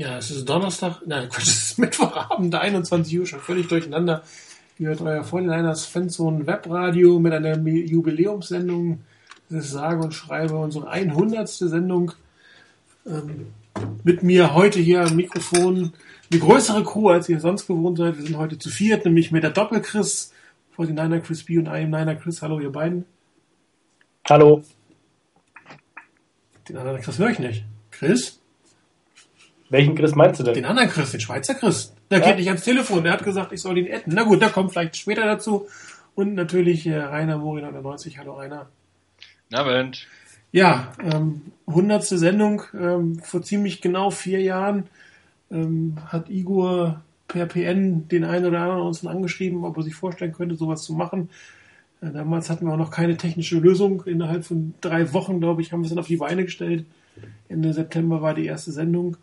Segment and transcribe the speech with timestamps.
[0.00, 4.22] Ja, es ist Donnerstag, nein, Quatsch, es ist Mittwochabend, 21 Uhr, schon völlig durcheinander.
[4.78, 9.02] Ihr hört euer Fortinanders Fanzone Webradio mit einer Jubiläumssendung.
[9.50, 11.46] Das ist sage und schreibe unsere 100.
[11.46, 12.12] Sendung.
[13.06, 13.48] Ähm,
[14.02, 15.92] mit mir heute hier am Mikrofon
[16.32, 18.16] eine größere Crew, als ihr sonst gewohnt seid.
[18.16, 20.32] Wir sind heute zu viert, nämlich mit der Doppel-Chris,
[20.78, 22.40] 49er Chris B und einem Niner Chris.
[22.40, 23.04] Hallo, ihr beiden.
[24.30, 24.64] Hallo.
[26.70, 27.64] Den anderen Chris höre ich nicht.
[27.90, 28.39] Chris?
[29.70, 30.54] Welchen Chris meinst du denn?
[30.54, 31.94] Den anderen Chris, den Schweizer Chris.
[32.10, 32.26] Der ja.
[32.26, 33.04] geht nicht ans Telefon.
[33.04, 34.12] Der hat gesagt, ich soll ihn adden.
[34.14, 35.68] Na gut, der kommt vielleicht später dazu.
[36.16, 38.18] Und natürlich äh, Rainer Mori 99.
[38.18, 38.68] Hallo Rainer.
[39.48, 40.08] Na, Abend.
[40.50, 42.62] Ja, ähm, hundertste Sendung.
[42.74, 44.88] Ähm, vor ziemlich genau vier Jahren
[45.52, 50.32] ähm, hat Igor per PN den einen oder anderen uns angeschrieben, ob er sich vorstellen
[50.32, 51.30] könnte, sowas zu machen.
[52.00, 54.02] Äh, damals hatten wir auch noch keine technische Lösung.
[54.04, 56.86] Innerhalb von drei Wochen, glaube ich, haben wir es dann auf die Beine gestellt.
[57.48, 59.16] Ende September war die erste Sendung.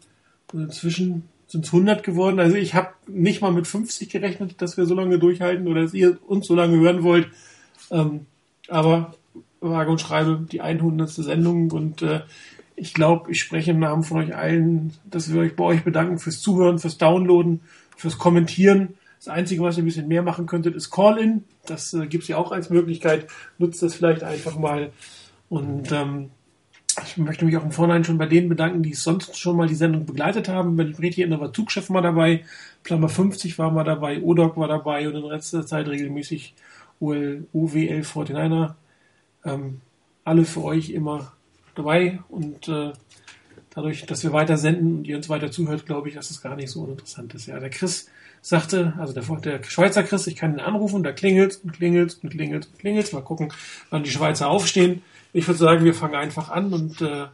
[0.54, 2.40] Inzwischen sind es 100 geworden.
[2.40, 5.94] Also ich habe nicht mal mit 50 gerechnet, dass wir so lange durchhalten oder dass
[5.94, 7.30] ihr uns so lange hören wollt.
[7.90, 8.26] Ähm,
[8.68, 9.16] aber
[9.60, 11.10] wage und schreibe die 100.
[11.10, 12.22] Sendung und äh,
[12.76, 16.20] ich glaube, ich spreche im Namen von euch allen, dass wir euch bei euch bedanken
[16.20, 17.62] fürs Zuhören, fürs Downloaden,
[17.96, 18.96] fürs Kommentieren.
[19.18, 21.44] Das Einzige, was ihr ein bisschen mehr machen könntet, ist Call-In.
[21.66, 23.28] Das äh, gibt es ja auch als Möglichkeit.
[23.58, 24.92] Nutzt das vielleicht einfach mal.
[25.50, 26.30] Und ähm,
[27.04, 29.76] ich möchte mich auch im Vorhinein schon bei denen bedanken, die sonst schon mal die
[29.76, 30.80] Sendung begleitet haben.
[30.80, 32.44] Richtig erinnere, war Zugchef mal dabei,
[32.84, 36.56] Plumber 50 war mal dabei, Odok war dabei und in letzter Zeit regelmäßig
[37.00, 38.74] OL, OWL 49er.
[39.46, 39.82] Ähm,
[40.24, 41.32] alle für euch immer
[41.76, 42.92] dabei und äh,
[43.74, 46.56] dadurch, dass wir weiter senden und ihr uns weiter zuhört, glaube ich, dass es gar
[46.56, 47.46] nicht so uninteressant ist.
[47.46, 48.10] Ja, der Chris
[48.42, 52.30] sagte, also der, der Schweizer Chris, ich kann ihn anrufen, da klingelt und klingelt und
[52.30, 53.14] klingelt und klingelt.
[53.14, 53.54] Mal gucken,
[53.90, 55.02] wann die Schweizer aufstehen.
[55.34, 57.26] Ich würde sagen, wir fangen einfach an und äh,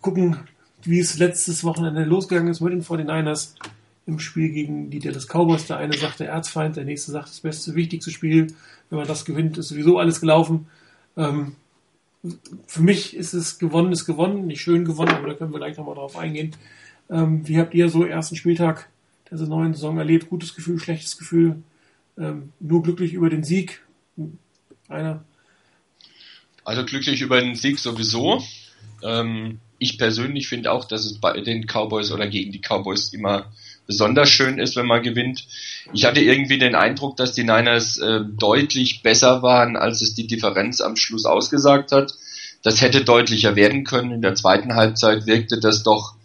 [0.00, 0.38] gucken,
[0.82, 3.54] wie es letztes Wochenende losgegangen ist mit den 49ers
[4.06, 5.66] im Spiel gegen die Dallas Cowboys.
[5.66, 8.54] Der eine sagte Erzfeind, der nächste sagt das beste, wichtigste Spiel.
[8.88, 10.66] Wenn man das gewinnt, ist sowieso alles gelaufen.
[11.16, 11.56] Ähm,
[12.66, 15.76] für mich ist es gewonnen, ist gewonnen, nicht schön gewonnen, aber da können wir gleich
[15.76, 16.56] nochmal drauf eingehen.
[17.10, 18.88] Ähm, wie habt ihr so ersten Spieltag
[19.30, 20.30] der neuen Saison erlebt?
[20.30, 21.62] Gutes Gefühl, schlechtes Gefühl?
[22.16, 23.82] Ähm, nur glücklich über den Sieg?
[24.88, 25.22] Einer?
[26.68, 28.44] Also glücklich über den Sieg sowieso.
[29.02, 33.46] Ähm, ich persönlich finde auch, dass es bei den Cowboys oder gegen die Cowboys immer
[33.86, 35.46] besonders schön ist, wenn man gewinnt.
[35.94, 40.26] Ich hatte irgendwie den Eindruck, dass die Niners äh, deutlich besser waren, als es die
[40.26, 42.12] Differenz am Schluss ausgesagt hat.
[42.62, 44.12] Das hätte deutlicher werden können.
[44.12, 46.16] In der zweiten Halbzeit wirkte das doch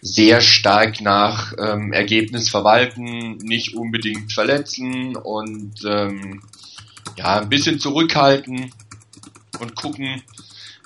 [0.00, 6.40] sehr stark nach ähm, Ergebnis verwalten, nicht unbedingt verletzen und ähm,
[7.18, 8.72] ja, ein bisschen zurückhalten
[9.60, 10.22] und gucken,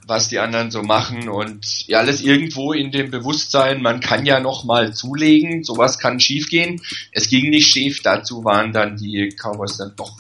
[0.07, 4.41] was die anderen so machen und ja, alles irgendwo in dem Bewusstsein, man kann ja
[4.41, 6.83] noch mal zulegen, sowas kann schiefgehen.
[7.13, 10.19] Es ging nicht schief, dazu waren dann die Cowboys dann doch,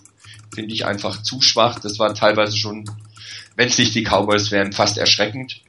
[0.54, 1.80] finde ich, einfach zu schwach.
[1.80, 2.84] Das war teilweise schon,
[3.56, 5.60] wenn es nicht die Cowboys wären, fast erschreckend.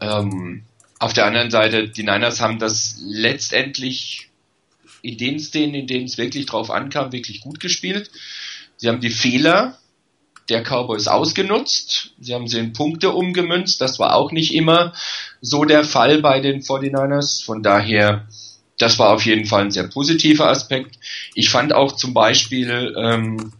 [0.00, 0.64] Ähm,
[0.98, 4.28] auf der anderen Seite, die Niners haben das letztendlich
[5.02, 8.10] in den Szenen, in denen es wirklich drauf ankam, wirklich gut gespielt.
[8.76, 9.78] Sie haben die Fehler
[10.48, 12.12] der Cowboys ausgenutzt.
[12.20, 13.80] Sie haben sie in Punkte umgemünzt.
[13.80, 14.92] Das war auch nicht immer
[15.40, 17.44] so der Fall bei den 49ers.
[17.44, 18.26] Von daher,
[18.78, 20.98] das war auf jeden Fall ein sehr positiver Aspekt.
[21.34, 23.52] Ich fand auch zum Beispiel ähm,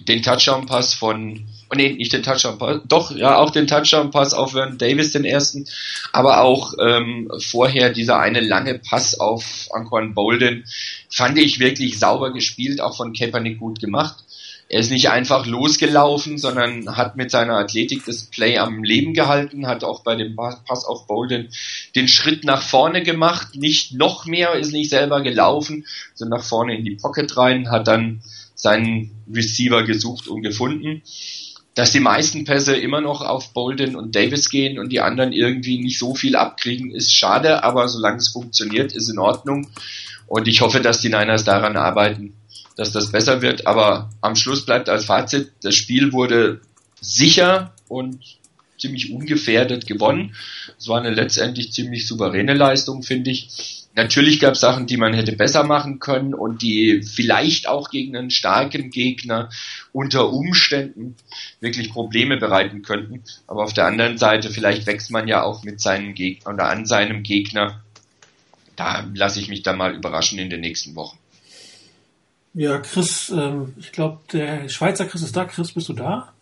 [0.00, 4.76] den Touchdown-Pass von oh nee, nicht den Touchdown-Pass, doch, ja, auch den Touchdown-Pass auf Vernon
[4.76, 5.66] Davis, den ersten,
[6.12, 10.64] aber auch ähm, vorher dieser eine lange Pass auf Anquan Bolden,
[11.10, 14.16] fand ich wirklich sauber gespielt, auch von Kaepernick gut gemacht.
[14.72, 19.66] Er ist nicht einfach losgelaufen, sondern hat mit seiner Athletik das Play am Leben gehalten,
[19.66, 21.50] hat auch bei dem Pass auf Bolden
[21.94, 25.84] den Schritt nach vorne gemacht, nicht noch mehr, ist nicht selber gelaufen,
[26.14, 28.22] sondern nach vorne in die Pocket rein, hat dann
[28.54, 31.02] seinen Receiver gesucht und gefunden.
[31.74, 35.82] Dass die meisten Pässe immer noch auf Bolden und Davis gehen und die anderen irgendwie
[35.82, 39.68] nicht so viel abkriegen, ist schade, aber solange es funktioniert, ist in Ordnung.
[40.26, 42.32] Und ich hoffe, dass die Niners daran arbeiten,
[42.76, 43.66] dass das besser wird.
[43.66, 46.60] Aber am Schluss bleibt als Fazit, das Spiel wurde
[47.00, 48.20] sicher und
[48.78, 50.34] ziemlich ungefährdet gewonnen.
[50.78, 53.82] Es war eine letztendlich ziemlich souveräne Leistung, finde ich.
[53.94, 58.16] Natürlich gab es Sachen, die man hätte besser machen können und die vielleicht auch gegen
[58.16, 59.50] einen starken Gegner
[59.92, 61.16] unter Umständen
[61.60, 63.22] wirklich Probleme bereiten könnten.
[63.46, 66.86] Aber auf der anderen Seite, vielleicht wächst man ja auch mit seinem Gegner oder an
[66.86, 67.82] seinem Gegner.
[68.76, 71.18] Da lasse ich mich dann mal überraschen in den nächsten Wochen.
[72.54, 75.44] Ja, Chris, ähm, ich glaube, der Schweizer Chris ist da.
[75.44, 76.32] Chris, bist du da?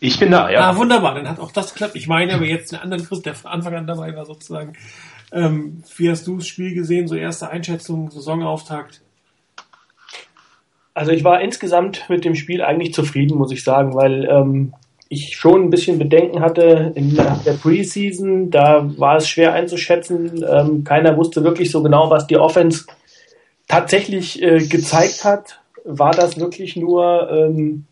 [0.00, 0.68] Ich bin da, ja.
[0.68, 1.94] Ah, wunderbar, dann hat auch das geklappt.
[1.94, 4.72] Ich meine aber jetzt den anderen Chris, der von Anfang an dabei war sozusagen.
[5.30, 7.06] Ähm, wie hast du das Spiel gesehen?
[7.06, 9.00] So erste Einschätzung, Saisonauftakt?
[10.94, 14.74] Also ich war insgesamt mit dem Spiel eigentlich zufrieden, muss ich sagen, weil ähm,
[15.08, 18.50] ich schon ein bisschen Bedenken hatte in der Preseason.
[18.50, 20.44] Da war es schwer einzuschätzen.
[20.48, 22.86] Ähm, keiner wusste wirklich so genau, was die Offense
[23.72, 25.60] tatsächlich äh, gezeigt hat.
[25.84, 27.86] War das wirklich nur ähm,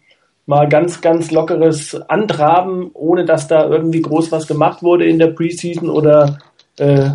[0.45, 5.29] mal ganz, ganz lockeres Antraben, ohne dass da irgendwie groß was gemacht wurde in der
[5.29, 6.39] Preseason oder
[6.79, 7.11] äh,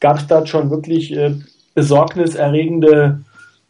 [0.00, 1.36] gab es da schon wirklich äh,
[1.74, 3.20] besorgniserregende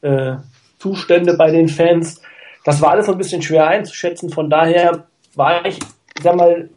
[0.00, 0.37] äh,
[0.78, 2.22] Zustände bei den Fans?
[2.64, 4.31] Das war alles so ein bisschen schwer einzuschätzen.
[4.31, 5.78] Von daher war ich,
[6.22, 6.70] sag mal,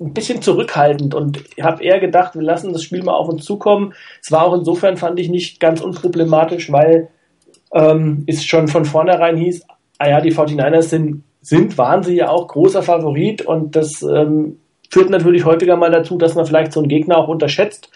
[0.00, 3.94] ein bisschen zurückhaltend und habe eher gedacht, wir lassen das Spiel mal auf uns zukommen.
[4.22, 7.08] Es war auch insofern, fand ich, nicht ganz unproblematisch, weil
[7.72, 9.66] ähm, es schon von vornherein hieß,
[9.98, 14.58] ah ja, die 49ers sind sind, waren sie ja auch großer Favorit und das ähm,
[14.90, 17.90] führt natürlich häufiger mal dazu, dass man vielleicht so einen Gegner auch unterschätzt.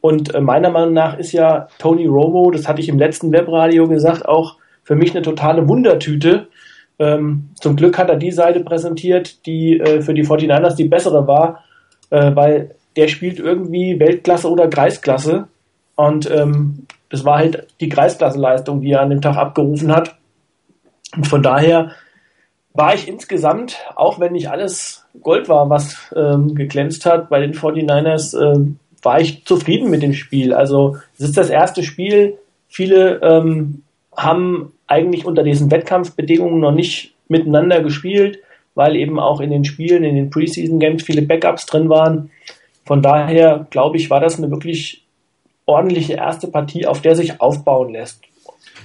[0.00, 3.88] Und äh, meiner Meinung nach ist ja Tony Romo, das hatte ich im letzten Webradio
[3.88, 6.48] gesagt, auch für mich eine totale Wundertüte.
[7.02, 11.26] Ähm, zum Glück hat er die Seite präsentiert, die äh, für die 49ers die bessere
[11.26, 11.64] war,
[12.10, 15.48] äh, weil der spielt irgendwie Weltklasse oder Kreisklasse.
[15.96, 20.16] Und ähm, das war halt die Kreisklasse-Leistung, die er an dem Tag abgerufen hat.
[21.16, 21.90] Und von daher
[22.72, 27.52] war ich insgesamt, auch wenn nicht alles Gold war, was ähm, geglänzt hat bei den
[27.52, 28.66] 49ers, äh,
[29.02, 30.54] war ich zufrieden mit dem Spiel.
[30.54, 32.38] Also es ist das erste Spiel.
[32.68, 33.82] Viele ähm,
[34.16, 38.38] haben eigentlich unter diesen Wettkampfbedingungen noch nicht miteinander gespielt,
[38.74, 42.30] weil eben auch in den Spielen, in den Preseason Games viele Backups drin waren.
[42.84, 45.04] Von daher glaube ich, war das eine wirklich
[45.66, 48.22] ordentliche erste Partie, auf der sich aufbauen lässt.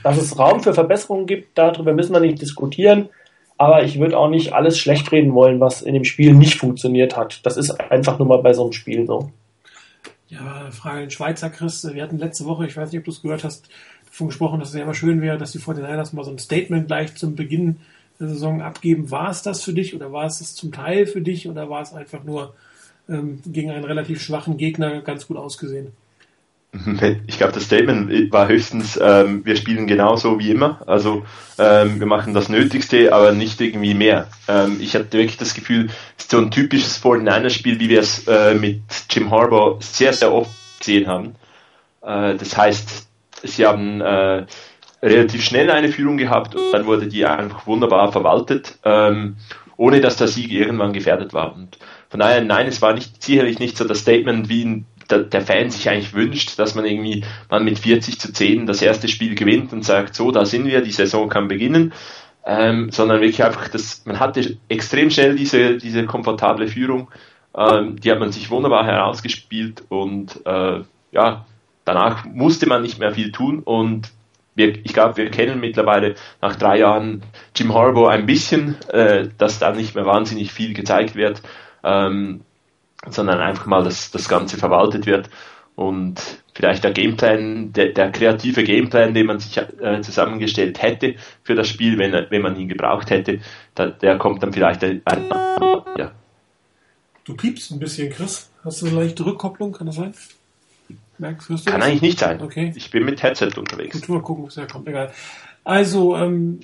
[0.04, 3.10] Dass es Raum für Verbesserungen gibt, darüber müssen wir nicht diskutieren
[3.58, 7.18] aber ich würde auch nicht alles schlecht reden wollen, was in dem Spiel nicht funktioniert
[7.18, 7.46] hat.
[7.46, 9.32] Das ist einfach nur mal bei so einem Spiel so.
[10.28, 11.88] Ja, Frage in Schweizer Chris.
[11.92, 13.70] Wir hatten letzte Woche, ich weiß nicht, ob du es gehört hast,
[14.18, 16.88] davon gesprochen, dass es ja immer schön wäre, dass die 49ers mal so ein Statement
[16.88, 17.78] gleich zum Beginn
[18.20, 19.12] der Saison abgeben.
[19.12, 21.84] War es das für dich oder war es das zum Teil für dich oder war
[21.84, 22.56] es einfach nur
[23.08, 25.92] ähm, gegen einen relativ schwachen Gegner ganz gut ausgesehen?
[27.28, 30.82] Ich glaube, das Statement war höchstens, ähm, wir spielen genauso wie immer.
[30.88, 31.24] Also
[31.60, 34.30] ähm, wir machen das Nötigste, aber nicht irgendwie mehr.
[34.48, 38.28] Ähm, ich hatte wirklich das Gefühl, es ist so ein typisches 49er-Spiel, wie wir es
[38.28, 38.82] äh, mit
[39.12, 41.36] Jim Harbour sehr, sehr oft gesehen haben.
[42.02, 43.07] Äh, das heißt,
[43.44, 44.46] sie haben äh,
[45.02, 49.38] relativ schnell eine Führung gehabt und dann wurde die einfach wunderbar verwaltet, ähm,
[49.78, 51.54] ohne dass der Sieg irgendwann gefährdet war.
[51.54, 51.78] Und
[52.10, 55.42] von daher, nein, es war nicht sicherlich nicht so das Statement wie ein der, der
[55.42, 59.36] Fan sich eigentlich wünscht, dass man irgendwie man mit 40 zu 10 das erste Spiel
[59.36, 61.94] gewinnt und sagt, so, da sind wir, die Saison kann beginnen.
[62.46, 67.10] Ähm, sondern wirklich einfach, dass man hatte extrem schnell diese, diese komfortable Führung,
[67.54, 70.82] ähm, die hat man sich wunderbar herausgespielt und äh,
[71.12, 71.46] ja,
[71.88, 74.12] danach musste man nicht mehr viel tun und
[74.56, 77.22] wir, ich glaube, wir kennen mittlerweile nach drei Jahren
[77.56, 81.44] Jim Harbaugh ein bisschen, äh, dass da nicht mehr wahnsinnig viel gezeigt wird.
[81.84, 82.42] Ähm,
[83.06, 85.30] sondern einfach mal, dass das Ganze verwaltet wird
[85.76, 86.20] und
[86.54, 91.70] vielleicht der Gameplan, der, der kreative Gameplan, den man sich äh, zusammengestellt hätte für das
[91.70, 93.40] Spiel, wenn, wenn man ihn gebraucht hätte,
[93.76, 95.30] da, der kommt dann vielleicht ein, ein,
[95.98, 96.12] ja.
[97.26, 98.50] Du piepst ein bisschen, Chris.
[98.64, 100.14] Hast du eine leichte Rückkopplung, kann das sein?
[101.20, 101.90] Merkst, hörst du Kann das?
[101.90, 102.42] eigentlich nicht sein.
[102.42, 102.74] Okay.
[102.76, 104.00] Ich bin mit Headset unterwegs.
[104.00, 104.88] Gut, mal gucken, was da kommt.
[104.88, 105.12] Egal.
[105.64, 106.60] Also, ähm,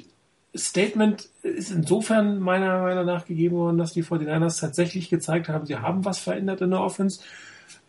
[0.55, 5.77] Statement ist insofern meiner Meinung nach gegeben worden, dass die 49ers tatsächlich gezeigt haben, sie
[5.77, 7.22] haben was verändert in der Offense.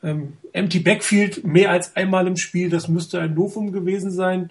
[0.03, 4.51] Ähm, empty Backfield mehr als einmal im Spiel, das müsste ein Novum gewesen sein.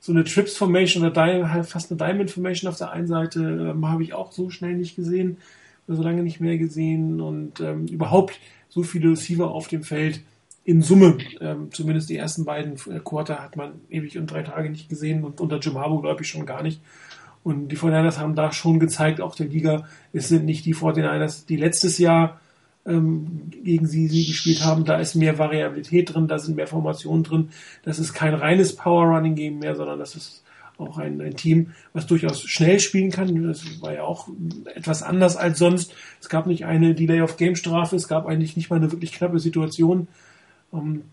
[0.00, 3.88] So eine Trips Formation oder halt fast eine Diamond Formation auf der einen Seite ähm,
[3.88, 5.38] habe ich auch so schnell nicht gesehen,
[5.86, 10.20] oder so lange nicht mehr gesehen und ähm, überhaupt so viele Receiver auf dem Feld
[10.64, 14.70] in Summe, ähm, zumindest die ersten beiden äh, Quarter hat man ewig und drei Tage
[14.70, 16.80] nicht gesehen und unter Jim Harbaugh glaube ich schon gar nicht.
[17.42, 21.46] Und die 49ers haben da schon gezeigt, auch der Liga, es sind nicht die 49ers,
[21.46, 22.40] die letztes Jahr
[22.86, 24.86] ähm, gegen sie, sie gespielt haben.
[24.86, 27.50] Da ist mehr Variabilität drin, da sind mehr Formationen drin.
[27.82, 30.42] Das ist kein reines Power-Running-Game mehr, sondern das ist
[30.78, 33.46] auch ein, ein Team, was durchaus schnell spielen kann.
[33.46, 34.28] Das war ja auch
[34.74, 35.94] etwas anders als sonst.
[36.20, 40.08] Es gab nicht eine Delay-of-Game-Strafe, es gab eigentlich nicht mal eine wirklich knappe Situation.
[40.74, 41.04] Ähm,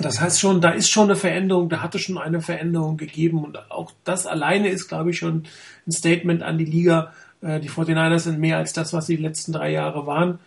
[0.00, 3.70] das heißt schon, da ist schon eine Veränderung, da hatte schon eine Veränderung gegeben und
[3.70, 5.44] auch das alleine ist, glaube ich, schon
[5.86, 7.12] ein Statement an die Liga.
[7.40, 10.38] Äh, die 49ers sind mehr als das, was sie die letzten drei Jahre waren.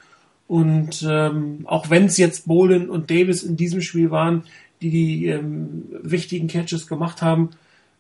[0.48, 4.44] Und ähm, auch wenn es jetzt Bolin und Davis in diesem Spiel waren,
[4.82, 7.52] die die ähm, wichtigen Catches gemacht haben,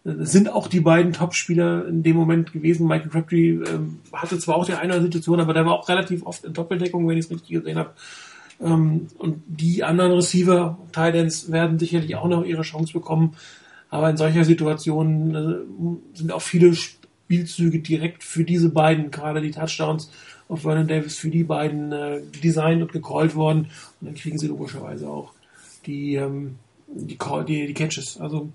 [0.03, 2.88] äh, sind auch die beiden Topspieler in dem Moment gewesen.
[2.88, 6.44] Michael Crabtree ähm, hatte zwar auch die eine Situation, aber der war auch relativ oft
[6.44, 7.91] in Doppeldeckung, wenn ich es richtig gesehen habe.
[8.62, 13.36] Ähm, und die anderen Receiver, Titans, werden sicherlich auch noch ihre Chance bekommen.
[13.89, 19.51] Aber in solcher Situation äh, sind auch viele Spielzüge direkt für diese beiden, gerade die
[19.51, 20.12] Touchdowns
[20.48, 23.68] auf Vernon Davis, für die beiden äh, designt und gecallt worden.
[24.00, 25.34] Und dann kriegen sie logischerweise auch
[25.86, 26.56] die, ähm,
[26.88, 28.20] die, Call, die, die Catches.
[28.20, 28.50] Also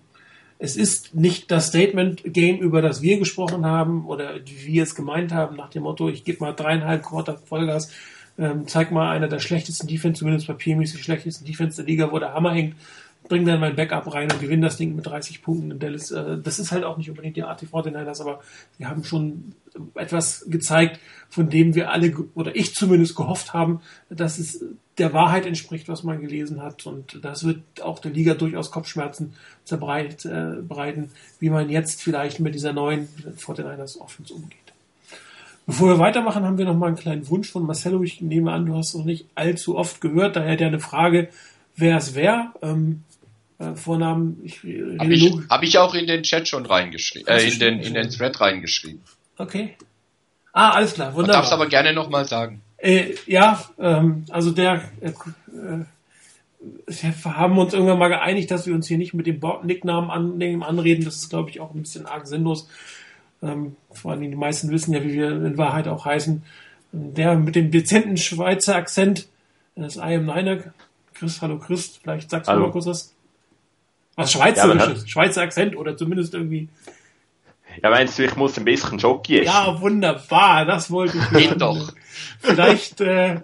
[0.59, 5.33] es ist nicht das Statement-Game, über das wir gesprochen haben oder wie wir es gemeint
[5.33, 7.91] haben, nach dem Motto, ich gebe mal dreieinhalb Quarter Vollgas,
[8.39, 12.35] ähm, zeig mal einer der schlechtesten Defense, zumindest papiermäßig schlechtesten Defense der Liga, wo der
[12.35, 12.77] Hammer hängt,
[13.29, 16.11] bring dann mein Backup rein und gewinne das Ding mit 30 Punkten in Dallas.
[16.11, 18.41] Äh, das ist halt auch nicht unbedingt die Art die 49ers, aber
[18.79, 19.55] sie haben schon
[19.95, 24.65] etwas gezeigt, von dem wir alle, oder ich zumindest gehofft haben, dass es
[24.99, 26.87] der Wahrheit entspricht, was man gelesen hat.
[26.87, 32.55] Und das wird auch der Liga durchaus Kopfschmerzen zerbreiten, äh, wie man jetzt vielleicht mit
[32.55, 34.66] dieser neuen 49ers Offense umgeht.
[35.67, 38.03] Bevor wir weitermachen, haben wir noch mal einen kleinen Wunsch von Marcelo.
[38.05, 41.29] Ich nehme an, du hast noch nicht allzu oft gehört, daher der eine Frage,
[41.75, 42.53] wer es wer.
[42.63, 43.03] Ähm,
[43.59, 47.59] äh, Vornamen, ich Habe ich, hab ich auch in den Chat schon reingeschrieben, äh, in
[47.59, 49.01] den, in den Thread reingeschrieben.
[49.39, 49.77] Okay.
[50.53, 51.27] Ah, alles klar, wunderbar.
[51.27, 52.63] Du darfst aber gerne nochmal sagen.
[52.77, 55.85] Äh, ja, ähm, also der, äh, äh,
[56.87, 60.63] wir haben uns irgendwann mal geeinigt, dass wir uns hier nicht mit dem Nicknamen annehmen,
[60.63, 61.05] anreden.
[61.05, 62.69] Das ist, glaube ich, auch ein bisschen arg sinnlos.
[63.47, 66.43] Ähm, vor allem die meisten wissen ja, wie wir in Wahrheit auch heißen.
[66.93, 69.29] Der mit dem dezenten Schweizer Akzent,
[69.75, 70.59] das I am Niner.
[71.15, 72.61] Chris, hallo Chris, vielleicht sagst hallo.
[72.61, 73.15] du mal kurz was.
[74.17, 76.69] Was Schweizerisches, ja, Schweizer Akzent oder zumindest irgendwie.
[77.83, 79.47] Ja, meinst du, ich muss ein bisschen Jockey essen?
[79.47, 81.93] Ja, wunderbar, das wollte ich Geht doch.
[82.41, 83.41] Vielleicht, äh, äh,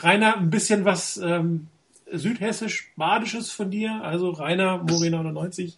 [0.00, 1.68] Rainer, ein bisschen was ähm,
[2.12, 5.76] südhessisch-badisches von dir, also Rainer Mori 99.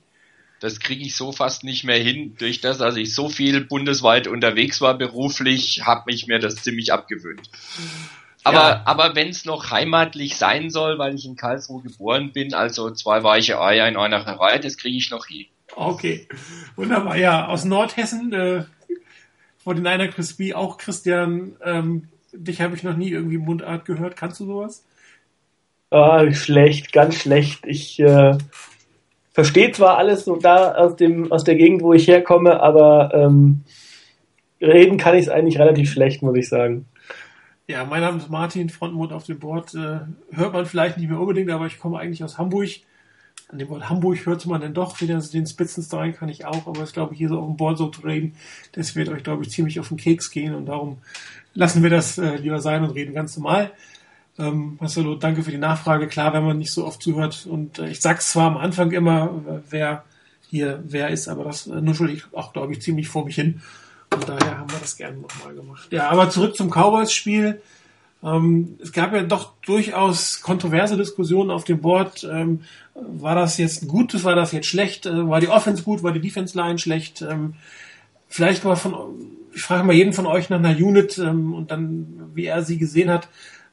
[0.60, 4.28] Das kriege ich so fast nicht mehr hin, durch das, dass ich so viel bundesweit
[4.28, 7.50] unterwegs war beruflich, habe ich mir das ziemlich abgewöhnt.
[8.44, 8.82] Aber, ja.
[8.84, 13.22] aber wenn es noch heimatlich sein soll, weil ich in Karlsruhe geboren bin, also zwei
[13.22, 15.46] weiche Eier in einer Reihe, das kriege ich noch hin.
[15.74, 16.26] Okay,
[16.76, 17.16] wunderbar.
[17.16, 18.64] Ja, aus Nordhessen, äh,
[19.62, 24.16] vor den einer Crispy, auch Christian, ähm, dich habe ich noch nie irgendwie Mundart gehört.
[24.16, 24.84] Kannst du sowas?
[25.90, 27.66] Ah, schlecht, ganz schlecht.
[27.66, 28.38] Ich äh,
[29.40, 33.62] verstehe zwar alles so da aus dem aus der Gegend, wo ich herkomme, aber ähm,
[34.60, 36.84] reden kann ich es eigentlich relativ schlecht, muss ich sagen.
[37.66, 39.74] Ja, mein Name ist Martin, Frontmund auf dem Board.
[39.74, 40.00] Äh,
[40.36, 42.68] hört man vielleicht nicht mehr unbedingt, aber ich komme eigentlich aus Hamburg.
[43.48, 46.82] An dem Wort Hamburg hört man dann doch wieder den Spitzenstyle kann ich auch, aber
[46.82, 48.34] es glaube ich hier so auf dem Board so zu reden,
[48.72, 50.98] das wird euch glaube ich ziemlich auf den Keks gehen und darum
[51.54, 53.70] lassen wir das äh, lieber sein und reden ganz normal.
[54.38, 56.08] Ähm, Marcelo, danke für die Nachfrage.
[56.08, 59.42] Klar, wenn man nicht so oft zuhört und äh, ich sag's zwar am Anfang immer,
[59.46, 60.04] äh, wer
[60.48, 63.60] hier wer ist, aber das äh, nuschel ich auch glaube ich ziemlich vor mich hin.
[64.12, 65.88] Und daher haben wir das gerne nochmal gemacht.
[65.92, 67.60] Ja, aber zurück zum Cowboys-Spiel.
[68.22, 72.28] Ähm, es gab ja doch durchaus kontroverse Diskussionen auf dem Board.
[72.30, 72.62] Ähm,
[72.94, 75.06] war das jetzt gut, war das jetzt schlecht?
[75.06, 77.22] Äh, war die Offense gut, war die Defense-Line schlecht?
[77.22, 77.54] Ähm,
[78.28, 78.94] vielleicht mal von,
[79.54, 82.78] ich frage mal jeden von euch nach einer Unit ähm, und dann, wie er sie
[82.78, 83.28] gesehen hat.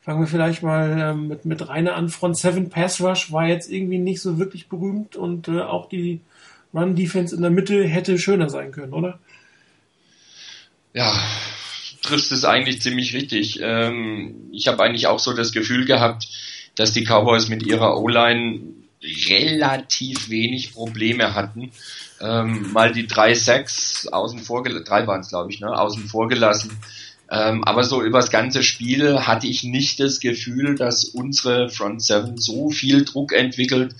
[0.07, 2.07] Fangen wir vielleicht mal ähm, mit, mit Rainer an.
[2.07, 6.21] Front 7 Pass Rush war jetzt irgendwie nicht so wirklich berühmt und äh, auch die
[6.73, 9.19] Run Defense in der Mitte hätte schöner sein können, oder?
[10.97, 11.13] ja,
[12.01, 13.59] trifft es eigentlich ziemlich richtig.
[13.61, 16.27] Ähm, ich habe eigentlich auch so das Gefühl gehabt,
[16.75, 18.61] dass die Cowboys mit ihrer O-Line
[19.29, 21.71] relativ wenig Probleme hatten.
[22.19, 26.27] Ähm, mal die drei Sacks außen vor, drei waren es glaube ich, ne, außen vor
[26.27, 26.79] gelassen.
[27.29, 32.37] Ähm, aber so übers ganze Spiel hatte ich nicht das Gefühl, dass unsere Front Seven
[32.37, 33.95] so viel Druck entwickelt,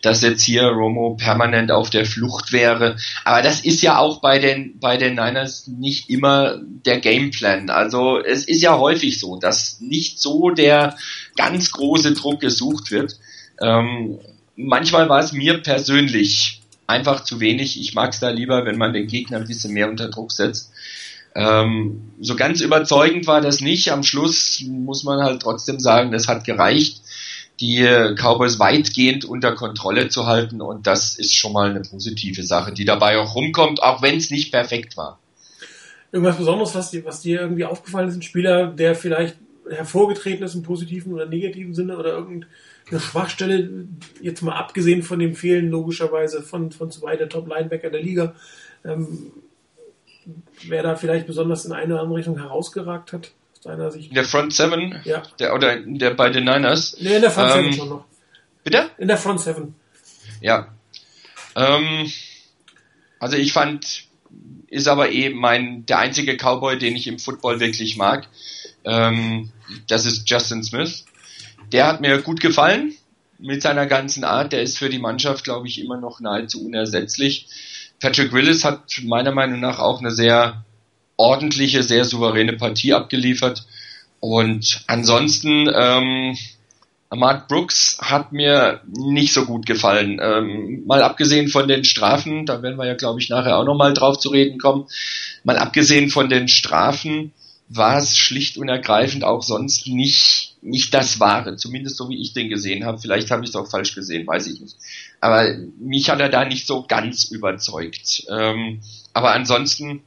[0.00, 2.96] dass jetzt hier Romo permanent auf der Flucht wäre.
[3.24, 7.68] Aber das ist ja auch bei den, bei den Niners nicht immer der Gameplan.
[7.68, 10.96] Also es ist ja häufig so, dass nicht so der
[11.36, 13.18] ganz große Druck gesucht wird.
[13.60, 14.18] Ähm,
[14.56, 17.78] manchmal war es mir persönlich einfach zu wenig.
[17.78, 20.72] Ich mag es da lieber, wenn man den Gegner ein bisschen mehr unter Druck setzt.
[21.34, 23.92] Ähm, so ganz überzeugend war das nicht.
[23.92, 27.02] Am Schluss muss man halt trotzdem sagen, das hat gereicht,
[27.60, 32.72] die Cowboys weitgehend unter Kontrolle zu halten und das ist schon mal eine positive Sache,
[32.72, 35.18] die dabei auch rumkommt, auch wenn es nicht perfekt war.
[36.10, 39.36] Irgendwas Besonderes, was dir, was dir irgendwie aufgefallen ist, ein Spieler, der vielleicht
[39.68, 43.86] hervorgetreten ist im positiven oder negativen Sinne oder irgendeine Schwachstelle,
[44.20, 48.34] jetzt mal abgesehen von dem Fehlen logischerweise von, von zwei der Top-Linebacker der Liga,
[48.84, 49.32] ähm,
[50.66, 54.08] wer da vielleicht besonders in eine oder andere Richtung herausgeragt hat, aus deiner Sicht?
[54.08, 55.00] In der Front Seven?
[55.04, 55.22] Ja.
[55.38, 56.96] Der, oder der bei den Niners?
[57.00, 58.04] Nee, in der Front ähm, Seven schon noch.
[58.64, 58.90] Bitte?
[58.98, 59.74] In der Front Seven.
[60.40, 60.68] Ja.
[61.56, 62.10] Ähm,
[63.18, 64.04] also ich fand,
[64.68, 68.28] ist aber eh mein, der einzige Cowboy, den ich im Football wirklich mag.
[68.84, 69.50] Ähm,
[69.88, 71.04] das ist Justin Smith.
[71.72, 72.94] Der hat mir gut gefallen
[73.38, 74.52] mit seiner ganzen Art.
[74.52, 77.48] Der ist für die Mannschaft, glaube ich, immer noch nahezu unersetzlich.
[78.00, 80.64] Patrick Willis hat meiner Meinung nach auch eine sehr
[81.16, 83.66] ordentliche, sehr souveräne Partie abgeliefert.
[84.20, 86.36] Und ansonsten, ähm,
[87.12, 90.20] Mark Brooks hat mir nicht so gut gefallen.
[90.22, 93.92] Ähm, mal abgesehen von den Strafen, da werden wir ja, glaube ich, nachher auch nochmal
[93.94, 94.86] drauf zu reden kommen.
[95.42, 97.32] Mal abgesehen von den Strafen
[97.68, 102.32] war es schlicht und ergreifend auch sonst nicht, nicht das Wahre, zumindest so wie ich
[102.32, 102.98] den gesehen habe.
[102.98, 104.76] Vielleicht habe ich es auch falsch gesehen, weiß ich nicht.
[105.20, 108.24] Aber mich hat er da nicht so ganz überzeugt.
[108.30, 108.80] Ähm,
[109.12, 110.02] aber ansonsten,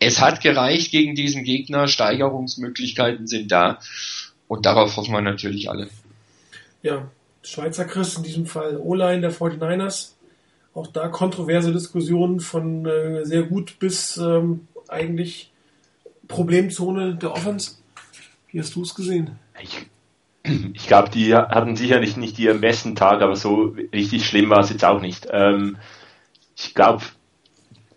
[0.00, 3.78] es hat gereicht gegen diesen Gegner, Steigerungsmöglichkeiten sind da
[4.48, 5.88] und darauf hoffen wir natürlich alle.
[6.82, 7.08] Ja,
[7.42, 10.12] Schweizer Chris, in diesem Fall O-Line der 49ers.
[10.74, 15.50] Auch da kontroverse Diskussionen von äh, sehr gut bis ähm, eigentlich
[16.28, 17.76] Problemzone der Offense.
[18.50, 19.38] Wie hast du es gesehen?
[19.62, 19.86] Ich,
[20.74, 24.70] ich glaube, die hatten sicherlich nicht ihren besten Tag, aber so richtig schlimm war es
[24.70, 25.26] jetzt auch nicht.
[25.30, 25.76] Ähm,
[26.56, 27.02] ich glaube,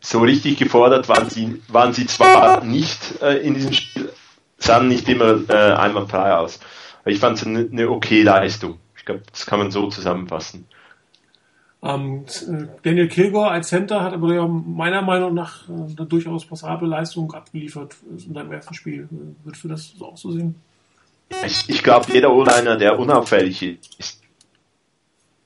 [0.01, 4.11] so richtig gefordert waren sie, waren sie zwar nicht äh, in diesem Spiel,
[4.57, 6.59] sahen nicht immer äh, einwandfrei aus.
[7.01, 8.77] Aber ich fand es eine, eine okay Leistung.
[8.97, 10.65] Ich glaube, das kann man so zusammenfassen.
[11.81, 12.25] Ähm,
[12.83, 17.33] Daniel Kilgore als Center hat aber ja meiner Meinung nach äh, eine durchaus passable Leistung
[17.33, 19.07] abgeliefert in seinem ersten Spiel.
[19.43, 20.55] Würdest du das auch so sehen?
[21.45, 24.19] Ich, ich glaube, jeder O-Liner, der unauffällig ist,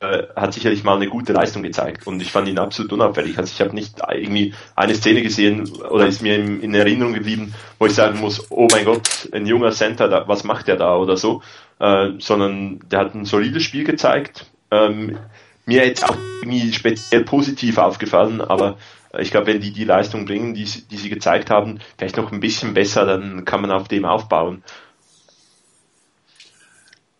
[0.03, 3.37] äh, hat sicherlich mal eine gute Leistung gezeigt und ich fand ihn absolut unauffällig.
[3.37, 7.53] Also ich habe nicht irgendwie eine Szene gesehen oder ist mir in, in, Erinnerung geblieben,
[7.79, 10.97] wo ich sagen muss, oh mein Gott, ein junger Center, da, was macht der da
[10.97, 11.41] oder so,
[11.79, 14.51] äh, sondern der hat ein solides Spiel gezeigt.
[14.71, 15.17] Ähm,
[15.65, 18.77] mir jetzt auch irgendwie speziell positiv aufgefallen, aber
[19.19, 22.39] ich glaube, wenn die die Leistung bringen, die, die sie gezeigt haben, vielleicht noch ein
[22.39, 24.63] bisschen besser, dann kann man auf dem aufbauen.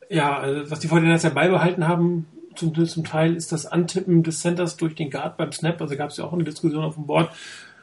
[0.09, 4.41] Ja, also was die Fortiners ja beibehalten haben, zum, zum Teil ist das Antippen des
[4.41, 7.07] Centers durch den Guard beim Snap, also gab es ja auch eine Diskussion auf dem
[7.07, 7.31] Board,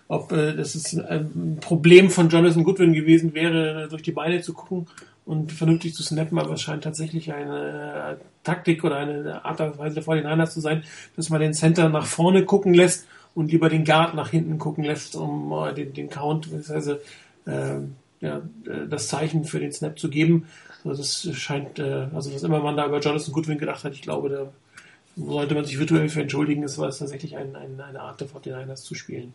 [0.09, 4.53] ob äh, das ist ein Problem von Jonathan Goodwin gewesen wäre, durch die Beine zu
[4.53, 4.87] gucken
[5.25, 9.79] und vernünftig zu snappen, aber es scheint tatsächlich eine äh, Taktik oder eine Art und
[9.79, 10.83] Weise der 49ers zu sein,
[11.17, 14.85] dass man den Center nach vorne gucken lässt und lieber den Guard nach hinten gucken
[14.85, 17.01] lässt, um äh, den, den Count, beziehungsweise
[17.47, 17.77] äh,
[18.21, 20.47] ja, äh, das Zeichen für den Snap zu geben.
[20.85, 24.03] Also das scheint, äh, also was immer man da über Jonathan Goodwin gedacht hat, ich
[24.03, 24.53] glaube, da
[25.17, 28.83] sollte man sich virtuell für entschuldigen, es war tatsächlich ein, ein, eine Art der 49ers
[28.83, 29.35] zu spielen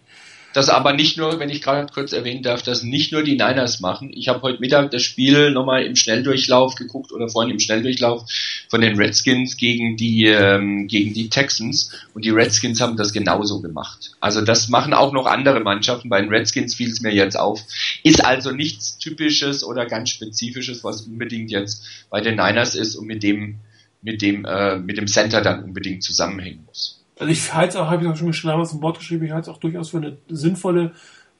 [0.56, 3.82] das aber nicht nur, wenn ich gerade kurz erwähnen darf, dass nicht nur die Niners
[3.82, 4.12] machen.
[4.14, 8.24] Ich habe heute Mittag das Spiel nochmal im Schnelldurchlauf geguckt oder vorhin im Schnelldurchlauf
[8.70, 13.60] von den Redskins gegen die ähm, gegen die Texans und die Redskins haben das genauso
[13.60, 14.12] gemacht.
[14.22, 16.08] Also das machen auch noch andere Mannschaften.
[16.08, 17.62] Bei den Redskins fiel es mir jetzt auf.
[18.04, 23.08] Ist also nichts Typisches oder ganz Spezifisches, was unbedingt jetzt bei den Niners ist und
[23.08, 23.58] mit dem
[24.02, 26.95] mit dem äh, mit dem Center dann unbedingt zusammenhängen muss.
[27.18, 29.50] Also ich halte es auch, habe ich auch schon was im Wort geschrieben, ich halte
[29.50, 30.92] es auch durchaus für eine sinnvolle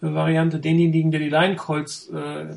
[0.02, 2.56] äh, Variante, denjenigen, der die Calls äh,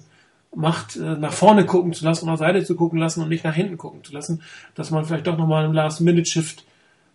[0.54, 3.54] macht, äh, nach vorne gucken zu lassen nach Seite zu gucken lassen und nicht nach
[3.54, 4.42] hinten gucken zu lassen,
[4.74, 6.64] dass man vielleicht doch nochmal einen Last-Minute-Shift,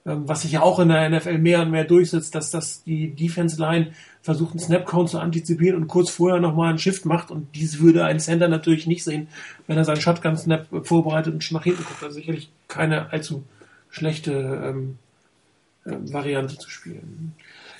[0.06, 3.16] ähm, was sich ja auch in der NFL mehr und mehr durchsetzt, dass das die
[3.16, 7.80] Defense-Line versucht, einen Snap-Count zu antizipieren und kurz vorher nochmal einen Shift macht und dies
[7.80, 9.28] würde ein Center natürlich nicht sehen,
[9.68, 12.04] wenn er seinen Shotgun-Snap vorbereitet und schon nach hinten guckt.
[12.04, 13.44] Also sicherlich keine allzu
[13.90, 14.32] schlechte
[14.66, 14.98] ähm,
[15.86, 17.34] Variante zu spielen.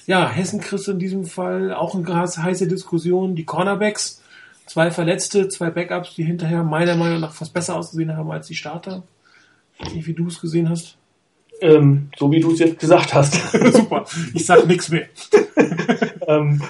[0.06, 3.36] Ja, Hessen kriegst in diesem Fall auch eine heiße Diskussion.
[3.36, 4.22] Die Cornerbacks,
[4.66, 8.56] zwei Verletzte, zwei Backups, die hinterher meiner Meinung nach fast besser ausgesehen haben als die
[8.56, 9.04] Starter.
[9.94, 10.98] Nicht, wie du es gesehen hast.
[11.62, 13.36] Ähm, so wie du es jetzt gesagt hast.
[13.74, 15.06] Super, ich sag nichts mehr.
[16.28, 16.62] ähm,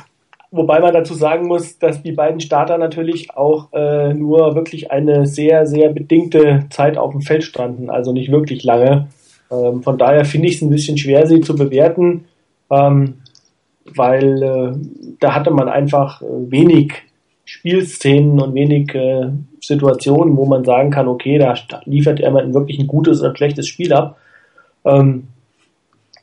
[0.51, 5.25] wobei man dazu sagen muss, dass die beiden Starter natürlich auch äh, nur wirklich eine
[5.25, 9.07] sehr, sehr bedingte Zeit auf dem Feld standen, also nicht wirklich lange.
[9.53, 12.25] Ähm, von daher finde ich es ein bisschen schwer, sie zu bewerten,
[12.71, 13.15] ähm,
[13.95, 16.93] weil äh, da hatte man einfach äh, wenig
[17.45, 19.27] Spielszenen und wenig äh,
[19.61, 21.53] Situationen, wo man sagen kann, okay, da
[21.85, 24.17] liefert er mal wirklich ein gutes oder schlechtes Spiel ab.
[24.85, 25.27] Ähm,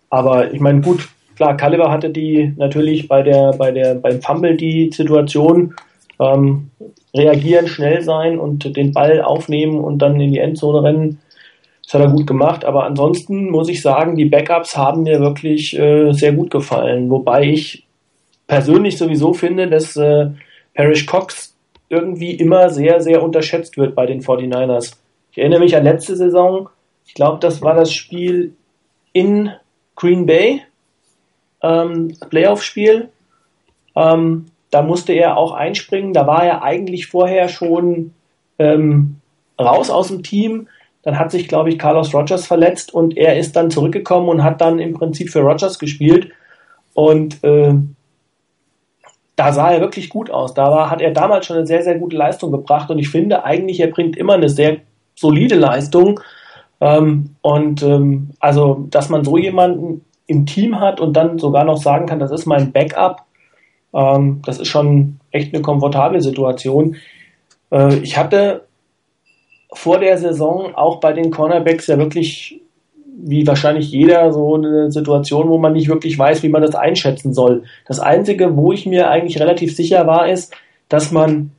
[0.09, 4.57] aber ich meine, gut, klar, Caliber hatte die natürlich bei der, bei der, beim Fumble
[4.57, 5.75] die Situation,
[6.19, 6.71] ähm,
[7.15, 11.19] reagieren, schnell sein und den Ball aufnehmen und dann in die Endzone rennen.
[11.91, 15.77] Das hat er gut gemacht, aber ansonsten muss ich sagen, die Backups haben mir wirklich
[15.77, 17.11] äh, sehr gut gefallen.
[17.11, 17.85] Wobei ich
[18.47, 20.31] persönlich sowieso finde, dass äh,
[20.73, 21.57] Parrish Cox
[21.89, 24.99] irgendwie immer sehr, sehr unterschätzt wird bei den 49ers.
[25.33, 26.69] Ich erinnere mich an letzte Saison,
[27.09, 28.55] ich glaube, das war das Spiel
[29.13, 29.51] in
[29.97, 30.63] Green Bay,
[31.61, 33.09] ähm, Playoff-Spiel.
[33.97, 36.13] Ähm, da musste er auch einspringen.
[36.13, 38.15] Da war er eigentlich vorher schon
[38.61, 39.17] ähm,
[39.59, 40.69] raus aus dem Team.
[41.03, 44.61] Dann hat sich, glaube ich, Carlos Rogers verletzt und er ist dann zurückgekommen und hat
[44.61, 46.31] dann im Prinzip für Rogers gespielt.
[46.93, 47.75] Und äh,
[49.37, 50.53] da sah er wirklich gut aus.
[50.53, 53.45] Da war, hat er damals schon eine sehr, sehr gute Leistung gebracht und ich finde
[53.45, 54.79] eigentlich, er bringt immer eine sehr
[55.15, 56.21] solide Leistung.
[56.81, 61.79] Ähm, und ähm, also, dass man so jemanden im Team hat und dann sogar noch
[61.79, 63.23] sagen kann, das ist mein Backup,
[63.95, 66.97] ähm, das ist schon echt eine komfortable Situation.
[67.71, 68.67] Äh, ich hatte
[69.73, 72.61] vor der Saison auch bei den Cornerbacks ja wirklich,
[73.05, 77.33] wie wahrscheinlich jeder, so eine Situation, wo man nicht wirklich weiß, wie man das einschätzen
[77.33, 77.65] soll.
[77.87, 80.55] Das Einzige, wo ich mir eigentlich relativ sicher war, ist,
[80.89, 81.53] dass man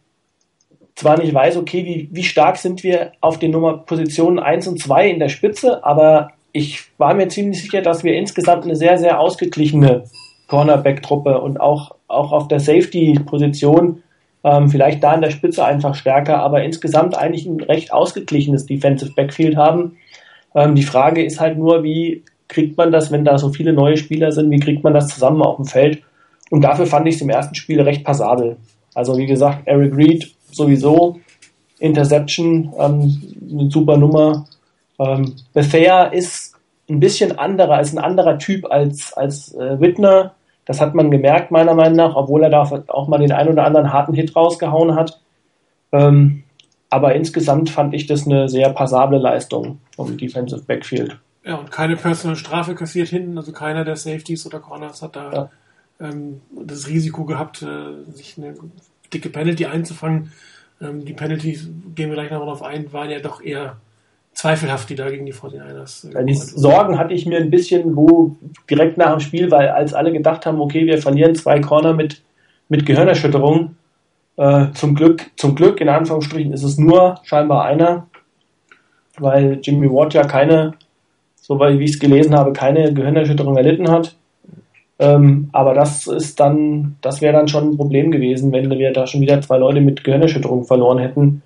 [0.96, 4.80] zwar nicht weiß, okay, wie, wie stark sind wir auf den Nummer Positionen 1 und
[4.80, 8.98] 2 in der Spitze, aber ich war mir ziemlich sicher, dass wir insgesamt eine sehr,
[8.98, 10.04] sehr ausgeglichene
[10.48, 14.04] Cornerback-Truppe und auch, auch auf der Safety-Position
[14.44, 19.14] ähm, vielleicht da in der Spitze einfach stärker, aber insgesamt eigentlich ein recht ausgeglichenes Defensive
[19.16, 19.98] Backfield haben.
[20.56, 23.98] Ähm, die Frage ist halt nur, wie kriegt man das, wenn da so viele neue
[23.98, 26.02] Spieler sind, wie kriegt man das zusammen auf dem Feld?
[26.50, 28.58] Und dafür fand ich es im ersten Spiel recht passabel.
[28.94, 31.20] Also wie gesagt, Eric Reed sowieso,
[31.80, 34.46] Interception, ähm, eine super Nummer.
[35.00, 36.56] Ähm, Bethea ist
[36.90, 40.34] ein bisschen anderer, ist ein anderer Typ als, als äh, Whitner.
[40.66, 43.66] Das hat man gemerkt, meiner Meinung nach, obwohl er da auch mal den ein oder
[43.66, 45.20] anderen harten Hit rausgehauen hat.
[45.92, 46.44] Ähm,
[46.90, 51.18] aber insgesamt fand ich das eine sehr passable Leistung vom Defensive Backfield.
[51.44, 55.34] Ja, und keine personal Strafe kassiert hinten, also keiner der Safeties oder Corners hat da
[55.34, 55.50] ja.
[56.00, 58.56] ähm, das Risiko gehabt, äh, sich eine
[59.12, 60.32] dicke Penalty einzufangen.
[60.80, 63.78] Ähm, die Penalties, gehen wir gleich noch darauf ein, waren ja doch eher
[64.42, 66.16] zweifelhaft, die da gegen die 49ers.
[66.16, 68.36] Äh, die Sorgen hatte ich mir ein bisschen, wo
[68.70, 72.22] direkt nach dem Spiel, weil als alle gedacht haben, okay, wir verlieren zwei Corner mit,
[72.68, 73.76] mit Gehirnerschütterung,
[74.38, 78.08] äh, zum Glück, zum Glück, in Anführungsstrichen, ist es nur scheinbar einer,
[79.20, 80.74] weil Jimmy Ward ja keine,
[81.36, 84.16] soweit wie ich es gelesen habe, keine Gehirnerschütterung erlitten hat.
[84.98, 89.06] Ähm, aber das ist dann, das wäre dann schon ein Problem gewesen, wenn wir da
[89.06, 91.44] schon wieder zwei Leute mit Gehirnerschütterung verloren hätten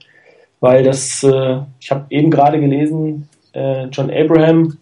[0.65, 4.79] weil das, äh, ich habe eben gerade gelesen, äh, John Abraham,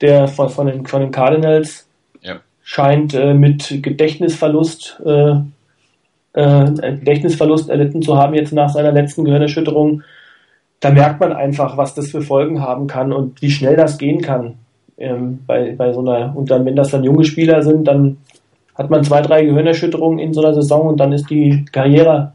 [0.00, 1.86] der von, von, den, von den Cardinals,
[2.22, 2.36] ja.
[2.62, 5.34] scheint äh, mit Gedächtnisverlust, äh,
[6.32, 6.64] äh,
[6.98, 10.02] Gedächtnisverlust erlitten zu haben jetzt nach seiner letzten Gehirnerschütterung.
[10.80, 14.22] Da merkt man einfach, was das für Folgen haben kann und wie schnell das gehen
[14.22, 14.54] kann.
[14.96, 18.16] Ähm, bei, bei so einer, und dann, wenn das dann junge Spieler sind, dann
[18.74, 22.32] hat man zwei, drei Gehirnerschütterungen in so einer Saison und dann ist die Karriere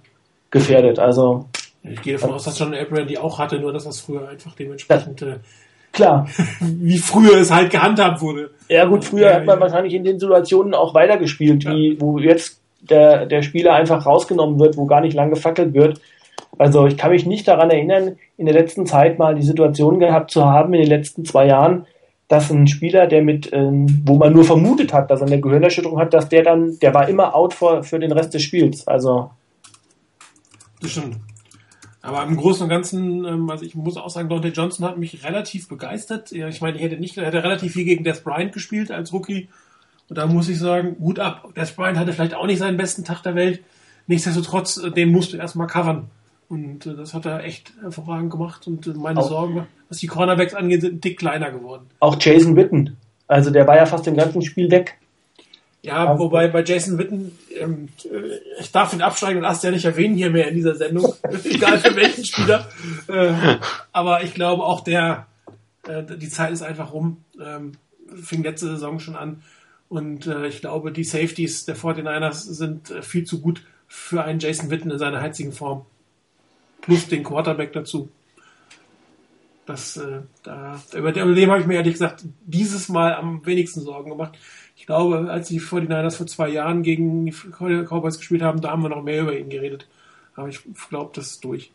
[0.51, 0.99] gefährdet.
[0.99, 1.45] Also
[1.83, 4.53] ich gehe davon aus, dass John Abraham die auch hatte, nur dass das früher einfach
[4.55, 5.37] dementsprechend äh,
[5.91, 6.27] klar,
[6.59, 8.51] wie früher es halt gehandhabt wurde.
[8.67, 11.71] Ja gut, früher hat man wahrscheinlich in den Situationen auch weitergespielt, ja.
[11.71, 16.01] wie wo jetzt der der Spieler einfach rausgenommen wird, wo gar nicht lang gefackelt wird.
[16.57, 20.31] Also ich kann mich nicht daran erinnern, in der letzten Zeit mal die Situation gehabt
[20.31, 21.85] zu haben, in den letzten zwei Jahren,
[22.27, 25.99] dass ein Spieler, der mit, ähm, wo man nur vermutet hat, dass er eine Gehirnerschütterung
[25.99, 28.87] hat, dass der dann, der war immer out für, für den Rest des Spiels.
[28.87, 29.31] Also.
[30.81, 31.17] Das stimmt.
[32.01, 35.23] Aber im Großen und Ganzen, ähm, also ich muss auch sagen, Dante Johnson hat mich
[35.23, 36.31] relativ begeistert.
[36.31, 39.11] Ja, ich meine, ich hätte nicht, er hätte relativ viel gegen Des Bryant gespielt als
[39.11, 39.49] Rookie.
[40.07, 41.53] Und da muss ich sagen, gut ab.
[41.55, 43.63] Des Bryant hatte vielleicht auch nicht seinen besten Tag der Welt.
[44.07, 46.09] Nichtsdestotrotz, äh, den musst du erstmal covern.
[46.47, 48.65] Und äh, das hat er echt hervorragend gemacht.
[48.65, 51.87] Und äh, meine auch, Sorgen, was die Cornerbacks angeht, sind Tick kleiner geworden.
[51.99, 52.97] Auch Jason Witten.
[53.27, 54.97] Also der war ja fast im ganzen Spiel weg.
[55.81, 59.71] Ja, also, wobei bei Jason Witten, ähm, äh, ich darf ihn absteigen und Ast ja
[59.71, 61.13] nicht erwähnen hier mehr in dieser Sendung,
[61.45, 62.67] egal für welchen Spieler.
[63.07, 63.57] Äh,
[63.93, 65.27] aber ich glaube auch der,
[65.87, 67.73] äh, die Zeit ist einfach rum, ähm,
[68.21, 69.41] fing letzte Saison schon an.
[69.87, 74.39] Und äh, ich glaube, die Safeties der 49ers sind äh, viel zu gut für einen
[74.39, 75.85] Jason Witten in seiner heizigen Form.
[76.81, 78.09] Plus den Quarterback dazu.
[79.65, 84.11] Das, äh, da, über dem habe ich mir ehrlich gesagt dieses Mal am wenigsten Sorgen
[84.11, 84.37] gemacht.
[84.79, 88.81] Ich glaube, als die 49ers vor zwei Jahren gegen die Cowboys gespielt haben, da haben
[88.81, 89.87] wir noch mehr über ihn geredet.
[90.35, 91.73] Aber ich glaube, das ist durch.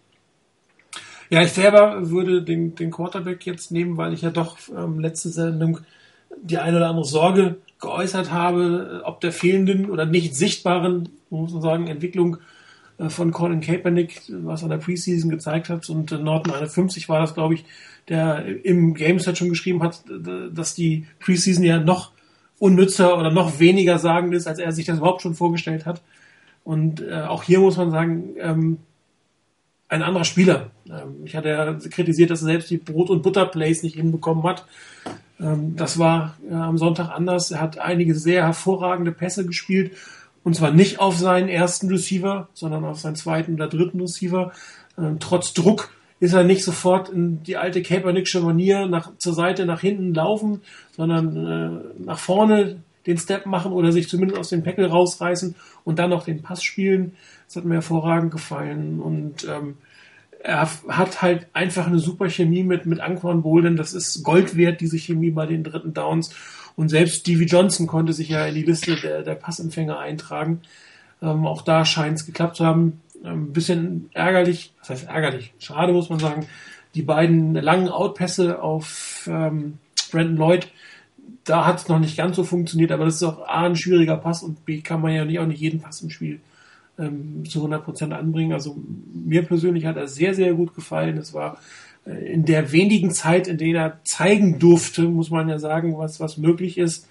[1.28, 5.28] Ja, ich selber würde den, den Quarterback jetzt nehmen, weil ich ja doch ähm, letzte
[5.28, 5.80] Sendung
[6.42, 11.60] die eine oder andere Sorge geäußert habe, ob der fehlenden oder nicht sichtbaren, muss man
[11.62, 12.38] sagen, Entwicklung
[12.96, 15.90] äh, von Colin Kaepernick, was in der Preseason gezeigt hat.
[15.90, 17.66] Und äh, Norton 51 war das, glaube ich,
[18.08, 20.02] der im Gameset schon geschrieben hat,
[20.52, 22.13] dass die Preseason ja noch
[22.58, 26.02] unnützer oder noch weniger sagend ist, als er sich das überhaupt schon vorgestellt hat.
[26.64, 28.78] Und äh, auch hier muss man sagen, ähm,
[29.88, 30.70] ein anderer Spieler.
[30.86, 34.64] Ähm, ich hatte ja kritisiert, dass er selbst die Brot- und Butter-Plays nicht hinbekommen hat.
[35.40, 37.50] Ähm, das war äh, am Sonntag anders.
[37.50, 39.92] Er hat einige sehr hervorragende Pässe gespielt
[40.42, 44.52] Und zwar nicht auf seinen ersten Receiver, sondern auf seinen zweiten oder dritten Receiver.
[44.98, 49.66] Ähm, trotz Druck ist er nicht sofort in die alte Kaepernicksche Manier nach, zur Seite,
[49.66, 54.62] nach hinten laufen, sondern äh, nach vorne den Step machen oder sich zumindest aus dem
[54.62, 57.16] Peckel rausreißen und dann noch den Pass spielen.
[57.46, 59.00] Das hat mir hervorragend gefallen.
[59.00, 59.76] Und ähm,
[60.42, 63.76] er hat halt einfach eine super Chemie mit, mit Anquan Bolden.
[63.76, 66.34] Das ist Gold wert, diese Chemie bei den dritten Downs.
[66.76, 70.62] Und selbst Stevie Johnson konnte sich ja in die Liste der, der Passempfänger eintragen.
[71.22, 73.00] Ähm, auch da scheint es geklappt zu haben.
[73.24, 75.54] Ein bisschen ärgerlich, was heißt ärgerlich?
[75.58, 76.46] Schade muss man sagen.
[76.94, 79.78] Die beiden langen Outpässe auf ähm,
[80.12, 80.68] Brandon Lloyd,
[81.44, 84.16] da hat es noch nicht ganz so funktioniert, aber das ist auch A, ein schwieriger
[84.16, 86.40] Pass und B, kann man ja nicht auch nicht jeden Pass im Spiel
[86.98, 88.52] ähm, zu 100% anbringen.
[88.52, 88.76] Also
[89.12, 91.18] mir persönlich hat er sehr, sehr gut gefallen.
[91.18, 91.58] Es war
[92.06, 96.20] äh, in der wenigen Zeit, in der er zeigen durfte, muss man ja sagen, was,
[96.20, 97.08] was möglich ist,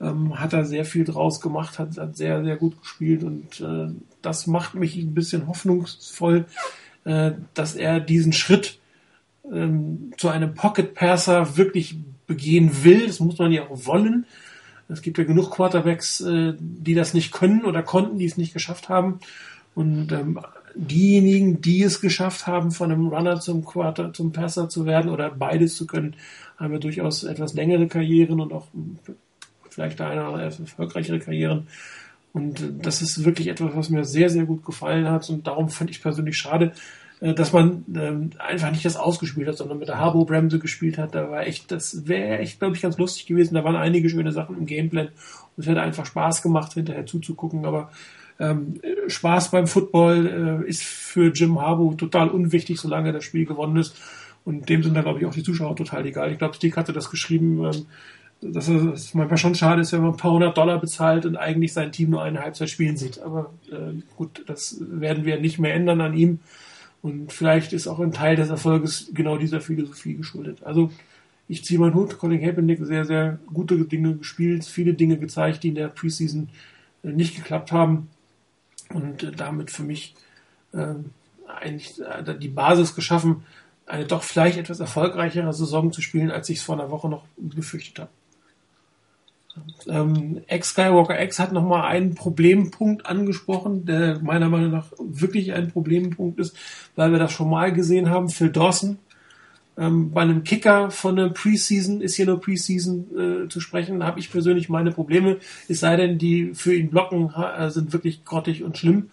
[0.00, 3.88] ähm, hat er sehr viel draus gemacht, hat, hat sehr, sehr gut gespielt und äh,
[4.22, 6.46] das macht mich ein bisschen hoffnungsvoll,
[7.04, 8.78] äh, dass er diesen Schritt
[9.52, 13.06] ähm, zu einem Pocket Passer wirklich begehen will.
[13.06, 14.26] Das muss man ja auch wollen.
[14.88, 18.52] Es gibt ja genug Quarterbacks, äh, die das nicht können oder konnten, die es nicht
[18.52, 19.20] geschafft haben.
[19.74, 20.38] Und ähm,
[20.74, 25.30] diejenigen, die es geschafft haben, von einem Runner zum Quarter, zum Passer zu werden oder
[25.30, 26.16] beides zu können,
[26.56, 28.66] haben ja durchaus etwas längere Karrieren und auch
[29.74, 31.66] vielleicht eine oder erfolgreichere Karrieren.
[32.32, 35.28] Und äh, das ist wirklich etwas, was mir sehr, sehr gut gefallen hat.
[35.30, 36.72] Und darum fand ich persönlich schade,
[37.20, 41.14] äh, dass man ähm, einfach nicht das ausgespielt hat, sondern mit der Harbo-Bremse gespielt hat.
[41.14, 43.54] Da war echt, das wäre echt, glaube ich, ganz lustig gewesen.
[43.54, 45.08] Da waren einige schöne Sachen im Gameplan.
[45.08, 47.64] Und es hätte einfach Spaß gemacht, hinterher zuzugucken.
[47.64, 47.90] Aber
[48.38, 53.76] ähm, Spaß beim Football äh, ist für Jim Harbo total unwichtig, solange das Spiel gewonnen
[53.76, 53.96] ist.
[54.44, 56.32] Und dem sind da, glaube ich, auch die Zuschauer total egal.
[56.32, 57.86] Ich glaube, Stick hatte das geschrieben, ähm,
[58.52, 61.72] dass es manchmal schon schade ist, wenn man ein paar hundert Dollar bezahlt und eigentlich
[61.72, 63.20] sein Team nur eine Halbzeit spielen sieht.
[63.20, 66.40] Aber äh, gut, das werden wir nicht mehr ändern an ihm.
[67.00, 70.62] Und vielleicht ist auch ein Teil des Erfolges genau dieser Philosophie geschuldet.
[70.62, 70.90] Also
[71.48, 72.18] ich ziehe meinen Hut.
[72.18, 76.48] Colin Kaepernick sehr, sehr gute Dinge gespielt, viele Dinge gezeigt, die in der Preseason
[77.02, 78.08] äh, nicht geklappt haben
[78.90, 80.14] und äh, damit für mich
[80.72, 80.94] äh,
[81.46, 83.44] eigentlich äh, die Basis geschaffen,
[83.86, 87.24] eine doch vielleicht etwas erfolgreichere Saison zu spielen, als ich es vor einer Woche noch
[87.36, 88.10] befürchtet habe.
[89.88, 95.70] Ähm, X Skywalker X hat nochmal einen Problempunkt angesprochen, der meiner Meinung nach wirklich ein
[95.70, 96.56] Problempunkt ist,
[96.96, 98.28] weil wir das schon mal gesehen haben.
[98.28, 98.98] Phil Dawson
[99.76, 104.20] ähm, bei einem Kicker von einer Preseason ist hier nur Preseason äh, zu sprechen, habe
[104.20, 105.38] ich persönlich meine Probleme.
[105.68, 109.10] Es sei denn, die für ihn blocken äh, sind wirklich grottig und schlimm.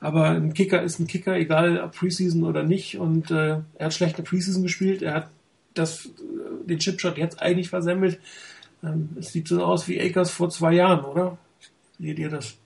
[0.00, 2.98] Aber ein Kicker ist ein Kicker, egal ob Preseason oder nicht.
[2.98, 5.00] Und äh, er hat schlechte Preseason gespielt.
[5.00, 5.28] Er hat
[5.74, 8.18] das, äh, den Chipshot jetzt eigentlich versemmelt.
[8.82, 11.38] Ähm, es sieht so aus wie Akers vor zwei Jahren, oder?
[11.98, 12.56] Seht ihr das?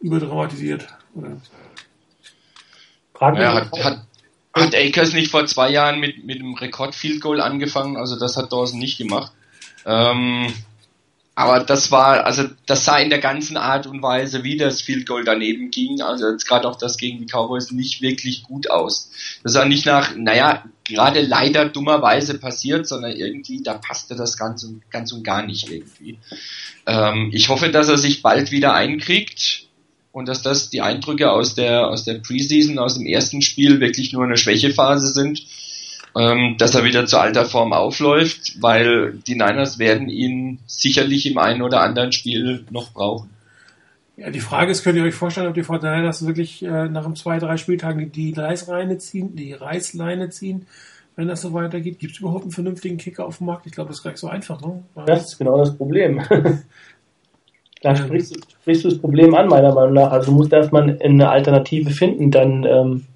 [0.00, 1.36] Überdramatisiert, oder?
[3.20, 4.06] Ja, hat, hat,
[4.52, 7.96] hat Akers nicht vor zwei Jahren mit, mit einem Rekord-Field Goal angefangen?
[7.96, 9.32] Also das hat Dawson nicht gemacht.
[9.86, 10.52] Ähm,
[11.36, 15.06] aber das war, also das sah in der ganzen Art und Weise, wie das Field
[15.06, 19.10] Goal daneben ging, also jetzt gerade auch das gegen die Cowboys, nicht wirklich gut aus.
[19.42, 24.62] Das war nicht nach, naja, gerade leider dummerweise passiert, sondern irgendwie, da passte das ganz
[24.62, 26.18] und, ganz und gar nicht irgendwie.
[26.86, 29.66] Ähm, ich hoffe, dass er sich bald wieder einkriegt
[30.12, 34.12] und dass das die Eindrücke aus der, aus der Preseason, aus dem ersten Spiel wirklich
[34.12, 35.44] nur eine Schwächephase sind
[36.16, 41.38] ähm, dass er wieder zur alter Form aufläuft, weil die Niners werden ihn sicherlich im
[41.38, 43.30] einen oder anderen Spiel noch brauchen.
[44.16, 47.16] Ja, die Frage ist, könnt ihr euch vorstellen, ob die Niners wirklich äh, nach einem
[47.16, 50.66] zwei, drei Spieltagen die Reißleine ziehen, die Reißleine ziehen,
[51.16, 51.98] wenn das so weitergeht?
[51.98, 53.66] Gibt es überhaupt einen vernünftigen Kicker auf dem Markt?
[53.66, 54.84] Ich glaube, das ist gar nicht so einfach, ne?
[55.06, 56.22] Das ist genau das Problem.
[57.82, 60.12] da sprichst du, sprichst du das Problem an, meiner Meinung nach.
[60.12, 63.06] Also du musst erstmal eine Alternative finden, dann ähm,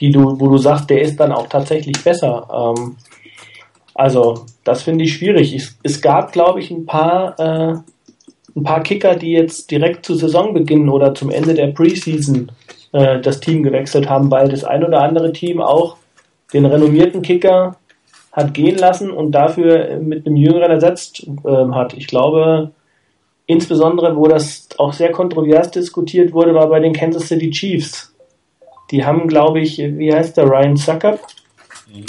[0.00, 2.74] die du, wo du sagst, der ist dann auch tatsächlich besser.
[2.78, 2.96] Ähm,
[3.94, 5.54] also, das finde ich schwierig.
[5.54, 7.74] Es, es gab, glaube ich, ein paar, äh,
[8.56, 12.52] ein paar Kicker, die jetzt direkt zu Saisonbeginn oder zum Ende der Preseason
[12.92, 15.96] äh, das Team gewechselt haben, weil das ein oder andere Team auch
[16.52, 17.76] den renommierten Kicker
[18.32, 21.94] hat gehen lassen und dafür mit einem Jüngeren ersetzt äh, hat.
[21.94, 22.70] Ich glaube,
[23.46, 28.14] insbesondere, wo das auch sehr kontrovers diskutiert wurde, war bei den Kansas City Chiefs.
[28.90, 31.18] Die haben, glaube ich, wie heißt der, Ryan Sucker?
[31.92, 32.04] Mhm.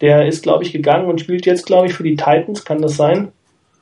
[0.00, 2.96] Der ist, glaube ich, gegangen und spielt jetzt, glaube ich, für die Titans, kann das
[2.96, 3.32] sein?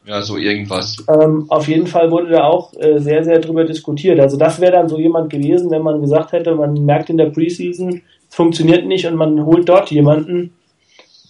[0.04, 1.04] Ja, so irgendwas.
[1.08, 4.18] Ähm, auf jeden Fall wurde da auch äh, sehr, sehr drüber diskutiert.
[4.18, 7.26] Also das wäre dann so jemand gewesen, wenn man gesagt hätte, man merkt in der
[7.26, 10.54] Preseason, es funktioniert nicht und man holt dort jemanden.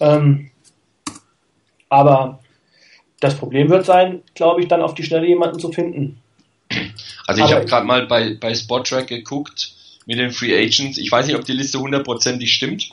[0.01, 0.51] Ähm,
[1.88, 2.38] aber
[3.21, 6.21] das Problem wird sein, glaube ich, dann auf die Schnelle jemanden zu finden.
[7.27, 9.73] Also ich habe gerade mal bei, bei Spottrack geguckt
[10.09, 10.99] mit den Free Agents.
[10.99, 12.90] Ich weiß nicht, ob die Liste hundertprozentig stimmt,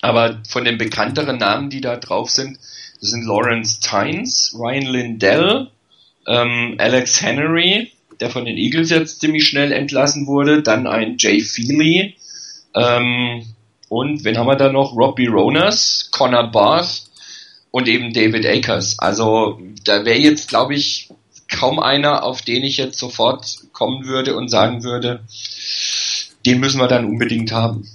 [0.00, 2.58] aber von den bekannteren Namen, die da drauf sind,
[3.00, 5.70] das sind Lawrence Tynes, Ryan Lindell,
[6.26, 11.40] ähm, Alex Henry, der von den Eagles jetzt ziemlich schnell entlassen wurde, dann ein Jay
[11.40, 12.14] Feely,
[12.74, 13.44] ähm,
[13.88, 14.96] und wen haben wir da noch?
[14.96, 17.04] Robbie Ronas, Connor Barth
[17.70, 18.98] und eben David Akers.
[18.98, 21.08] Also da wäre jetzt, glaube ich,
[21.48, 25.20] kaum einer, auf den ich jetzt sofort kommen würde und sagen würde,
[26.46, 27.86] den müssen wir dann unbedingt haben.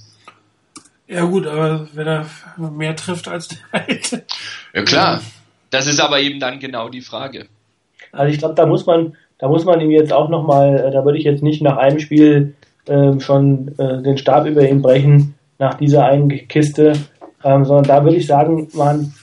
[1.08, 2.26] Ja gut, aber wenn er
[2.58, 4.24] mehr trifft als der alte.
[4.74, 5.22] Ja klar,
[5.70, 7.48] das ist aber eben dann genau die Frage.
[8.12, 11.04] Also ich glaube, da muss man, da muss man ihm jetzt auch nochmal, äh, da
[11.04, 12.56] würde ich jetzt nicht nach einem Spiel
[12.88, 16.94] äh, schon äh, den Stab über ihn brechen, nach dieser einen Kiste,
[17.44, 19.14] ähm, sondern da würde ich sagen, man,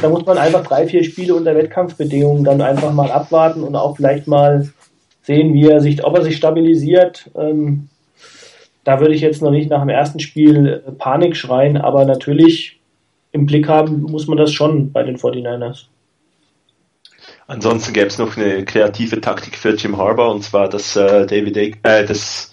[0.00, 3.96] da muss man einfach drei, vier Spiele unter Wettkampfbedingungen dann einfach mal abwarten und auch
[3.96, 4.68] vielleicht mal
[5.22, 7.30] sehen, wie er sich, ob er sich stabilisiert.
[7.36, 7.88] Ähm,
[8.84, 12.80] da würde ich jetzt noch nicht nach dem ersten Spiel äh, Panik schreien, aber natürlich
[13.30, 15.86] im Blick haben muss man das schon bei den 49ers.
[17.46, 21.56] Ansonsten gäbe es noch eine kreative Taktik für Jim Harbour und zwar, dass äh, David
[21.56, 22.52] äh, das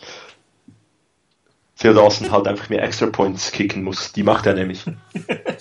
[1.75, 4.11] Phil Dawson halt einfach mehr Extra Points kicken muss.
[4.11, 4.83] Die macht er nämlich.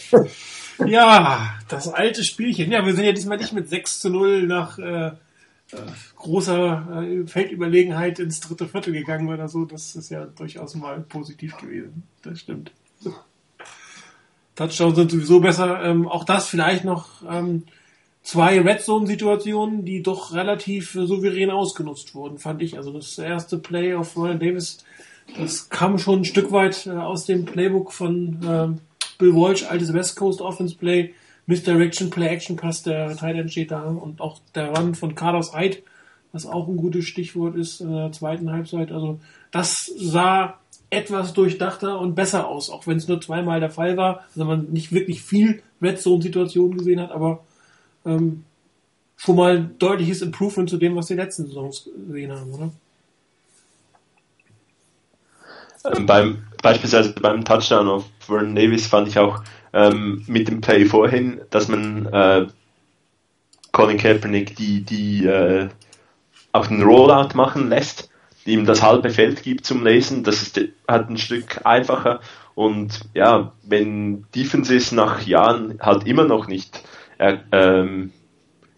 [0.86, 2.72] ja, das alte Spielchen.
[2.72, 5.12] Ja, wir sind ja diesmal nicht mit 6 zu 0 nach äh,
[6.16, 9.64] großer äh, Feldüberlegenheit ins dritte Viertel gegangen oder so.
[9.64, 12.04] Das ist ja durchaus mal positiv gewesen.
[12.22, 12.72] Das stimmt.
[14.54, 15.84] Touchdowns sind sowieso besser.
[15.84, 17.64] Ähm, auch das vielleicht noch ähm,
[18.22, 22.76] zwei Red Zone Situationen, die doch relativ souverän ausgenutzt wurden, fand ich.
[22.76, 24.84] Also das erste Play auf Royal Davis
[25.36, 28.80] das kam schon ein Stück weit äh, aus dem Playbook von äh,
[29.18, 31.14] Bill Walsh, altes West Coast Offense Play,
[31.48, 35.56] Misdirection, Play Action Pass, der Tight End steht da und auch der Run von Carlos
[35.56, 35.78] Hyde,
[36.30, 38.92] was auch ein gutes Stichwort ist in der zweiten Halbzeit.
[38.92, 39.18] Also
[39.50, 40.58] das sah
[40.90, 44.70] etwas durchdachter und besser aus, auch wenn es nur zweimal der Fall war, also man
[44.70, 47.44] nicht wirklich viel Red Zone Situationen gesehen hat, aber
[48.04, 48.44] ähm,
[49.16, 52.70] schon mal deutliches Improvement zu dem, was die letzten Saisons gesehen haben, oder?
[55.96, 60.84] Ähm, beim, beispielsweise beim Touchdown auf Vernon Davis fand ich auch ähm, mit dem Play
[60.84, 62.46] vorhin, dass man äh,
[63.72, 65.68] Colin Kaepernick die, die äh,
[66.52, 68.10] auch den Rollout machen lässt,
[68.44, 70.24] ihm das halbe Feld gibt zum Lesen.
[70.24, 72.20] Das ist halt ein Stück einfacher.
[72.54, 76.82] Und ja, wenn Defenses nach Jahren halt immer noch nicht
[77.18, 78.12] äh, ähm,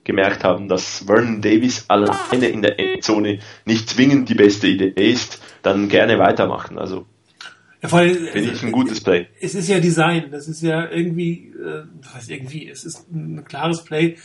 [0.04, 5.40] gemerkt haben, dass Vernon Davis alleine in der Endzone nicht zwingend die beste Idee ist,
[5.62, 6.78] dann gerne weitermachen.
[6.78, 7.06] Also
[7.82, 9.26] ja, finde ich ein gutes Play.
[9.40, 13.84] Es ist ja Design, das ist ja irgendwie, äh, was irgendwie, es ist ein klares
[13.84, 14.16] Play,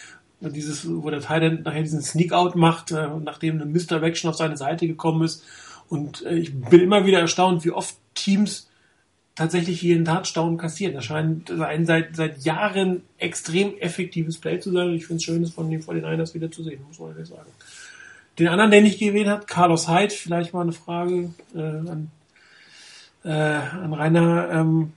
[0.41, 4.87] dieses, wo der Thailand nachher diesen Sneak-Out macht, äh, nachdem eine Misdirection auf seine Seite
[4.87, 5.43] gekommen ist.
[5.87, 8.69] Und äh, ich bin immer wieder erstaunt, wie oft Teams
[9.35, 10.93] tatsächlich hier einen Touchdown kassieren.
[10.93, 14.87] Das scheint ein seit, seit Jahren extrem effektives Play zu sein.
[14.87, 17.29] Und ich finde es schön, es von den 49ers wieder zu sehen, muss man ehrlich
[17.29, 17.49] sagen.
[18.39, 22.11] Den anderen, den ich gewählt habe, Carlos Hyde, vielleicht mal eine Frage äh, an,
[23.25, 24.49] äh, an Rainer.
[24.51, 24.93] Ähm,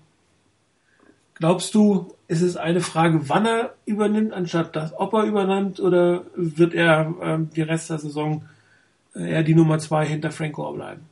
[1.35, 6.25] glaubst du, ist es eine Frage, wann er übernimmt, anstatt das, ob er übernimmt, oder
[6.37, 8.45] wird er ähm, die Rest der Saison
[9.15, 11.03] äh, eher die Nummer zwei hinter Frank Gore bleiben?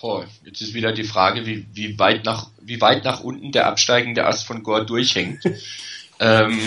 [0.00, 3.66] Boah, jetzt ist wieder die Frage, wie, wie, weit, nach, wie weit nach unten der
[3.66, 5.40] absteigende Ast von Gore durchhängt.
[6.20, 6.60] ähm,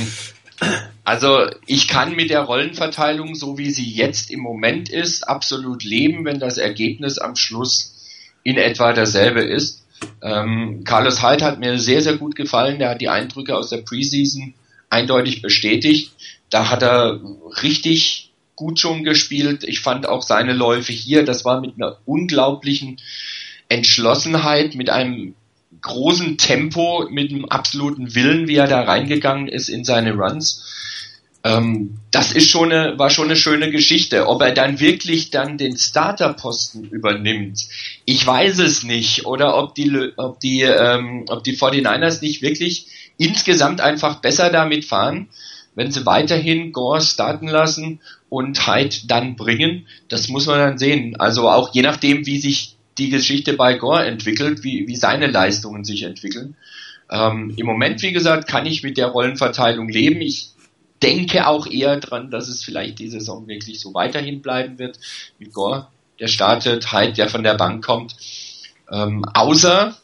[1.06, 6.26] also ich kann mit der Rollenverteilung, so wie sie jetzt im Moment ist, absolut leben,
[6.26, 7.99] wenn das Ergebnis am Schluss
[8.44, 9.86] in etwa dasselbe ist.
[10.22, 12.80] Ähm, Carlos Hyde hat mir sehr, sehr gut gefallen.
[12.80, 14.54] Der hat die Eindrücke aus der Preseason
[14.90, 16.14] eindeutig bestätigt.
[16.50, 17.20] Da hat er
[17.62, 19.64] richtig gut schon gespielt.
[19.64, 22.98] Ich fand auch seine Läufe hier, das war mit einer unglaublichen
[23.70, 25.36] Entschlossenheit, mit einem
[25.82, 30.66] großen Tempo, mit einem absoluten Willen, wie er da reingegangen ist in seine Runs.
[31.44, 34.28] Ähm, das ist schon eine, war schon eine schöne Geschichte.
[34.28, 37.68] Ob er dann wirklich dann den Starterposten übernimmt,
[38.06, 39.26] ich weiß es nicht.
[39.26, 42.88] Oder ob die, ob die, ähm, ob die 49ers nicht wirklich
[43.18, 45.30] insgesamt einfach besser damit fahren,
[45.76, 49.88] wenn sie weiterhin Gore starten lassen und Hyde dann bringen.
[50.10, 51.16] Das muss man dann sehen.
[51.20, 55.86] Also auch je nachdem, wie sich die Geschichte bei Gore entwickelt, wie, wie seine Leistungen
[55.86, 56.56] sich entwickeln.
[57.10, 60.22] Ähm, Im Moment, wie gesagt, kann ich mit der Rollenverteilung leben.
[60.22, 60.50] Ich
[61.02, 65.00] denke auch eher dran, dass es vielleicht die Saison wirklich so weiterhin bleiben wird.
[65.38, 65.88] Mit Gore,
[66.20, 68.16] der startet, halt, der von der Bank kommt.
[68.92, 69.96] Ähm, außer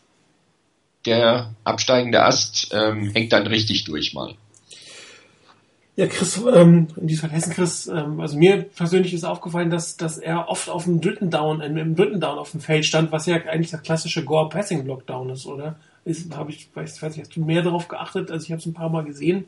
[1.06, 4.36] der absteigende Ast ähm, hängt dann richtig durch mal.
[5.98, 9.96] Ja, Chris, ähm, in diesem Fall Hessen Chris, ähm, also mir persönlich ist aufgefallen, dass,
[9.96, 13.14] dass er oft auf dem dritten Down, äh, im dritten Down auf dem Feld stand,
[13.14, 15.76] was ja eigentlich das klassische Gore-Passing-Block-Down ist, oder?
[16.04, 18.30] Ist, habe ich, weiß, weiß nicht, hast du mehr darauf geachtet?
[18.30, 19.46] Also ich habe es ein paar Mal gesehen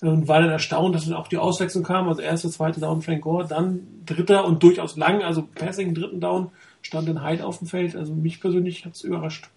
[0.00, 2.08] und war dann erstaunt, dass dann auch die Auswechslung kam.
[2.08, 6.50] Also erste, zweite Down Frank Gore, dann dritter und durchaus lang, also Passing, dritten Down,
[6.82, 7.96] stand dann Hyde auf dem Feld.
[7.96, 9.48] Also mich persönlich hat es überrascht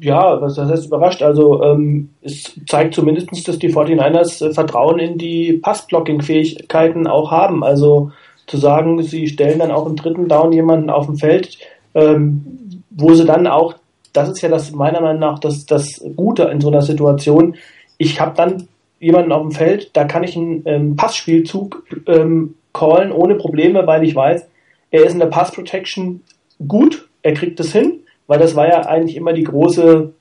[0.00, 1.22] ja, was heißt überrascht?
[1.22, 7.64] Also ähm, es zeigt zumindest, dass die 49ers äh, Vertrauen in die Passblocking-Fähigkeiten auch haben.
[7.64, 8.12] Also
[8.46, 11.58] zu sagen, sie stellen dann auch im dritten Down jemanden auf dem Feld,
[11.94, 13.74] ähm, wo sie dann auch,
[14.12, 17.56] das ist ja das meiner Meinung nach das, das Gute in so einer Situation,
[17.98, 18.68] ich habe dann
[19.00, 24.04] jemanden auf dem Feld, da kann ich einen ähm, Passspielzug ähm, callen ohne Probleme, weil
[24.04, 24.46] ich weiß,
[24.90, 26.22] er ist in der Pass Protection
[26.66, 30.12] gut, er kriegt es hin weil das war ja eigentlich immer die große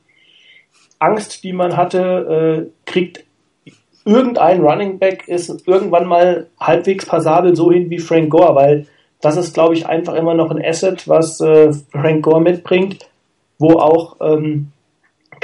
[1.00, 3.24] Angst, die man hatte, äh, kriegt
[4.06, 8.88] irgendein Running Back ist irgendwann mal halbwegs passabel so hin wie Frank Gore, weil
[9.20, 13.10] das ist, glaube ich, einfach immer noch ein Asset, was äh, Frank Gore mitbringt,
[13.58, 14.72] wo auch ähm,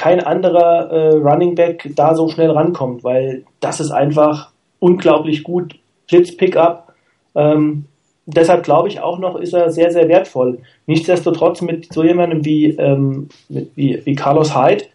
[0.01, 4.49] kein anderer äh, Running Back da so schnell rankommt, weil das ist einfach
[4.79, 5.75] unglaublich gut.
[6.07, 6.91] Blitz Pickup,
[7.35, 7.85] ähm,
[8.25, 10.57] deshalb glaube ich auch noch, ist er sehr, sehr wertvoll.
[10.87, 14.85] Nichtsdestotrotz mit so jemandem wie, ähm, mit, wie, wie Carlos Hyde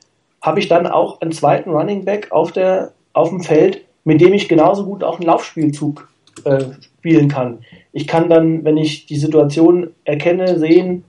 [0.43, 4.35] habe ich dann auch einen zweiten Running Back auf, der, auf dem Feld, mit dem
[4.35, 6.09] ich genauso gut auch einen Laufspielzug
[6.43, 6.65] äh,
[6.99, 7.61] spielen kann.
[7.93, 11.05] Ich kann dann, wenn ich die Situation erkenne, sehen,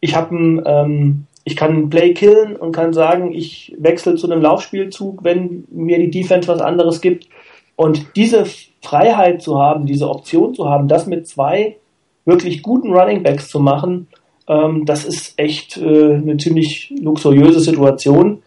[0.00, 4.42] ich habe einen, ähm, ich kann Play killen und kann sagen, ich wechsle zu einem
[4.42, 7.28] Laufspielzug, wenn mir die Defense was anderes gibt.
[7.74, 8.44] Und diese
[8.82, 11.76] Freiheit zu haben, diese Option zu haben, das mit zwei
[12.24, 14.06] wirklich guten Running Backs zu machen,
[14.46, 18.42] ähm, das ist echt äh, eine ziemlich luxuriöse Situation.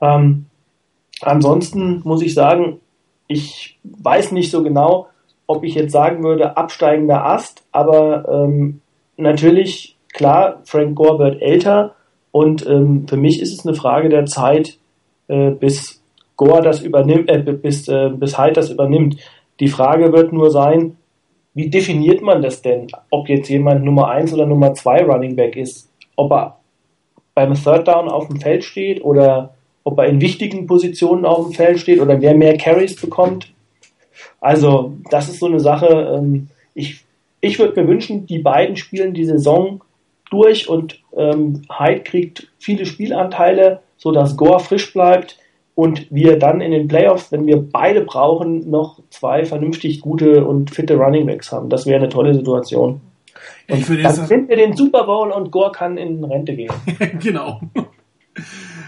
[0.00, 0.46] Ähm,
[1.20, 2.80] ansonsten muss ich sagen,
[3.28, 5.08] ich weiß nicht so genau,
[5.46, 8.80] ob ich jetzt sagen würde, absteigender Ast, aber ähm,
[9.16, 11.94] natürlich, klar, Frank Gore wird älter
[12.32, 14.78] und ähm, für mich ist es eine Frage der Zeit,
[15.28, 16.02] äh, bis
[16.34, 19.18] Gore das übernimmt, äh, bis, äh, bis Hyde das übernimmt.
[19.60, 20.96] Die Frage wird nur sein,
[21.54, 22.88] wie definiert man das denn?
[23.10, 25.90] Ob jetzt jemand Nummer 1 oder Nummer 2 Running Back ist?
[26.16, 26.58] Ob er
[27.34, 29.54] beim Third Down auf dem Feld steht oder
[29.84, 33.52] ob er in wichtigen Positionen auf dem Feld steht oder wer mehr Carries bekommt.
[34.40, 36.16] Also, das ist so eine Sache.
[36.16, 37.04] Ähm, ich,
[37.40, 39.82] ich würde mir wünschen, die beiden spielen die Saison
[40.32, 45.38] durch und ähm, Hyde kriegt viele Spielanteile, sodass Gore frisch bleibt
[45.74, 50.70] und wir dann in den Playoffs, wenn wir beide brauchen, noch zwei vernünftig gute und
[50.70, 51.68] fitte Running Backs haben.
[51.68, 53.00] Das wäre eine tolle Situation.
[53.68, 56.72] Ja, ich würde dann sind wir den Super Bowl und Gore kann in Rente gehen.
[57.22, 57.60] genau.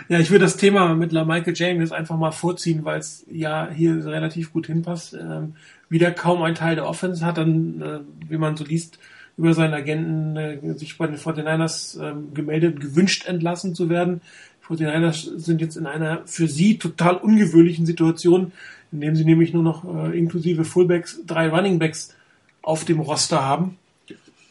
[0.09, 4.05] Ja, ich würde das Thema mit Michael James einfach mal vorziehen, weil es ja hier
[4.05, 5.15] relativ gut hinpasst.
[5.15, 5.55] Ähm,
[5.89, 8.99] wieder kaum ein Teil der Offense hat dann, äh, wie man so liest,
[9.37, 14.21] über seinen Agenten äh, sich bei den 49ers äh, gemeldet, gewünscht entlassen zu werden.
[14.67, 18.53] 49ers sind jetzt in einer für sie total ungewöhnlichen Situation,
[18.93, 22.15] indem sie nämlich nur noch äh, inklusive Fullbacks drei Runningbacks
[22.63, 23.77] auf dem Roster haben.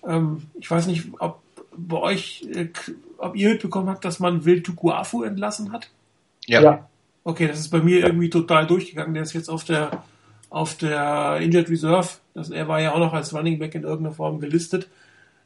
[0.05, 1.41] Ähm, ich weiß nicht, ob
[1.75, 2.67] bei euch, äh,
[3.17, 5.89] ob ihr mitbekommen habt, dass man Will Tukuafu entlassen hat.
[6.45, 6.61] Ja.
[6.61, 6.89] ja.
[7.23, 9.13] Okay, das ist bei mir irgendwie total durchgegangen.
[9.13, 10.03] Der ist jetzt auf der
[10.49, 12.09] auf der Injured Reserve.
[12.33, 14.87] Das, er war ja auch noch als Running Back in irgendeiner Form gelistet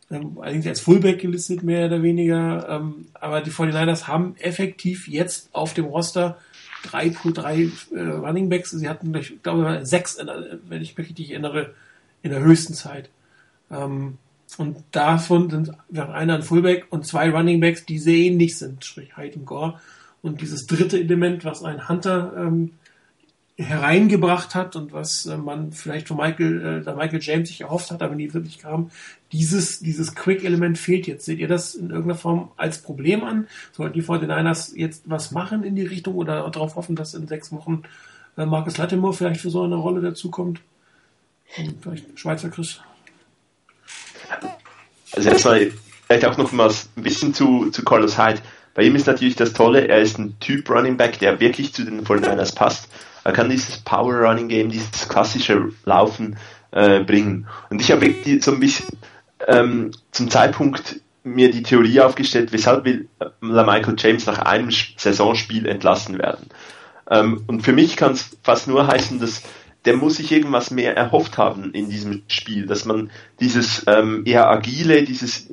[0.09, 2.67] ähm, eigentlich als Fullback gelistet, mehr oder weniger.
[2.69, 6.37] Ähm, aber die 49ers haben effektiv jetzt auf dem Roster
[6.83, 8.71] drei drei äh, Running Backs.
[8.71, 10.17] Sie hatten, ich glaube, sechs,
[10.67, 11.73] wenn ich mich richtig erinnere,
[12.21, 13.09] in der höchsten Zeit.
[13.69, 14.17] Ähm,
[14.57, 19.17] und davon sind einer ein Fullback und zwei Running Backs, die sehr ähnlich sind, sprich
[19.17, 19.79] Hyde und Gore.
[20.21, 22.71] Und dieses dritte Element, was ein Hunter ähm,
[23.57, 28.03] hereingebracht hat und was äh, man vielleicht von Michael, äh, Michael James sich erhofft hat,
[28.03, 28.91] aber nie wirklich kam,
[29.31, 31.25] dieses, dieses Quick-Element fehlt jetzt.
[31.25, 33.47] Seht ihr das in irgendeiner Form als Problem an?
[33.71, 37.51] Sollten die 49ers jetzt was machen in die Richtung oder darauf hoffen, dass in sechs
[37.51, 37.81] Wochen
[38.37, 40.61] äh, Marcus Lattimore vielleicht für so eine Rolle dazukommt?
[41.81, 42.79] Vielleicht Schweizer Chris.
[45.13, 45.71] Also erstmal
[46.05, 48.41] vielleicht auch noch mal ein bisschen zu, zu Carlos Hyde.
[48.75, 51.83] Bei ihm ist natürlich das Tolle, er ist ein Typ Running Back, der wirklich zu
[51.83, 52.89] den 49ers passt.
[53.27, 56.37] Er kann dieses Power Running Game, dieses klassische Laufen
[56.71, 57.45] äh, bringen.
[57.69, 58.87] Und ich habe so ein bisschen
[59.45, 65.65] ähm, zum Zeitpunkt mir die Theorie aufgestellt, weshalb will äh, Michael James nach einem Saisonspiel
[65.65, 66.47] entlassen werden.
[67.11, 69.43] Ähm, und für mich kann es fast nur heißen, dass
[69.83, 73.11] der muss sich irgendwas mehr erhofft haben in diesem Spiel, dass man
[73.41, 75.49] dieses ähm, eher agile, dieses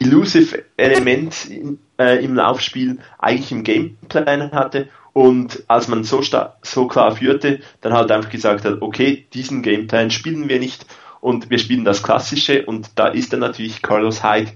[0.00, 6.22] elusive Element in, äh, im Laufspiel eigentlich im Gameplan hatte Und als man so,
[6.62, 10.86] so klar führte, dann halt einfach gesagt hat, okay, diesen Gameplan spielen wir nicht
[11.20, 14.52] und wir spielen das Klassische und da ist dann natürlich Carlos Hyde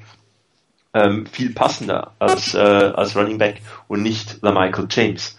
[0.95, 5.39] ähm, viel passender als, äh, als Running Back und nicht LaMichael James.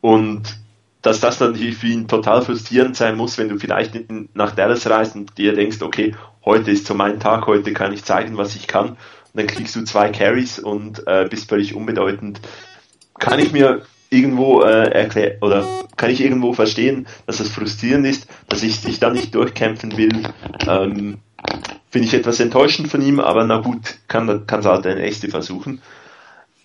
[0.00, 0.56] Und
[1.02, 3.94] dass das natürlich für ihn total frustrierend sein muss, wenn du vielleicht
[4.34, 8.04] nach Dallas reist und dir denkst, okay, heute ist so mein Tag, heute kann ich
[8.04, 8.90] zeigen, was ich kann.
[8.90, 8.96] Und
[9.34, 12.40] dann kriegst du zwei Carries und äh, bist völlig unbedeutend.
[13.18, 18.26] Kann ich mir irgendwo äh, erklären oder kann ich irgendwo verstehen, dass es frustrierend ist,
[18.48, 20.22] dass ich sich da nicht durchkämpfen will.
[20.66, 21.18] Ähm,
[21.90, 25.80] Finde ich etwas enttäuschend von ihm, aber na gut, kann es halt der nächste versuchen.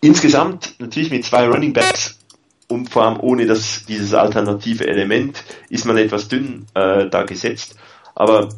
[0.01, 2.19] Insgesamt natürlich mit zwei Running Backs
[2.67, 7.75] und vor allem ohne das, dieses alternative Element ist man etwas dünn äh, da gesetzt.
[8.15, 8.49] Aber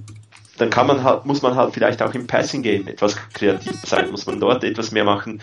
[0.57, 4.11] dann kann man halt, muss man halt vielleicht auch im Passing Game etwas kreativ sein,
[4.11, 5.41] muss man dort etwas mehr machen.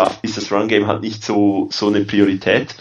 [0.00, 2.74] Da ist das Run Game halt nicht so, so eine Priorität.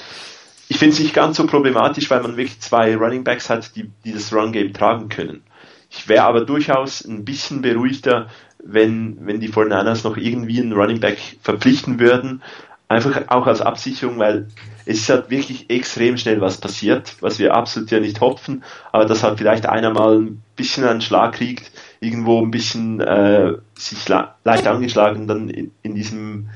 [0.69, 3.89] Ich finde es nicht ganz so problematisch, weil man wirklich zwei Running Backs hat, die,
[4.05, 5.41] die das Run Game tragen können.
[5.89, 8.27] Ich wäre aber durchaus ein bisschen beruhigter,
[8.63, 12.41] wenn, wenn die 49ers noch irgendwie einen Running Back verpflichten würden.
[12.87, 14.47] Einfach auch als Absicherung, weil
[14.85, 18.63] es ist halt wirklich extrem schnell was passiert, was wir absolut ja nicht hoffen,
[18.93, 23.55] aber dass halt vielleicht einer mal ein bisschen einen Schlag kriegt, irgendwo ein bisschen äh,
[23.75, 26.49] sich leicht angeschlagen dann in, in diesem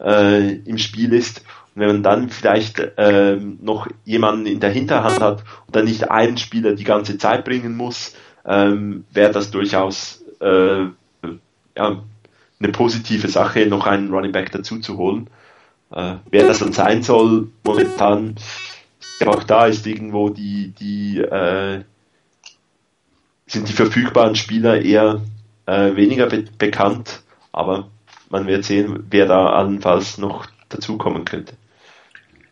[0.00, 1.42] äh, im Spiel ist
[1.76, 6.10] und wenn man dann vielleicht äh, noch jemanden in der Hinterhand hat und dann nicht
[6.10, 8.14] einen Spieler die ganze Zeit bringen muss,
[8.46, 10.86] ähm, wäre das durchaus äh,
[11.76, 12.02] ja,
[12.58, 15.28] eine positive Sache, noch einen Running Back dazu zu holen.
[15.90, 18.36] Äh, wer das dann sein soll, momentan,
[19.26, 21.82] auch da ist irgendwo die, die äh,
[23.46, 25.20] sind die verfügbaren Spieler eher
[25.66, 27.22] äh, weniger be bekannt,
[27.52, 27.90] aber
[28.30, 31.54] man wird sehen, wer da allenfalls noch dazukommen könnte.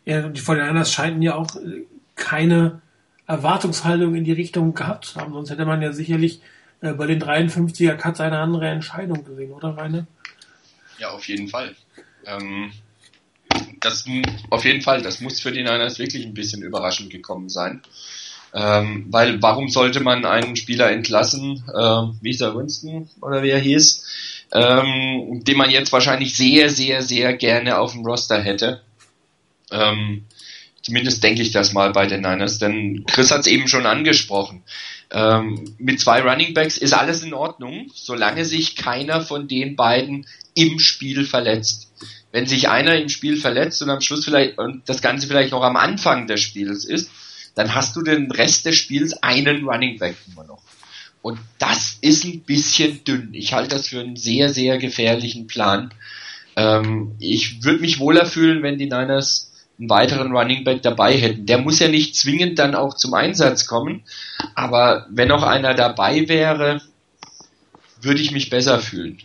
[0.05, 2.81] Ja, die 49ers scheinen ja auch äh, keine
[3.27, 5.33] Erwartungshaltung in die Richtung gehabt haben.
[5.33, 6.41] Sonst hätte man ja sicherlich
[6.81, 10.05] äh, bei den 53er Cuts eine andere Entscheidung gesehen, oder Rainer?
[10.99, 11.75] Ja, auf jeden Fall.
[12.25, 12.71] Ähm,
[13.79, 14.05] das
[14.49, 17.81] auf jeden Fall, das muss für die Niners wirklich ein bisschen überraschend gekommen sein.
[18.53, 23.49] Ähm, weil warum sollte man einen Spieler entlassen, äh, wie ist er, Winston oder wie
[23.49, 24.05] er hieß,
[24.51, 28.81] ähm, den man jetzt wahrscheinlich sehr, sehr, sehr gerne auf dem Roster hätte.
[29.71, 30.25] Ähm,
[30.85, 34.61] Zumindest denke ich das mal bei den Niners, denn Chris hat es eben schon angesprochen.
[35.09, 40.27] Ähm, mit zwei Running Backs ist alles in Ordnung, solange sich keiner von den beiden
[40.53, 41.91] im Spiel verletzt.
[42.31, 45.63] Wenn sich einer im Spiel verletzt und am Schluss vielleicht und das Ganze vielleicht noch
[45.63, 47.09] am Anfang des Spiels ist,
[47.55, 50.61] dann hast du den Rest des Spiels einen Running Back immer noch.
[51.25, 53.29] Und das ist ein bisschen dünn.
[53.33, 55.91] Ich halte das für einen sehr, sehr gefährlichen Plan.
[56.55, 61.47] Ähm, ich würde mich wohler fühlen, wenn die Niners einen weiteren Running Back dabei hätten.
[61.47, 64.03] Der muss ja nicht zwingend dann auch zum Einsatz kommen,
[64.53, 66.83] aber wenn noch einer dabei wäre,
[67.99, 69.17] würde ich mich besser fühlen.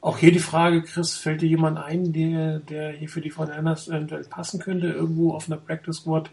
[0.00, 3.50] Auch hier die Frage, Chris, fällt dir jemand ein, der, der hier für die von
[3.50, 6.30] Anders eventuell passen könnte, irgendwo auf einer Practice Squad?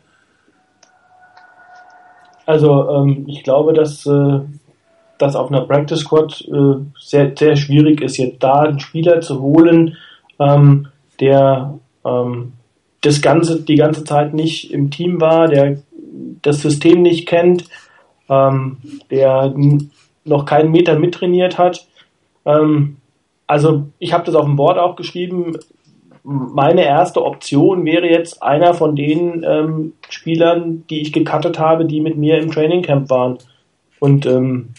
[2.46, 4.39] Also ähm, ich glaube, dass äh,
[5.18, 9.41] das auf einer Practice Squad äh, sehr, sehr schwierig ist, jetzt da einen Spieler zu
[9.41, 9.98] holen,
[10.39, 10.88] ähm,
[11.20, 12.54] der ähm,
[13.02, 15.78] das Ganze die ganze Zeit nicht im Team war, der
[16.41, 17.66] das System nicht kennt,
[18.30, 18.78] ähm,
[19.10, 19.54] der
[20.26, 21.88] noch keinen Meter mittrainiert hat.
[22.46, 22.98] Ähm,
[23.48, 25.58] also ich habe das auf dem Board auch geschrieben.
[26.24, 31.99] Meine erste Option wäre jetzt einer von den ähm, Spielern, die ich gecuttet habe, die
[31.99, 33.39] mit mir im Training Camp waren.
[33.99, 34.69] Und ähm,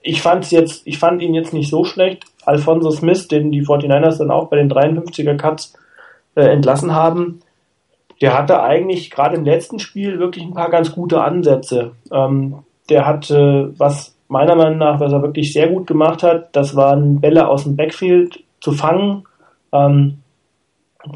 [0.00, 2.24] ich fand's jetzt, ich fand ihn jetzt nicht so schlecht.
[2.46, 5.74] Alfonso Smith, den die 49ers dann auch bei den 53er Cuts
[6.34, 7.40] äh, entlassen haben,
[8.20, 11.92] der hatte eigentlich gerade im letzten Spiel wirklich ein paar ganz gute Ansätze.
[12.10, 16.74] Ähm, der hat, was meiner Meinung nach, was er wirklich sehr gut gemacht hat, das
[16.76, 19.24] waren Bälle aus dem Backfield zu fangen.
[19.72, 20.18] Ähm,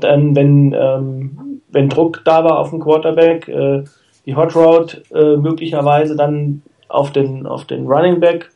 [0.00, 3.84] dann, wenn, ähm, wenn Druck da war auf dem Quarterback, äh,
[4.26, 8.50] die Hot Route äh, möglicherweise dann auf den, auf den Running Back.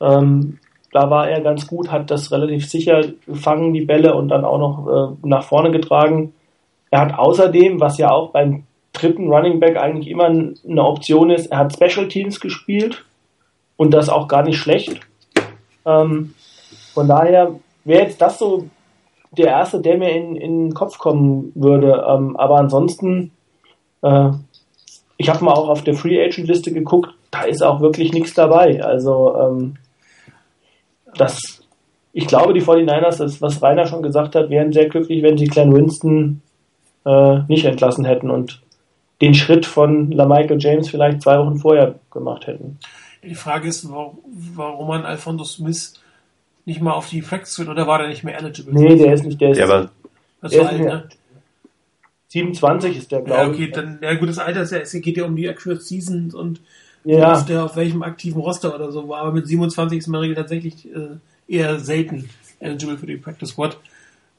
[0.00, 0.58] Ähm,
[0.92, 4.58] da war er ganz gut, hat das relativ sicher gefangen, die Bälle, und dann auch
[4.58, 6.34] noch äh, nach vorne getragen.
[6.90, 11.46] Er hat außerdem, was ja auch beim dritten Running Back eigentlich immer eine Option ist,
[11.46, 13.04] er hat Special Teams gespielt
[13.76, 15.00] und das auch gar nicht schlecht.
[15.86, 16.34] Ähm,
[16.92, 17.54] von daher
[17.84, 18.66] wäre jetzt das so
[19.36, 22.04] der erste, der mir in, in den Kopf kommen würde.
[22.08, 23.32] Ähm, aber ansonsten,
[24.02, 24.30] äh,
[25.16, 28.34] ich habe mal auch auf der Free Agent Liste geguckt, da ist auch wirklich nichts
[28.34, 28.82] dabei.
[28.82, 29.76] Also ähm,
[31.16, 31.62] das,
[32.12, 35.46] ich glaube, die 49ers, das, was Rainer schon gesagt hat, wären sehr glücklich, wenn sie
[35.46, 36.42] Glenn Winston
[37.06, 38.60] äh, nicht entlassen hätten und
[39.22, 42.78] den Schritt von LaMichael James vielleicht zwei Wochen vorher gemacht hätten.
[43.22, 45.94] Die Frage ist, warum man Alfonso Smith
[46.64, 48.74] nicht mal auf die Practice wird oder war der nicht mehr eligible?
[48.74, 49.58] Nee, der ist nicht, der ist.
[49.58, 49.90] Ja, aber
[50.40, 51.08] das war alt, ne?
[52.28, 55.16] 27 ist der, glaube ja, okay, dann, ja, gut, das Alter ist ja, es geht
[55.18, 56.60] ja um die Actual Season und
[57.04, 57.40] ja.
[57.42, 61.18] der auf welchem aktiven Roster oder so war, aber mit 27 ist man tatsächlich äh,
[61.46, 63.78] eher selten eligible für die Practice Squad.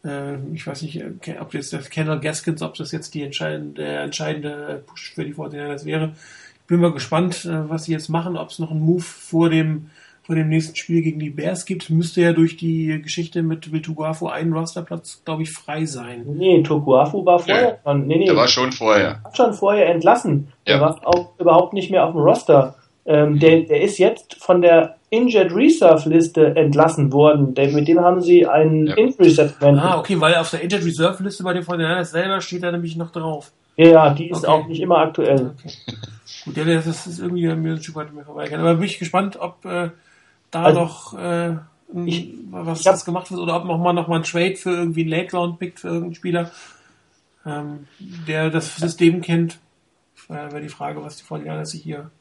[0.04, 3.84] Äh, ich weiß nicht, äh, ob jetzt das Kendall Gaskins, ob das jetzt die entscheidende,
[3.84, 6.14] der entscheidende Push für die 49ers wäre.
[6.62, 9.50] Ich bin mal gespannt, äh, was sie jetzt machen, ob es noch einen Move vor
[9.50, 9.90] dem
[10.26, 13.82] vor dem nächsten Spiel gegen die Bears gibt, müsste ja durch die Geschichte mit Will
[13.82, 16.24] Tuguafu ein Rosterplatz, glaube ich, frei sein.
[16.26, 17.80] Nee, Tuguafu war vorher.
[17.86, 17.94] Ja.
[17.94, 18.26] Nee, nee.
[18.26, 19.22] Der war schon vorher.
[19.24, 20.48] Hat schon vorher entlassen.
[20.66, 20.76] Ja.
[20.76, 22.76] Der war auch überhaupt nicht mehr auf dem Roster.
[23.06, 27.54] Ähm, der, der ist jetzt von der Injured Reserve Liste entlassen worden.
[27.54, 28.96] Der, mit dem haben sie einen ja.
[28.96, 29.80] Injury Settlement.
[29.80, 32.96] Ah, okay, weil auf der Injured Reserve Liste bei den 49 selber steht er nämlich
[32.96, 33.52] noch drauf.
[33.76, 34.48] Ja, die ist okay.
[34.48, 35.52] auch nicht immer aktuell.
[35.58, 35.98] Okay.
[36.46, 38.66] Gut, ja, das ist irgendwie mir ein Stück weit vorbeigegangen.
[38.66, 39.90] Aber bin ich gespannt, ob äh,
[40.54, 41.56] da also, noch äh,
[42.06, 44.72] ich, was ich das gemacht wird oder ob noch mal noch mal ein Trade für
[44.72, 46.52] irgendwie einen Late Round pickt für irgendeinen Spieler,
[47.46, 47.88] ähm,
[48.28, 49.60] der das System kennt.
[50.30, 52.12] Äh, Wäre die Frage, was die Fortinanders sich hier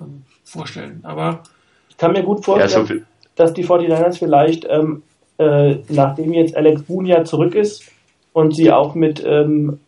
[0.00, 1.00] ähm, vorstellen.
[1.02, 1.42] Aber
[1.88, 3.02] ich kann mir gut vorstellen, ja, so
[3.36, 5.02] dass die 49ers vielleicht, ähm,
[5.38, 7.84] äh, nachdem jetzt Alex Boone ja zurück ist
[8.32, 9.80] und sie auch mit ähm,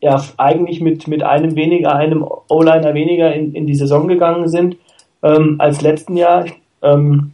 [0.00, 4.76] ja, eigentlich mit, mit einem weniger, einem O-Liner weniger in, in die Saison gegangen sind,
[5.22, 6.44] ähm, als letzten Jahr
[6.82, 7.32] ähm,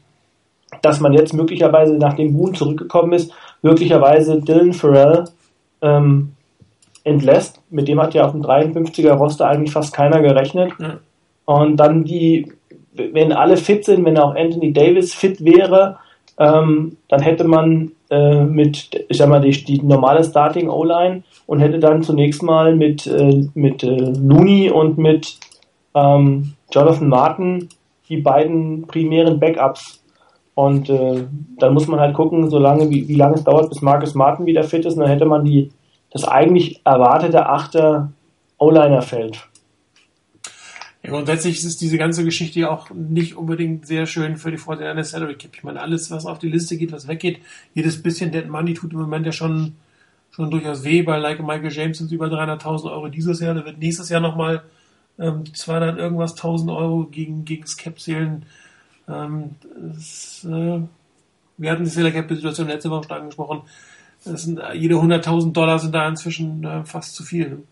[0.82, 3.32] dass man jetzt möglicherweise, nachdem Boone zurückgekommen ist,
[3.62, 5.24] möglicherweise Dylan Farrell
[5.82, 6.32] ähm,
[7.05, 7.61] entlässt.
[7.70, 10.72] Mit dem hat ja auf dem 53er Roster eigentlich fast keiner gerechnet.
[10.78, 10.99] Ja.
[11.44, 12.53] Und dann die,
[12.92, 15.99] wenn alle fit sind, wenn auch Anthony Davis fit wäre,
[16.38, 21.61] ähm, dann hätte man äh, mit, ich sag mal, die, die normale Starting O-Line und
[21.61, 25.38] hätte dann zunächst mal mit, äh, mit äh, Looney und mit
[25.94, 27.68] ähm, Jonathan Martin
[28.09, 30.02] die beiden primären Backups.
[30.54, 31.24] Und äh,
[31.59, 34.64] dann muss man halt gucken, solange wie, wie lange es dauert, bis Marcus Martin wieder
[34.64, 35.70] fit ist, und dann hätte man die
[36.11, 38.11] das eigentlich erwartete achte
[38.59, 39.46] O-Liner-Feld.
[41.02, 44.90] Ja, grundsätzlich ist diese ganze Geschichte ja auch nicht unbedingt sehr schön für die Vorteile
[44.90, 45.52] einer Salary Cap.
[45.54, 47.40] Ich meine, alles, was auf die Liste geht, was weggeht,
[47.72, 49.76] jedes bisschen Dead Money tut im Moment ja schon,
[50.30, 51.02] schon durchaus weh.
[51.02, 53.54] Bei like Michael James sind es über 300.000 Euro dieses Jahr.
[53.54, 54.62] Da wird nächstes Jahr nochmal
[55.19, 58.45] ähm, 200 irgendwas 1000 Euro gegen, gegen zählen.
[59.09, 59.57] Ähm,
[59.95, 60.81] das, äh,
[61.57, 63.62] wir hatten die Seller Cap Situation letzte Woche schon angesprochen.
[64.25, 67.62] Das sind, jede 100.000 Dollar sind da inzwischen äh, fast zu viel.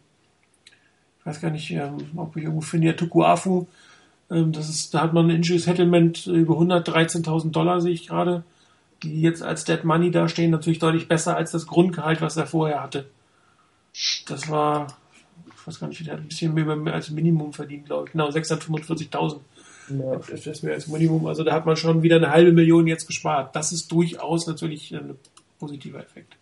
[1.21, 3.67] Ich weiß gar nicht, ähm, ob ich irgendwo finde, ja, Tukuafu,
[4.31, 8.45] ähm, das ist, da hat man ein Injury Settlement über 113.000 Dollar, sehe ich gerade,
[9.03, 12.83] die jetzt als Dead Money dastehen, natürlich deutlich besser als das Grundgehalt, was er vorher
[12.83, 13.07] hatte.
[14.27, 14.89] Das war
[15.67, 18.12] ich weiß gar nicht, der hat ein bisschen mehr als Minimum verdient, glaube ich.
[18.12, 19.41] Genau, 645.000.
[19.89, 20.17] Ja.
[20.17, 21.27] Das ist mehr als Minimum.
[21.27, 23.57] Also da hat man schon wieder eine halbe Million jetzt gespart.
[23.57, 25.17] Das ist durchaus natürlich ein
[25.59, 26.37] positiver Effekt.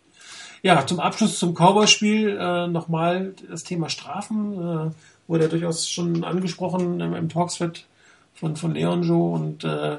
[0.62, 4.52] Ja, zum Abschluss zum Cowboy-Spiel äh, nochmal das Thema Strafen.
[4.52, 4.90] Äh,
[5.26, 7.86] wurde ja durchaus schon angesprochen im, im Talksfit
[8.34, 9.96] von, von Leon Joe und äh,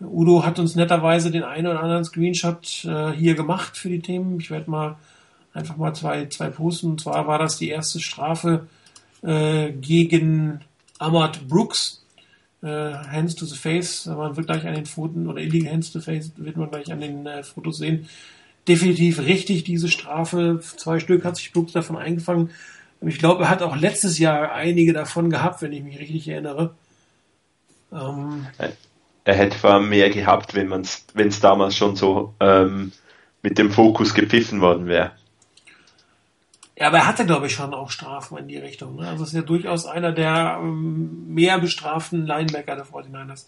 [0.00, 4.40] Udo hat uns netterweise den einen oder anderen Screenshot äh, hier gemacht für die Themen.
[4.40, 4.96] Ich werde mal
[5.58, 6.92] einfach mal zwei, zwei posten.
[6.92, 8.66] Und zwar war das die erste Strafe
[9.22, 10.60] äh, gegen
[10.98, 12.04] Ahmad Brooks.
[12.62, 16.00] Äh, Hands to the Face, man wird gleich an den Fotos, oder Illegal Hands to
[16.00, 18.08] the Face wird man gleich an den äh, Fotos sehen.
[18.66, 20.60] Definitiv richtig, diese Strafe.
[20.60, 22.50] Zwei Stück hat sich Brooks davon eingefangen.
[23.00, 26.74] Ich glaube, er hat auch letztes Jahr einige davon gehabt, wenn ich mich richtig erinnere.
[27.92, 28.46] Ähm,
[29.24, 32.92] er hätte zwar mehr gehabt, wenn es damals schon so ähm,
[33.42, 35.12] mit dem Fokus gepfiffen worden wäre.
[36.78, 38.96] Ja, aber er hatte, glaube ich, schon auch Strafen in die Richtung.
[38.96, 39.08] Ne?
[39.08, 43.46] Also ist ja durchaus einer der ähm, mehr bestraften Linebacker der 49ers.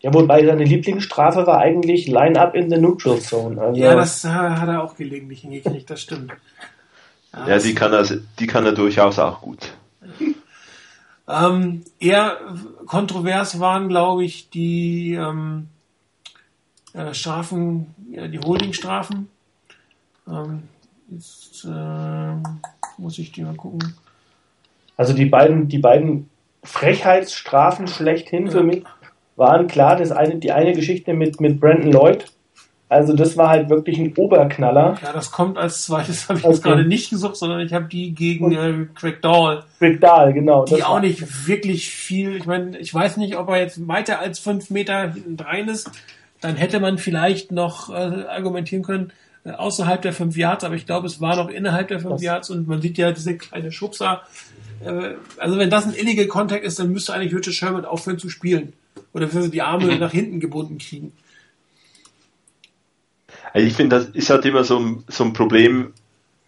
[0.00, 3.60] Ja, wobei seine Lieblingsstrafe war eigentlich Line-Up in the Neutral Zone.
[3.60, 6.32] Also ja, das hat er auch gelegentlich hingekriegt, das stimmt.
[7.34, 8.04] Ja, ja die, kann er,
[8.38, 9.74] die kann er durchaus auch gut.
[11.28, 12.38] ähm, eher
[12.86, 15.68] kontrovers waren, glaube ich, die ähm,
[16.94, 19.28] äh, Strafen, die Holding-Strafen.
[20.26, 20.62] Ähm,
[21.10, 22.34] Jetzt äh,
[22.98, 23.94] muss ich die mal gucken.
[24.96, 26.30] Also die beiden, die beiden
[26.64, 28.52] Frechheitsstrafen schlechthin ja.
[28.52, 28.82] für mich
[29.36, 32.24] waren klar, das eine, die eine Geschichte mit, mit Brandon Lloyd.
[32.88, 34.96] Also das war halt wirklich ein Oberknaller.
[35.02, 36.54] Ja, das kommt als zweites, habe ich okay.
[36.54, 39.64] jetzt gerade nicht gesucht, sondern ich habe die gegen äh, Craig Dahl.
[39.78, 40.64] Craig Dahl, genau.
[40.64, 44.38] Die auch nicht wirklich viel, ich meine, ich weiß nicht, ob er jetzt weiter als
[44.38, 45.90] fünf Meter hinten rein ist,
[46.40, 49.12] dann hätte man vielleicht noch äh, argumentieren können,
[49.50, 52.50] außerhalb der 5 Yards, aber ich glaube, es war noch innerhalb der 5 Das- Yards
[52.50, 54.22] und man sieht ja diese kleine Schubser.
[54.84, 58.28] Äh, Also wenn das ein illegal Contact ist, dann müsste eigentlich Richard Sherman aufhören zu
[58.28, 58.72] spielen.
[59.12, 61.12] Oder sie die Arme nach hinten gebunden kriegen.
[63.52, 65.92] Also ich finde, das ist halt immer so ein, so ein Problem,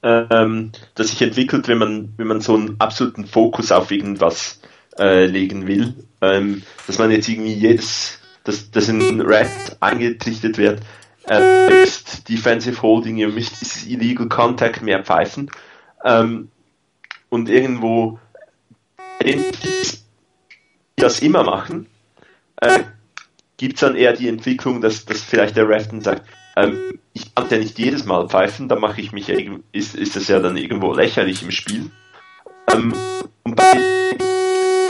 [0.03, 4.61] ähm, das sich entwickelt, wenn man, wenn man so einen absoluten Fokus auf irgendwas
[4.99, 5.95] äh, legen will.
[6.21, 10.81] Ähm, dass man jetzt irgendwie jedes, dass, dass ein Rat eingetrichtert wird,
[11.29, 15.51] äh, ist Defensive Holding, ihr müsst dieses Illegal Contact mehr pfeifen.
[16.05, 16.51] Ähm,
[17.29, 18.19] und irgendwo,
[19.23, 19.43] die
[20.97, 21.87] das immer machen,
[22.57, 22.81] äh,
[23.57, 26.23] gibt es dann eher die Entwicklung, dass, dass vielleicht der Ref dann sagt,
[26.57, 30.29] ähm, ich kann ja nicht jedes Mal pfeifen, da mache ich mich ist, ist das
[30.29, 31.91] ja dann irgendwo lächerlich im Spiel.
[32.73, 32.95] Ähm,
[33.45, 33.81] und bei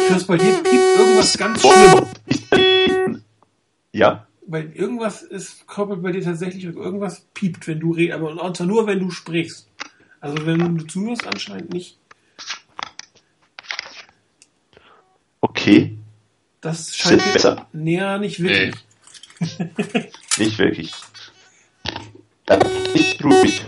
[0.08, 3.22] Chris, bei dir piept irgendwas ganz schlimm.
[3.92, 8.56] ja, Weil irgendwas ist, koppelt bei dir tatsächlich, irgendwas piept, wenn du redest, aber und
[8.56, 9.68] zwar nur, wenn du sprichst.
[10.20, 11.98] Also wenn du zuhörst, anscheinend nicht.
[15.40, 15.96] okay,
[16.60, 17.68] Das scheint Ist besser?
[17.72, 18.74] näher nicht wirklich.
[20.38, 20.92] nicht wirklich.
[22.46, 23.62] Dann bin ich ruhig,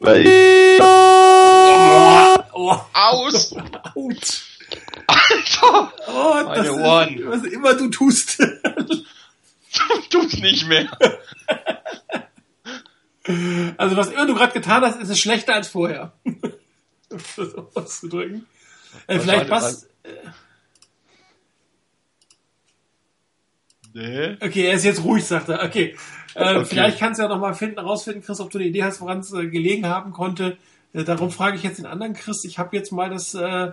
[0.00, 0.26] weil
[2.58, 3.52] Oh, Aus!
[3.94, 4.42] out.
[5.06, 5.92] Alter!
[6.08, 7.14] Oh, Meine das Ohren.
[7.18, 8.38] ist, was immer du tust.
[10.10, 10.90] Tu's nicht mehr.
[13.76, 16.12] Also was immer du gerade getan hast, ist es schlechter als vorher.
[16.24, 18.46] um das auszudrücken.
[19.08, 19.88] Äh, vielleicht was.
[23.94, 24.36] Nee.
[24.40, 25.64] Okay, er ist jetzt ruhig, sagt er.
[25.64, 25.96] Okay.
[26.34, 26.64] Äh, Okay.
[26.66, 29.20] Vielleicht kannst du ja noch mal finden, rausfinden, Chris, ob du eine Idee hast, woran
[29.20, 30.58] es äh, gelegen haben konnte.
[30.92, 32.44] Äh, darum frage ich jetzt den anderen Chris.
[32.44, 33.72] Ich habe jetzt mal das äh,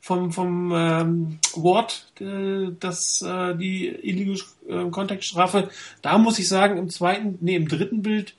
[0.00, 4.36] vom, vom ähm, Ward, äh, das, äh, die Illegal
[4.68, 5.68] äh, Kontaktstrafe.
[6.02, 8.34] Da muss ich sagen, im zweiten, nee, im dritten Bild,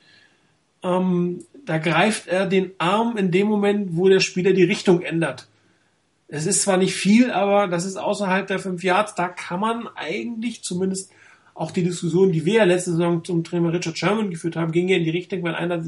[0.84, 5.48] ähm, da greift er den Arm in dem Moment, wo der Spieler die Richtung ändert.
[6.28, 9.16] Es ist zwar nicht viel, aber das ist außerhalb der 5 Yards.
[9.16, 11.12] Da kann man eigentlich zumindest
[11.54, 14.88] auch die Diskussion, die wir ja letzte Saison zum Trainer Richard Sherman geführt haben, ging
[14.88, 15.84] ja in die Richtung, wenn einer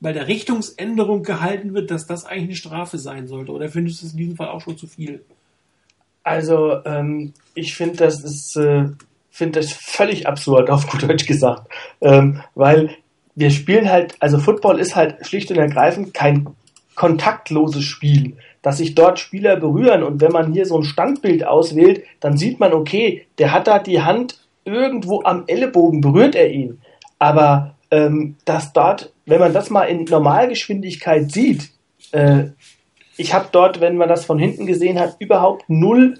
[0.00, 3.52] bei der Richtungsänderung gehalten wird, dass das eigentlich eine Strafe sein sollte.
[3.52, 5.22] Oder findest du es in diesem Fall auch schon zu viel?
[6.22, 8.88] Also, ähm, ich finde, das äh,
[9.30, 11.70] finde das völlig absurd, auf gut Deutsch gesagt.
[12.00, 12.96] Ähm, weil
[13.34, 16.48] wir spielen halt, also Football ist halt schlicht und ergreifend kein
[16.94, 22.02] kontaktloses Spiel, dass sich dort Spieler berühren und wenn man hier so ein Standbild auswählt,
[22.20, 26.82] dann sieht man, okay, der hat da die Hand irgendwo am Ellenbogen, berührt er ihn.
[27.18, 31.70] Aber ähm, dass dort, wenn man das mal in Normalgeschwindigkeit sieht,
[32.12, 32.48] äh,
[33.16, 36.18] ich habe dort, wenn man das von hinten gesehen hat, überhaupt null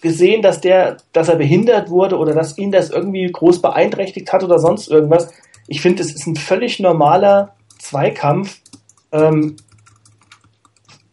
[0.00, 4.44] gesehen, dass der, dass er behindert wurde oder dass ihn das irgendwie groß beeinträchtigt hat
[4.44, 5.32] oder sonst irgendwas.
[5.66, 8.60] Ich finde, es ist ein völlig normaler Zweikampf.
[9.12, 9.56] Ähm,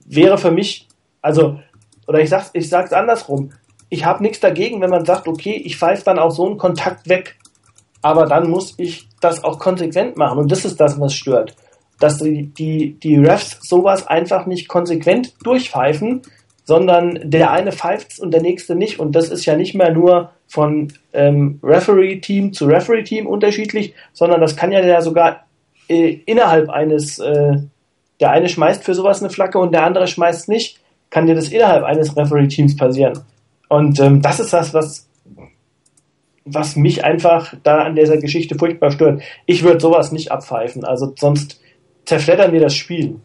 [0.05, 0.88] wäre für mich,
[1.22, 1.59] also,
[2.07, 3.51] oder ich sag's, ich sag's andersrum.
[3.89, 7.07] Ich habe nichts dagegen, wenn man sagt, okay, ich pfeife dann auch so einen Kontakt
[7.07, 7.38] weg.
[8.01, 10.39] Aber dann muss ich das auch konsequent machen.
[10.39, 11.55] Und das ist das, was stört.
[11.99, 16.21] Dass die, die, die Refs sowas einfach nicht konsequent durchpfeifen,
[16.65, 18.99] sondern der eine pfeift und der nächste nicht.
[18.99, 24.55] Und das ist ja nicht mehr nur von ähm, Referee-Team zu Referee-Team unterschiedlich, sondern das
[24.55, 25.45] kann ja sogar
[25.88, 27.57] äh, innerhalb eines, äh,
[28.19, 30.80] der eine schmeißt für sowas eine Flagge und der andere schmeißt nicht,
[31.11, 33.19] kann dir das innerhalb eines Referee-Teams passieren.
[33.69, 35.07] Und ähm, das ist das, was,
[36.46, 39.22] was mich einfach da an dieser Geschichte furchtbar stört.
[39.46, 41.60] Ich würde sowas nicht abpfeifen, also sonst
[42.06, 43.20] zerfleddern wir das Spiel.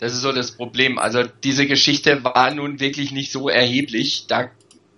[0.00, 0.98] Das ist so das Problem.
[0.98, 4.24] Also diese Geschichte war nun wirklich nicht so erheblich.
[4.26, 4.50] Da,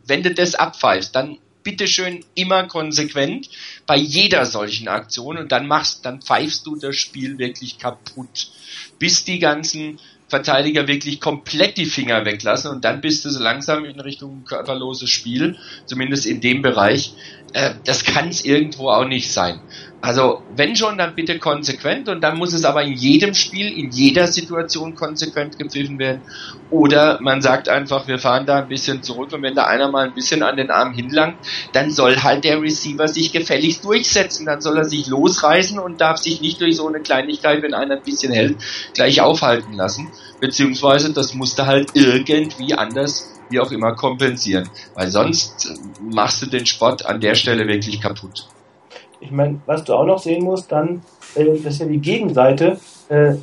[0.07, 3.51] wenn du das abpfeifst, dann bitteschön immer konsequent
[3.87, 8.53] bei jeder solchen Aktion und dann machst, dann pfeifst du das Spiel wirklich kaputt,
[8.99, 9.99] bis die ganzen
[10.33, 15.11] Verteidiger wirklich komplett die Finger weglassen und dann bist du so langsam in Richtung körperloses
[15.11, 17.17] Spiel, zumindest in dem Bereich.
[17.53, 19.61] Äh, das kann es irgendwo auch nicht sein.
[20.03, 23.93] Also wenn schon, dann bitte konsequent und dann muss es aber in jedem Spiel, in
[23.93, 26.23] jeder Situation konsequent gepfiffen werden.
[26.71, 30.07] Oder man sagt einfach, wir fahren da ein bisschen zurück und wenn da einer mal
[30.07, 31.37] ein bisschen an den Arm hinlangt,
[31.73, 34.45] dann soll halt der Receiver sich gefälligst durchsetzen.
[34.45, 37.95] Dann soll er sich losreißen und darf sich nicht durch so eine Kleinigkeit, wenn einer
[37.95, 38.57] ein bisschen hält,
[38.95, 40.11] gleich aufhalten lassen.
[40.41, 44.69] Beziehungsweise das musste halt irgendwie anders wie auch immer kompensieren.
[44.97, 48.49] Weil sonst machst du den Sport an der Stelle wirklich kaputt.
[49.23, 51.03] Ich meine, was du auch noch sehen musst, dann,
[51.35, 53.35] äh, das ist ja die Gegenseite, äh,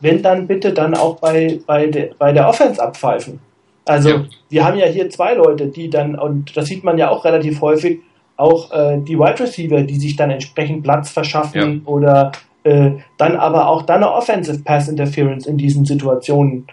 [0.00, 3.40] wenn dann bitte dann auch bei, bei, de, bei der Offense abpfeifen.
[3.84, 4.24] Also, Ja.
[4.48, 7.60] wir haben ja hier zwei Leute, die dann, und das sieht man ja auch relativ
[7.60, 8.00] häufig,
[8.36, 11.90] auch äh, die Wide Receiver, die sich dann entsprechend Platz verschaffen ja.
[11.90, 12.32] oder
[12.64, 16.66] äh, dann aber auch dann eine Offensive Pass Interference in diesen Situationen.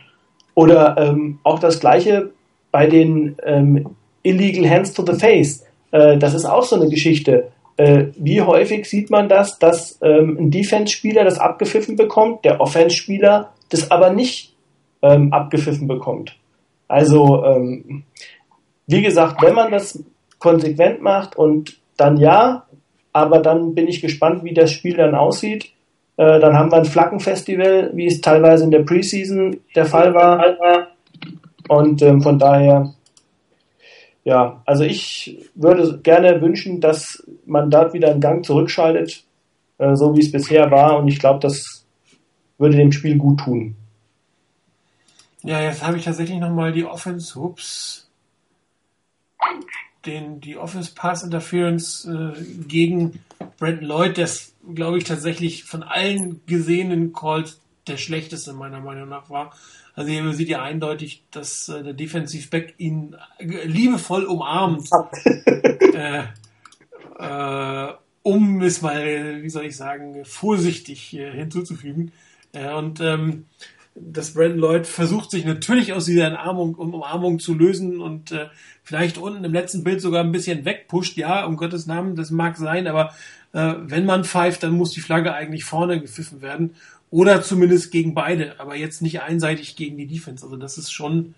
[0.55, 2.32] Oder ähm, auch das gleiche
[2.72, 5.64] bei den ähm, Illegal Hands to the Face.
[5.91, 7.51] Äh, das ist auch so eine Geschichte.
[7.78, 13.51] Äh, wie häufig sieht man das, dass ähm, ein Defense-Spieler das abgepfiffen bekommt, der Offense-Spieler
[13.69, 14.55] das aber nicht
[15.01, 16.38] ähm, abgepfiffen bekommt?
[16.88, 18.03] Also, ähm,
[18.86, 20.03] wie gesagt, wenn man das
[20.38, 22.67] konsequent macht und dann ja,
[23.13, 25.71] aber dann bin ich gespannt, wie das Spiel dann aussieht.
[26.17, 30.88] Äh, dann haben wir ein Flaggenfestival, wie es teilweise in der Preseason der Fall war.
[31.69, 32.93] Und ähm, von daher,
[34.24, 39.26] ja, also ich würde gerne wünschen, dass man dort wieder einen Gang zurückschaltet,
[39.78, 40.97] äh, so wie es bisher war.
[40.97, 41.86] Und ich glaube, das
[42.57, 43.76] würde dem Spiel gut tun.
[45.41, 48.09] Ja, jetzt habe ich tatsächlich nochmal die Offense, ups,
[50.05, 53.19] den, die Offense Pass Interference äh, gegen
[53.59, 59.30] Brandon Lloyd, das glaube ich tatsächlich von allen gesehenen Calls der schlechteste meiner Meinung nach
[59.30, 59.53] war.
[59.96, 64.89] Also hier sieht ja eindeutig, dass äh, der Defensive Back ihn liebevoll umarmt,
[65.94, 66.24] äh,
[67.20, 72.12] äh, um es mal, wie soll ich sagen, vorsichtig äh, hinzuzufügen.
[72.54, 73.46] Äh, und ähm,
[73.96, 78.48] dass Brandon Lloyd versucht, sich natürlich aus dieser Umarmung, Umarmung zu lösen und äh,
[78.82, 81.16] vielleicht unten im letzten Bild sogar ein bisschen wegpusht.
[81.18, 83.14] Ja, um Gottes Namen, das mag sein, aber
[83.54, 86.76] äh, wenn man pfeift, dann muss die Flagge eigentlich vorne gepfiffen werden
[87.14, 90.43] oder zumindest gegen beide, aber jetzt nicht einseitig gegen die Defense.
[90.43, 91.36] Also das ist schon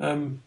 [0.00, 0.40] ähm,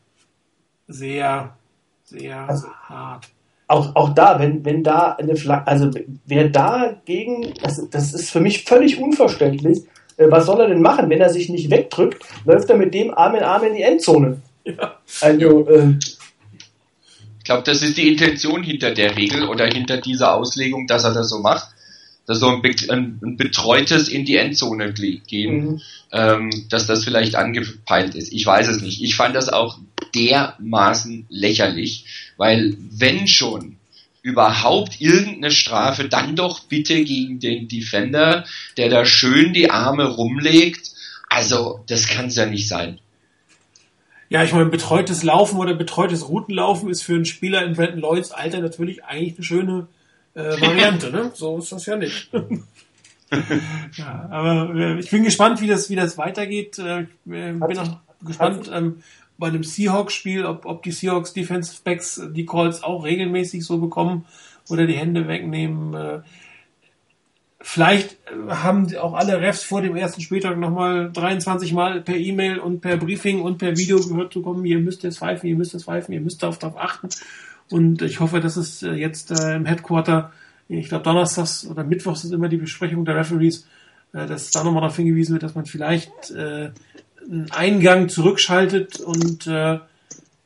[0.90, 1.56] sehr,
[2.04, 3.30] sehr also, hart.
[3.70, 5.90] Auch, auch da, wenn, wenn da eine Flagge, also
[6.26, 9.84] wer dagegen, das, das ist für mich völlig unverständlich,
[10.18, 11.10] äh, was soll er denn machen?
[11.10, 14.42] Wenn er sich nicht wegdrückt, läuft er mit dem Arm in Arm in die Endzone.
[14.66, 14.98] Ja.
[15.22, 15.94] Also, äh,
[17.38, 21.14] ich glaube, das ist die Intention hinter der Regel oder hinter dieser Auslegung, dass er
[21.14, 21.70] das so macht
[22.28, 25.82] dass so ein, ein, ein betreutes in die Endzone gehen, mhm.
[26.12, 28.32] ähm, dass das vielleicht angepeilt ist.
[28.34, 29.02] Ich weiß es nicht.
[29.02, 29.80] Ich fand das auch
[30.14, 32.06] dermaßen lächerlich,
[32.36, 33.78] weil wenn schon
[34.22, 38.44] überhaupt irgendeine Strafe, dann doch bitte gegen den Defender,
[38.76, 40.92] der da schön die Arme rumlegt.
[41.30, 43.00] Also, das kann es ja nicht sein.
[44.30, 48.32] Ja, ich meine, betreutes Laufen oder betreutes Routenlaufen ist für einen Spieler in Brandon Lloyds
[48.32, 49.88] Alter natürlich eigentlich eine schöne
[50.38, 51.32] äh, Variante, ne?
[51.34, 52.30] So ist das ja nicht.
[53.98, 56.78] ja, aber äh, ich bin gespannt, wie das, wie das weitergeht.
[56.78, 59.02] Äh, äh bin auch gespannt ähm,
[59.38, 64.26] bei dem Seahawks-Spiel, ob, ob die Seahawks Defensive Backs die Calls auch regelmäßig so bekommen
[64.70, 65.94] oder die Hände wegnehmen.
[65.96, 66.20] Äh,
[67.60, 72.60] vielleicht äh, haben auch alle Refs vor dem ersten Spieltag nochmal 23 Mal per E-Mail
[72.60, 75.74] und per Briefing und per Video gehört zu kommen, ihr müsst jetzt pfeifen, ihr müsst
[75.74, 77.10] jetzt pfeifen, ihr müsst darauf achten.
[77.70, 80.32] Und ich hoffe, dass es äh, jetzt äh, im Headquarter,
[80.70, 83.68] ich glaube donnerstags oder mittwochs ist immer die Besprechung der Referees,
[84.14, 89.80] äh, dass da nochmal darauf hingewiesen wird, dass man vielleicht einen Eingang zurückschaltet und äh,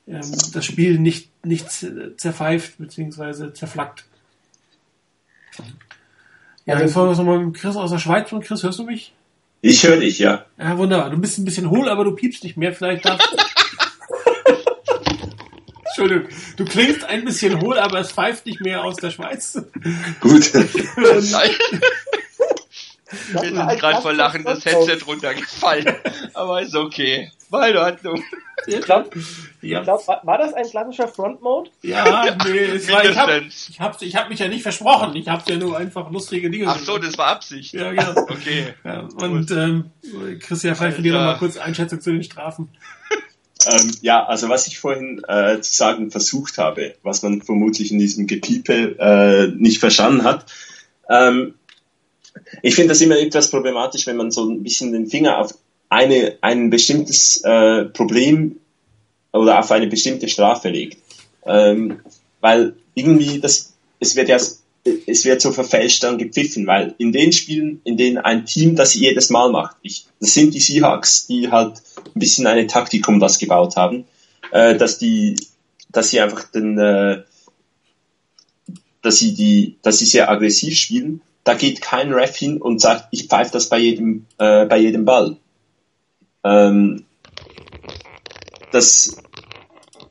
[0.08, 3.54] ähm, das Spiel nicht, nicht zerpfeift bzw.
[3.54, 4.06] zerflackt.
[6.66, 8.32] Ja, jetzt wollen wir nochmal mit Chris aus der Schweiz.
[8.32, 9.14] Und Chris, hörst du mich?
[9.62, 10.46] Ich höre dich, ja.
[10.58, 11.10] Ja, wunderbar.
[11.10, 12.74] Du bist ein bisschen hohl, aber du piepst nicht mehr.
[12.74, 13.32] Vielleicht darfst
[15.92, 19.62] Entschuldigung, du klingst ein bisschen hohl, aber es pfeift nicht mehr aus der Schweiz.
[20.20, 20.54] Gut.
[23.34, 25.86] Mir ist gerade vor Lachen das Headset runtergefallen.
[26.34, 27.32] Aber ist okay.
[27.50, 28.24] War in Ordnung.
[28.68, 29.10] Ich glaube,
[29.62, 29.82] ja.
[29.82, 31.72] glaub, war das ein klassischer Front-Mode?
[31.82, 35.16] Ja, nee, es war, ich habe ich hab, ich hab mich ja nicht versprochen.
[35.16, 37.74] Ich habe ja nur einfach lustige Dinge Ach so, das war Absicht.
[37.74, 38.12] Ja, genau.
[38.30, 38.74] Okay.
[38.84, 39.92] Ja, und ähm,
[40.40, 42.70] Christian, vielleicht von dir nochmal kurz Einschätzung zu den Strafen.
[43.68, 48.00] Ähm, ja, also was ich vorhin äh, zu sagen versucht habe, was man vermutlich in
[48.00, 50.46] diesem Gepiepe äh, nicht verstanden hat.
[51.10, 51.56] Ähm,
[52.62, 55.54] ich finde das immer etwas problematisch, wenn man so ein bisschen den Finger auf
[55.90, 58.58] eine, ein bestimmtes äh, Problem
[59.34, 60.98] oder auf eine bestimmte Strafe legt.
[61.46, 62.00] Ähm,
[62.40, 64.38] weil irgendwie das, es wird ja
[64.84, 68.96] es wird so verfälscht dann gepfiffen, weil in den Spielen, in denen ein Team das
[68.96, 73.20] jedes Mal macht, ich, das sind die Seahawks, die halt ein bisschen eine Taktik um
[73.20, 74.06] das gebaut haben,
[74.52, 75.36] äh, dass die,
[75.90, 77.24] dass sie einfach den, äh,
[79.02, 81.22] dass sie die, dass sie sehr aggressiv spielen.
[81.44, 85.06] Da geht kein Ref hin und sagt, ich pfeife das bei jedem, äh, bei jedem
[85.06, 85.38] Ball.
[86.44, 87.06] Ähm,
[88.72, 89.18] das,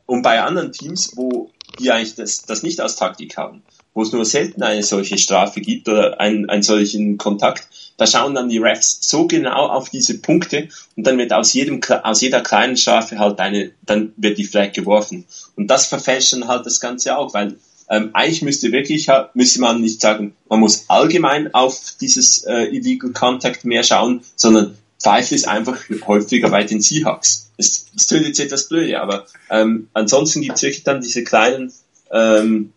[0.06, 3.62] und bei anderen Teams, wo die eigentlich das, das nicht als Taktik haben,
[3.94, 8.34] wo es nur selten eine solche Strafe gibt oder einen, einen solchen Kontakt, da schauen
[8.34, 12.40] dann die Refs so genau auf diese Punkte und dann wird aus jedem, aus jeder
[12.40, 15.26] kleinen Strafe halt eine, dann wird die Flag geworfen.
[15.56, 17.56] Und das verfälscht dann halt das Ganze auch, weil
[17.90, 23.10] ähm, eigentlich müsste wirklich, müsste man nicht sagen, man muss allgemein auf dieses äh, Illegal
[23.10, 27.50] Contact mehr schauen, sondern pfeift es einfach häufiger bei den Seahawks.
[27.56, 31.72] Es, es tönt jetzt etwas blöde, aber ähm, ansonsten gibt es wirklich dann diese kleinen,
[32.12, 32.72] ähm,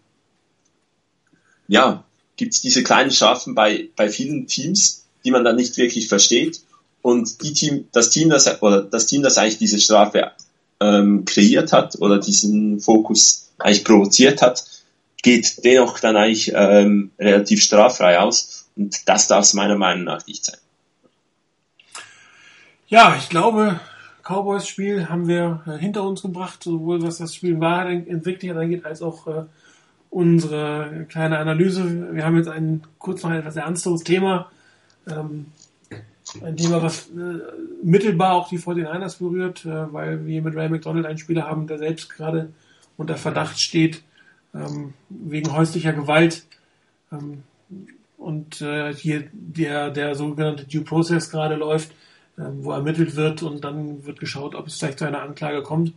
[1.74, 2.04] ja,
[2.36, 6.62] gibt es diese kleinen Strafen bei, bei vielen Teams, die man dann nicht wirklich versteht.
[7.02, 10.32] Und die Team, das Team, das oder das Team, das eigentlich diese Strafe
[10.80, 14.64] ähm, kreiert hat oder diesen Fokus eigentlich provoziert hat,
[15.24, 18.68] geht dennoch dann eigentlich ähm, relativ straffrei aus.
[18.76, 20.60] Und das darf es meiner Meinung nach nicht sein.
[22.88, 23.80] Ja, ich glaube,
[24.22, 28.86] Cowboys Spiel haben wir äh, hinter uns gebracht, sowohl was das Spiel war entwickelt angeht,
[28.86, 29.46] als auch äh,
[30.14, 32.14] unsere kleine Analyse.
[32.14, 34.52] Wir haben jetzt ein kurz noch ein etwas ernsteres Thema.
[35.08, 35.48] Ähm,
[36.42, 37.40] ein Thema, was äh,
[37.84, 41.80] mittelbar auch die 49ers berührt, äh, weil wir mit Ray McDonald einen Spieler haben, der
[41.80, 42.50] selbst gerade
[42.96, 44.04] unter Verdacht steht,
[44.54, 46.46] ähm, wegen häuslicher Gewalt.
[47.12, 47.44] Ähm,
[48.18, 51.92] und äh, hier der, der sogenannte Due Process gerade läuft,
[52.38, 55.94] ähm, wo ermittelt wird und dann wird geschaut, ob es vielleicht zu einer Anklage kommt.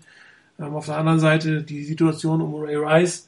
[0.59, 3.26] Ähm, auf der anderen Seite die Situation um Ray Rice,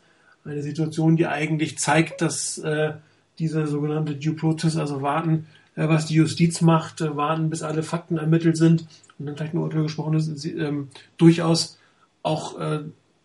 [0.49, 2.93] eine Situation, die eigentlich zeigt, dass äh,
[3.39, 5.47] diese sogenannte Due Process, also warten,
[5.77, 8.87] äh, was die Justiz macht, äh, warten, bis alle Fakten ermittelt sind
[9.19, 11.79] und dann vielleicht nur Urteil gesprochen ist, ähm, durchaus
[12.23, 12.59] auch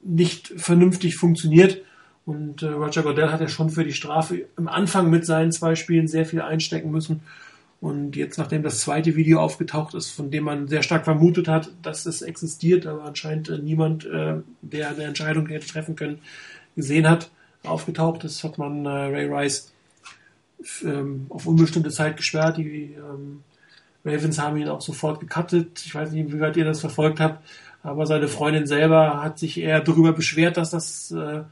[0.02, 1.82] nicht vernünftig funktioniert.
[2.26, 6.08] Und Roger Goodell hat ja schon für die Strafe im Anfang mit seinen zwei Spielen
[6.08, 7.20] sehr viel einstecken müssen.
[7.82, 11.72] Und jetzt, nachdem das zweite Video aufgetaucht ist, von dem man sehr stark vermutet hat,
[11.82, 16.20] dass es existiert, aber anscheinend niemand, der eine Entscheidung hätte treffen können,
[16.76, 17.30] gesehen hat,
[17.64, 19.72] aufgetaucht ist, hat man äh, Ray Rice
[20.84, 22.58] ähm, auf unbestimmte Zeit gesperrt.
[22.58, 23.44] Die ähm,
[24.06, 25.82] Ravens haben ihn auch sofort gecuttet.
[25.86, 27.44] Ich weiß nicht, wie weit ihr das verfolgt habt,
[27.84, 31.44] aber seine Freundin selber hat sich eher darüber beschwert, dass das äh,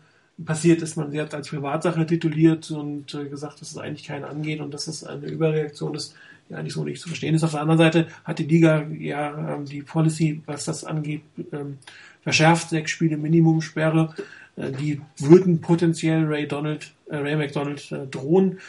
[0.44, 0.98] passiert ist.
[0.98, 4.74] Man sie hat als Privatsache tituliert und äh, gesagt, dass es eigentlich keinen angeht und
[4.74, 6.16] dass es eine Überreaktion ist,
[6.50, 7.44] die eigentlich so nicht zu verstehen ist.
[7.44, 11.78] Auf der anderen Seite hat die Liga ja ähm, die Policy, was das angeht, ähm,
[12.22, 12.70] verschärft.
[12.70, 14.14] Sechs Spiele Minimumsperre.
[14.56, 18.60] Äh, die würden potenziell Ray Donald, äh, Ray McDonald äh, drohen.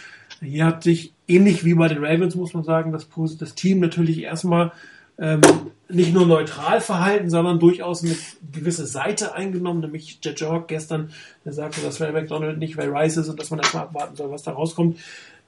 [0.40, 3.08] Hier hat sich ähnlich wie bei den Ravens, muss man sagen, das,
[3.38, 4.72] das Team natürlich erstmal
[5.18, 5.40] ähm,
[5.88, 8.16] nicht nur neutral verhalten, sondern durchaus eine
[8.50, 11.10] gewisse Seite eingenommen, nämlich Jet Jork gestern,
[11.44, 14.30] der sagte, dass Ray McDonald nicht Ray Rice ist und dass man erstmal abwarten soll,
[14.30, 14.98] was da rauskommt.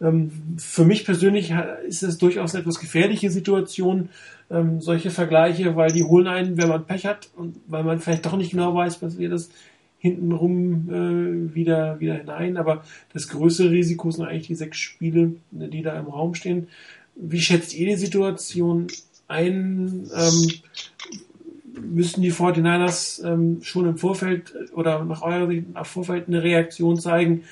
[0.01, 1.53] Ähm, für mich persönlich
[1.87, 4.11] ist es durchaus eine etwas gefährliche Situation,
[4.51, 8.26] ähm, solche Vergleiche, weil die holen einen, wenn man Pech hat und weil man vielleicht
[8.26, 9.49] doch nicht genau weiß, was wir das
[10.05, 12.59] hintenrum äh, wieder, wieder hinein.
[12.59, 12.85] Aber
[13.15, 16.69] das größere Risiko sind eigentlich die sechs Spiele, die da im Raum stehen.
[17.17, 18.89] Wie schätzt ihr die Situation
[19.29, 20.51] ein, ähm,
[21.81, 27.01] müssen die 49ers ähm, schon im Vorfeld oder nach eurer Sicht im Vorfeld eine Reaktion
[27.01, 27.45] zeigen,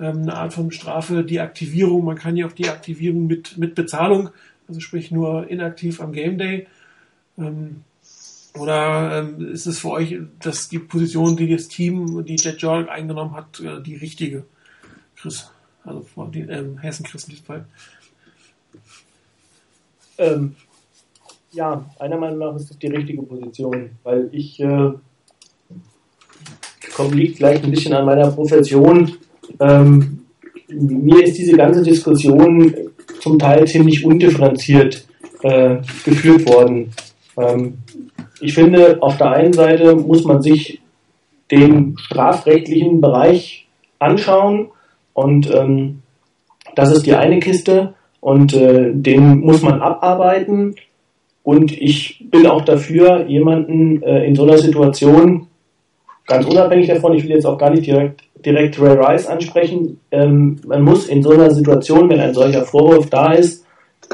[0.00, 3.74] ähm, eine Art von Strafe, die Aktivierung, man kann ja auch die Aktivierung mit, mit
[3.74, 4.30] Bezahlung,
[4.66, 6.66] also sprich nur inaktiv am Game Day.
[7.36, 7.82] Ähm,
[8.56, 12.88] oder ähm, ist es für euch, dass die Position, die das Team, die Jet Jorg
[12.88, 14.44] eingenommen hat, äh, die richtige?
[15.16, 15.50] Chris,
[15.84, 17.66] also vor den ähm, Hessen Chris in diesem Fall.
[20.18, 20.56] Ähm,
[21.52, 24.92] ja, einer Meinung nach ist das die richtige Position, weil ich äh,
[26.94, 29.12] komme liegt vielleicht ein bisschen an meiner Profession.
[29.60, 30.26] Ähm,
[30.68, 32.74] mir ist diese ganze Diskussion
[33.20, 35.06] zum Teil ziemlich undifferenziert
[35.42, 36.92] äh, geführt worden.
[37.36, 37.78] Ähm,
[38.40, 40.80] ich finde, auf der einen Seite muss man sich
[41.50, 43.66] den strafrechtlichen Bereich
[43.98, 44.68] anschauen
[45.14, 46.02] und ähm,
[46.74, 50.76] das ist die eine Kiste und äh, den muss man abarbeiten.
[51.42, 55.46] Und ich bin auch dafür, jemanden äh, in so einer Situation,
[56.26, 60.60] ganz unabhängig davon, ich will jetzt auch gar nicht direkt, direkt Ray Rice ansprechen, ähm,
[60.66, 63.64] man muss in so einer Situation, wenn ein solcher Vorwurf da ist,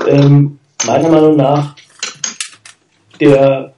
[0.08, 1.74] ähm, meiner Meinung nach
[3.20, 3.73] der,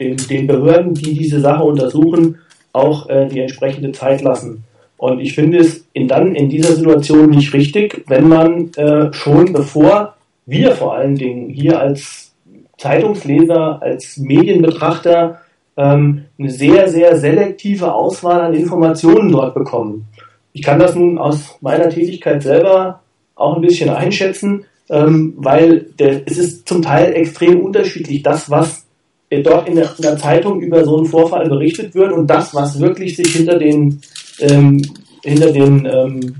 [0.00, 2.38] den, den Behörden, die diese Sache untersuchen,
[2.72, 4.64] auch äh, die entsprechende Zeit lassen.
[4.96, 9.52] Und ich finde es in, dann in dieser Situation nicht richtig, wenn man äh, schon
[9.52, 10.14] bevor
[10.46, 12.32] wir vor allen Dingen hier als
[12.76, 15.40] Zeitungsleser, als Medienbetrachter
[15.76, 20.06] ähm, eine sehr, sehr selektive Auswahl an Informationen dort bekommen.
[20.52, 23.00] Ich kann das nun aus meiner Tätigkeit selber
[23.36, 28.86] auch ein bisschen einschätzen, ähm, weil der, es ist zum Teil extrem unterschiedlich, das, was
[29.38, 32.80] dort in der, in der, Zeitung über so einen Vorfall berichtet wird und das, was
[32.80, 34.00] wirklich sich hinter den,
[34.40, 34.82] ähm,
[35.22, 36.34] hinter den, ähm,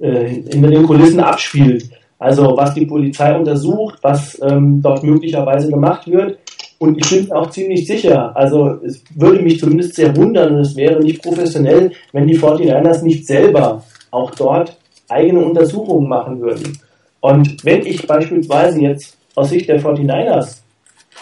[0.00, 1.90] äh, hinter den Kulissen abspielt.
[2.18, 6.38] Also was die Polizei untersucht, was ähm, dort möglicherweise gemacht wird.
[6.78, 10.76] und ich bin auch ziemlich sicher, also es würde mich zumindest sehr wundern und es
[10.76, 14.76] wäre nicht professionell, wenn die 49ers nicht selber auch dort
[15.08, 16.78] eigene Untersuchungen machen würden.
[17.20, 20.58] Und wenn ich beispielsweise jetzt aus Sicht der 49ers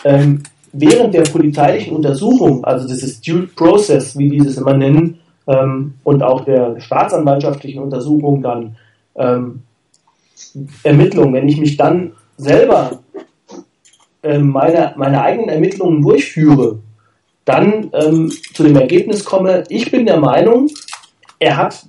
[0.05, 0.43] ähm,
[0.75, 6.23] während der polizeilichen Untersuchung, also dieses Due Process, wie die es immer nennen, ähm, und
[6.23, 8.77] auch der staatsanwaltschaftlichen Untersuchung dann
[9.15, 9.63] ähm,
[10.83, 13.01] Ermittlungen, wenn ich mich dann selber
[14.23, 16.81] ähm, meine, meine eigenen Ermittlungen durchführe,
[17.45, 20.71] dann ähm, zu dem Ergebnis komme, ich bin der Meinung,
[21.39, 21.87] er hat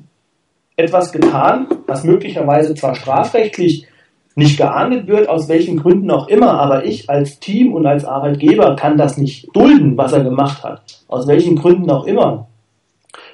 [0.76, 3.88] etwas getan, was möglicherweise zwar strafrechtlich
[4.36, 8.76] nicht geahndet wird, aus welchen Gründen auch immer, aber ich als Team und als Arbeitgeber
[8.76, 12.48] kann das nicht dulden, was er gemacht hat, aus welchen Gründen auch immer,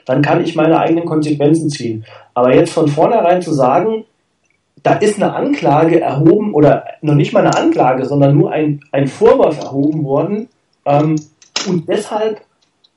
[0.05, 2.05] dann kann ich meine eigenen Konsequenzen ziehen.
[2.35, 4.05] Aber jetzt von vornherein zu sagen,
[4.83, 9.07] da ist eine Anklage erhoben oder noch nicht mal eine Anklage, sondern nur ein, ein
[9.07, 10.49] Vorwurf erhoben worden
[10.85, 11.15] ähm,
[11.67, 12.41] und deshalb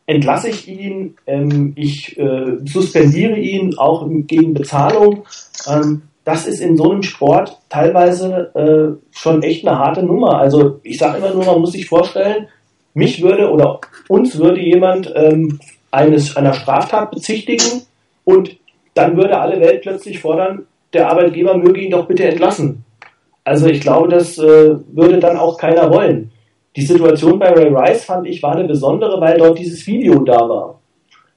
[0.07, 5.25] entlasse ich ihn, ähm, ich äh, suspendiere ihn auch gegen Bezahlung.
[5.67, 10.39] Ähm, das ist in so einem Sport teilweise äh, schon echt eine harte Nummer.
[10.39, 12.49] Also ich sage immer nur, man muss sich vorstellen,
[12.95, 15.61] mich würde oder uns würde jemand ähm,
[15.91, 17.83] eines, einer Straftat bezichtigen
[18.25, 18.57] und
[18.95, 22.85] dann würde alle Welt plötzlich fordern, der Arbeitgeber möge ihn doch bitte entlassen.
[23.43, 26.31] Also ich glaube, das äh, würde dann auch keiner wollen.
[26.77, 30.49] Die Situation bei Ray Rice fand ich war eine besondere, weil dort dieses Video da
[30.49, 30.81] war.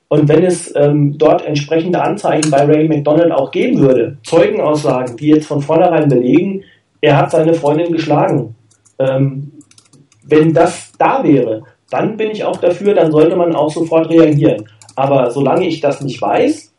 [0.10, 5.28] Und wenn es ähm, dort entsprechende Anzeigen bei Ray McDonald auch geben würde, Zeugenaussagen, die
[5.28, 6.64] jetzt von vornherein belegen,
[7.02, 8.56] er hat seine Freundin geschlagen.
[9.00, 9.52] Ähm,
[10.24, 14.66] wenn das da wäre, dann bin ich auch dafür, dann sollte man auch sofort reagieren.
[14.96, 16.74] Aber solange ich das nicht weiß,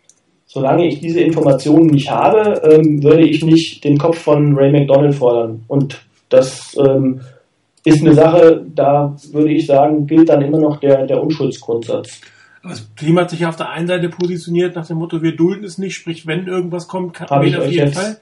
[0.47, 5.15] solange ich diese Informationen nicht habe, ähm, würde ich nicht den Kopf von Ray McDonald
[5.15, 5.65] fordern.
[5.69, 6.01] Und
[6.31, 7.21] das ähm,
[7.85, 12.21] ist eine Sache, da würde ich sagen, gilt dann immer noch der, der Unschuldsgrundsatz.
[12.63, 15.65] Aber das Team hat sich auf der einen Seite positioniert nach dem Motto, wir dulden
[15.65, 18.19] es nicht, sprich, wenn irgendwas kommt, kann ich auf jeden Fall.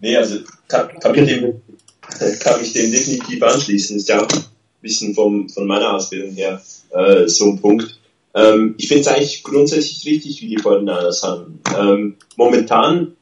[0.00, 1.62] Nee, also kann, kann, mich dem,
[2.40, 3.96] kann mich dem definitiv anschließen.
[3.96, 4.44] Ist ja auch ein
[4.80, 6.60] bisschen vom, von meiner Ausbildung her
[6.90, 7.98] äh, so ein Punkt.
[8.34, 11.60] Ähm, ich finde es eigentlich grundsätzlich richtig, wie die Fortinanders haben.
[11.78, 13.14] Ähm, momentan,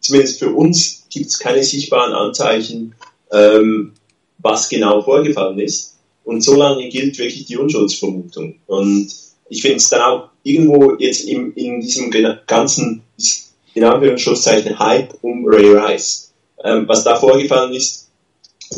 [0.00, 2.94] zumindest für uns, gibt es keine sichtbaren Anzeichen,
[3.32, 3.92] ähm,
[4.38, 5.96] was genau vorgefallen ist.
[6.24, 8.56] Und solange gilt wirklich die Unschuldsvermutung.
[8.66, 9.08] Und
[9.48, 12.10] ich finde es dann auch irgendwo jetzt im, in diesem
[12.46, 13.02] ganzen,
[13.74, 16.32] in Anführungszeichen, Hype um Ray Rice,
[16.64, 18.08] ähm, was da vorgefallen ist,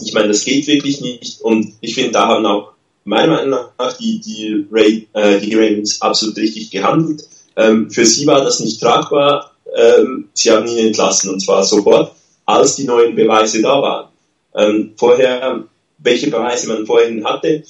[0.04, 1.40] ich meine, das geht wirklich nicht.
[1.40, 2.72] Und ich finde, da haben auch
[3.04, 7.26] meiner Meinung nach die, die, Ray, äh, die Ravens absolut richtig gehandelt.
[7.56, 9.52] Ähm, für sie war das nicht tragbar.
[9.74, 12.12] Ähm, sie haben ihn entlassen und zwar sofort,
[12.46, 14.08] als die neuen Beweise da waren.
[14.54, 15.64] Ähm, vorher,
[15.98, 17.62] welche Beweise man vorhin hatte,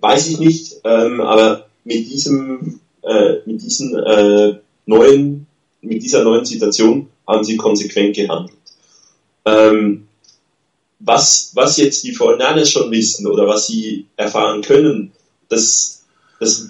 [0.00, 5.46] weiß ich nicht, ähm, aber mit diesem, äh, mit diesen äh, neuen,
[5.80, 8.58] mit dieser neuen Situation haben sie konsequent gehandelt.
[9.46, 10.06] Ähm,
[10.98, 15.12] was, was jetzt die 49ers schon wissen oder was sie erfahren können,
[15.48, 16.04] das,
[16.38, 16.68] das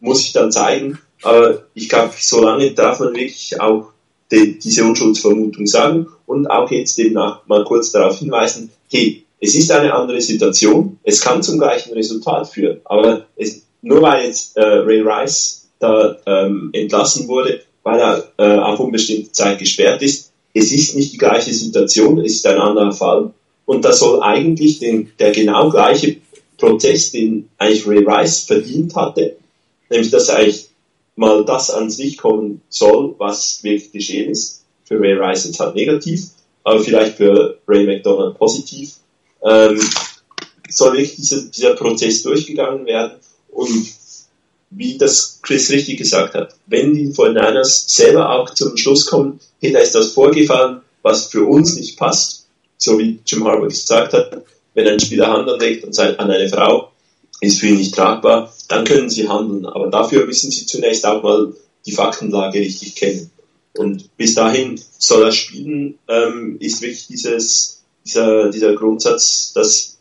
[0.00, 0.98] muss ich dann zeigen.
[1.22, 3.92] Aber ich glaube, solange darf man wirklich auch
[4.32, 9.54] die, diese Unschuldsvermutung sagen und auch jetzt eben auch mal kurz darauf hinweisen, hey, es
[9.54, 14.56] ist eine andere Situation, es kann zum gleichen Resultat führen, aber es, nur weil jetzt
[14.56, 20.32] äh, Ray Rice da ähm, entlassen wurde, weil er äh, auf unbestimmte Zeit gesperrt ist,
[20.54, 23.32] es ist nicht die gleiche Situation, es ist ein anderer Fall
[23.66, 26.16] und das soll eigentlich den, der genau gleiche
[26.56, 29.36] Prozess, den eigentlich Ray Rice verdient hatte,
[29.88, 30.68] nämlich dass eigentlich
[31.16, 34.64] mal das an sich kommen soll, was wirklich geschehen ist.
[34.84, 36.28] Für Ray Rice jetzt halt negativ,
[36.64, 38.94] aber vielleicht für Ray McDonald positiv.
[39.42, 39.78] Ähm,
[40.70, 43.18] soll wirklich dieser, dieser Prozess durchgegangen werden
[43.58, 43.88] und
[44.70, 49.72] wie das Chris richtig gesagt hat, wenn die 49ers selber auch zum Schluss kommen, hey,
[49.72, 54.44] da ist das vorgefallen, was für uns nicht passt, so wie Jim Harbaugh gesagt hat,
[54.74, 56.92] wenn ein Spieler Hand anlegt und sagt an eine Frau,
[57.40, 59.66] ist für ihn nicht tragbar, dann können sie handeln.
[59.66, 61.52] Aber dafür müssen sie zunächst auch mal
[61.86, 63.30] die Faktenlage richtig kennen.
[63.76, 69.98] Und bis dahin soll er spielen, ähm, ist wirklich dieses, dieser, dieser Grundsatz, dass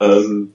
[0.00, 0.52] ähm,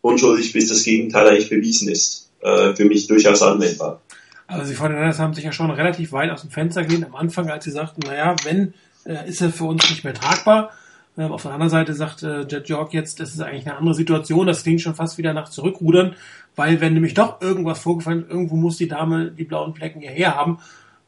[0.00, 4.00] unschuldig bis das Gegenteil eigentlich bewiesen ist, äh, für mich durchaus anwendbar.
[4.46, 7.50] Also die 49ers haben sich ja schon relativ weit aus dem Fenster gelehnt am Anfang,
[7.50, 8.72] als sie sagten, naja, wenn,
[9.04, 10.70] äh, ist er für uns nicht mehr tragbar.
[11.18, 13.94] Ähm, auf der anderen Seite sagt äh, Jet York jetzt, das ist eigentlich eine andere
[13.94, 16.14] Situation, das klingt schon fast wieder nach Zurückrudern,
[16.56, 20.34] weil wenn nämlich doch irgendwas vorgefallen ist, irgendwo muss die Dame die blauen Flecken hierher
[20.34, 20.58] haben.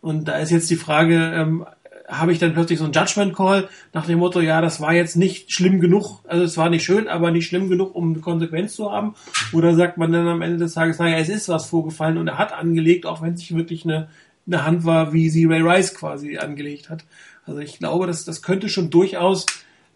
[0.03, 1.65] Und da ist jetzt die Frage, ähm,
[2.11, 5.17] habe ich dann plötzlich so einen Judgment Call nach dem Motto, ja, das war jetzt
[5.17, 8.75] nicht schlimm genug, also es war nicht schön, aber nicht schlimm genug, um eine Konsequenz
[8.75, 9.15] zu haben.
[9.53, 12.39] Oder sagt man dann am Ende des Tages, naja, es ist was vorgefallen und er
[12.39, 14.09] hat angelegt, auch wenn es nicht wirklich eine,
[14.47, 17.05] eine Hand war, wie sie Ray Rice quasi angelegt hat.
[17.47, 19.47] Also ich glaube, dass das könnte schon durchaus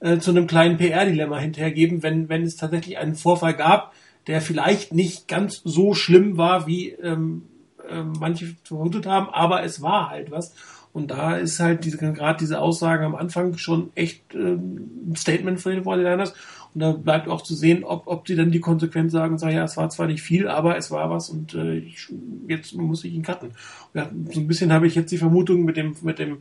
[0.00, 3.92] äh, zu einem kleinen PR-Dilemma hinterhergeben, wenn, wenn es tatsächlich einen Vorfall gab,
[4.26, 7.42] der vielleicht nicht ganz so schlimm war, wie ähm,
[7.88, 10.54] äh, manche vermutet haben, aber es war halt was.
[10.94, 15.72] Und da ist halt diese, gerade diese Aussage am Anfang schon echt ein Statement für
[15.72, 16.34] den 49ers.
[16.72, 19.64] Und da bleibt auch zu sehen, ob, ob sie dann die Konsequenz sagen, sagen, ja,
[19.64, 22.12] es war zwar nicht viel, aber es war was und äh, ich,
[22.46, 23.50] jetzt muss ich ihn cutten.
[23.92, 26.38] Ja, so ein bisschen habe ich jetzt die Vermutung mit dem, mit dem,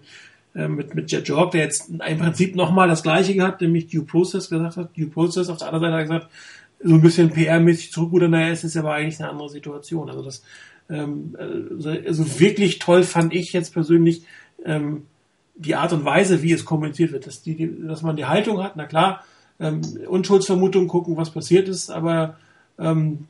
[0.54, 4.06] äh, mit, mit Jet Jorg, der jetzt im Prinzip nochmal das Gleiche gehabt, nämlich Due
[4.06, 4.96] Process gesagt hat.
[4.96, 6.32] Due Process auf der anderen Seite hat gesagt,
[6.84, 10.10] so ein bisschen PR-mäßig zurückrudern, naja, es ist aber eigentlich eine andere Situation.
[10.10, 10.44] Also das,
[10.90, 14.24] ähm, also, also wirklich toll fand ich jetzt persönlich,
[14.66, 15.04] ähm,
[15.56, 18.76] die Art und Weise, wie es kommuniziert wird, dass, die, dass man die Haltung hat,
[18.76, 19.24] na klar,
[19.60, 22.38] ähm, Unschuldsvermutung gucken, was passiert ist, aber
[22.80, 23.28] ähm,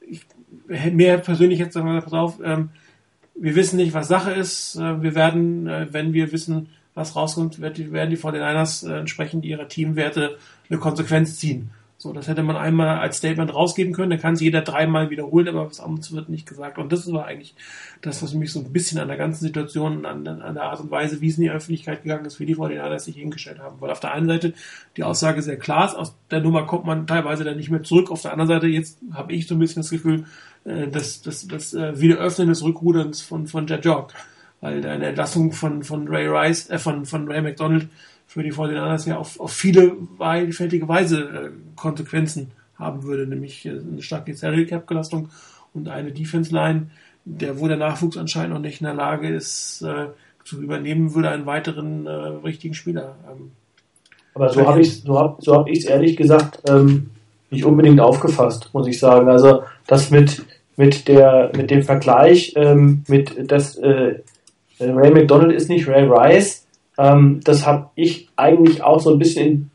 [0.00, 0.26] ich,
[0.66, 2.70] mehr persönlich jetzt sagen wir, pass auf, ähm,
[3.34, 7.60] wir wissen nicht, was Sache ist, äh, wir werden, äh, wenn wir wissen, was rauskommt,
[7.60, 10.38] werden die, werden die 49ers äh, entsprechend ihrer Teamwerte
[10.70, 11.70] eine Konsequenz ziehen.
[12.06, 15.48] So, das hätte man einmal als Statement rausgeben können, dann kann es jeder dreimal wiederholen,
[15.48, 16.78] aber was anderes wird nicht gesagt.
[16.78, 17.56] Und das war eigentlich
[18.00, 20.92] das, was mich so ein bisschen an der ganzen Situation, an, an der Art und
[20.92, 23.80] Weise, wie es in die Öffentlichkeit gegangen ist, wie die Vorderlader sich hingestellt haben.
[23.80, 24.54] Weil auf der einen Seite
[24.96, 28.12] die Aussage sehr klar ist, aus der Nummer kommt man teilweise dann nicht mehr zurück.
[28.12, 30.26] Auf der anderen Seite, jetzt habe ich so ein bisschen das Gefühl,
[30.64, 34.12] äh, dass das, das äh, Wiederöffnen des Rückruderns von, von Jog.
[34.60, 37.88] Weil eine Entlassung von, von Ray Rice, äh, von, von Ray McDonald
[38.26, 43.70] für die 49ers ja auf, auf viele vielfältige Weise äh, Konsequenzen haben würde, nämlich äh,
[43.70, 45.28] eine starke Salary Cap Belastung
[45.72, 46.88] und eine Defense Line,
[47.24, 50.06] der wo der Nachwuchs anscheinend noch nicht in der Lage ist äh,
[50.44, 53.16] zu übernehmen, würde einen weiteren äh, richtigen Spieler.
[53.30, 53.52] Ähm,
[54.34, 57.10] Aber so habe ich so hab, so hab ich es ehrlich gesagt ähm,
[57.50, 59.28] nicht unbedingt aufgefasst, muss ich sagen.
[59.28, 60.44] Also das mit
[60.76, 64.20] mit der mit dem Vergleich ähm, mit das äh,
[64.78, 66.65] Ray McDonald ist nicht Ray Rice
[66.98, 69.70] ähm, das habe ich eigentlich auch so ein bisschen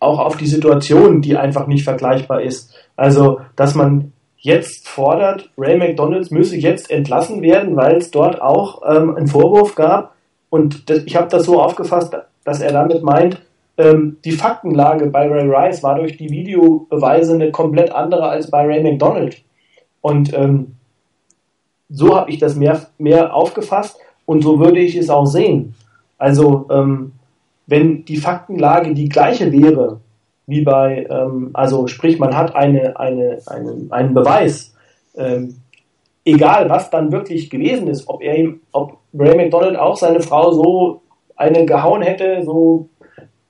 [0.00, 2.74] auch auf die Situation, die einfach nicht vergleichbar ist.
[2.96, 8.82] Also, dass man jetzt fordert, Ray McDonalds müsse jetzt entlassen werden, weil es dort auch
[8.88, 10.14] ähm, einen Vorwurf gab.
[10.50, 13.42] Und das, ich habe das so aufgefasst, dass er damit meint,
[13.76, 18.64] ähm, die Faktenlage bei Ray Rice war durch die Videobeweise eine komplett andere als bei
[18.64, 19.42] Ray McDonald.
[20.00, 20.76] Und ähm,
[21.88, 25.74] so habe ich das mehr, mehr aufgefasst und so würde ich es auch sehen.
[26.18, 27.12] Also ähm,
[27.66, 30.00] wenn die Faktenlage die gleiche wäre,
[30.46, 34.74] wie bei, ähm, also sprich, man hat eine, eine, eine, einen Beweis,
[35.16, 35.56] ähm,
[36.24, 40.52] egal was dann wirklich gewesen ist, ob er ihm, ob Ray McDonald auch seine Frau
[40.52, 41.02] so
[41.36, 42.88] eine gehauen hätte, so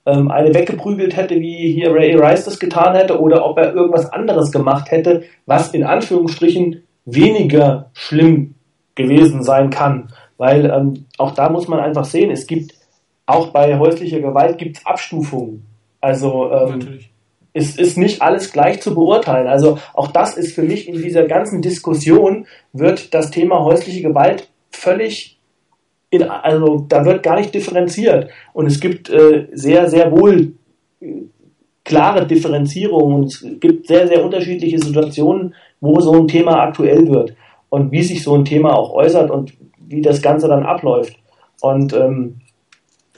[0.05, 4.11] ähm, eine weggeprügelt hätte, wie hier Ray Rice das getan hätte, oder ob er irgendwas
[4.11, 8.55] anderes gemacht hätte, was in Anführungsstrichen weniger schlimm
[8.95, 10.09] gewesen sein kann.
[10.39, 12.73] Weil ähm, auch da muss man einfach sehen, es gibt
[13.25, 15.65] auch bei häuslicher Gewalt gibt es Abstufungen.
[16.01, 16.99] Also ähm,
[17.53, 19.47] es ist nicht alles gleich zu beurteilen.
[19.47, 24.49] Also auch das ist für mich in dieser ganzen Diskussion wird das Thema häusliche Gewalt
[24.71, 25.37] völlig
[26.09, 28.29] in, also da wird gar nicht differenziert.
[28.53, 30.53] Und es gibt äh, sehr, sehr wohl
[31.01, 31.07] äh,
[31.83, 37.33] klare Differenzierungen und es gibt sehr, sehr unterschiedliche Situationen, wo so ein Thema aktuell wird
[37.67, 39.53] und wie sich so ein Thema auch äußert und
[39.89, 41.15] wie das Ganze dann abläuft.
[41.61, 42.41] Und ähm,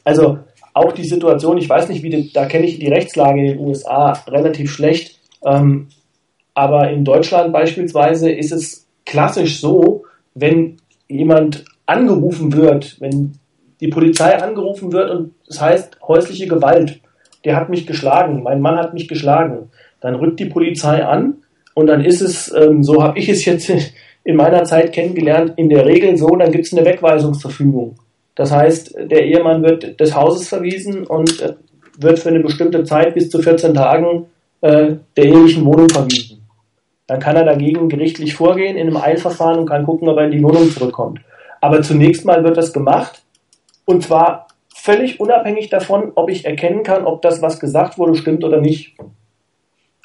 [0.03, 0.39] also
[0.73, 3.59] auch die Situation, ich weiß nicht, wie die, da kenne ich die Rechtslage in den
[3.59, 5.87] USA relativ schlecht, ähm,
[6.53, 10.77] aber in Deutschland beispielsweise ist es klassisch so, wenn
[11.07, 13.33] jemand angerufen wird, wenn
[13.81, 17.01] die Polizei angerufen wird und es das heißt häusliche Gewalt,
[17.43, 21.37] der hat mich geschlagen, mein Mann hat mich geschlagen, dann rückt die Polizei an
[21.73, 23.71] und dann ist es, ähm, so habe ich es jetzt
[24.23, 27.95] in meiner Zeit kennengelernt, in der Regel so, dann gibt es eine Wegweisungsverfügung.
[28.35, 31.53] Das heißt, der Ehemann wird des Hauses verwiesen und äh,
[31.97, 34.27] wird für eine bestimmte Zeit bis zu 14 Tagen
[34.61, 36.47] äh, der ehelichen Wohnung verwiesen.
[37.07, 40.31] Dann kann er dagegen gerichtlich vorgehen in einem Eilverfahren und kann gucken, ob er in
[40.31, 41.19] die Wohnung zurückkommt.
[41.59, 43.23] Aber zunächst mal wird das gemacht
[43.85, 48.43] und zwar völlig unabhängig davon, ob ich erkennen kann, ob das, was gesagt wurde, stimmt
[48.43, 48.95] oder nicht.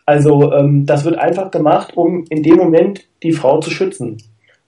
[0.06, 4.18] Also ähm, das wird einfach gemacht, um in dem Moment die Frau zu schützen.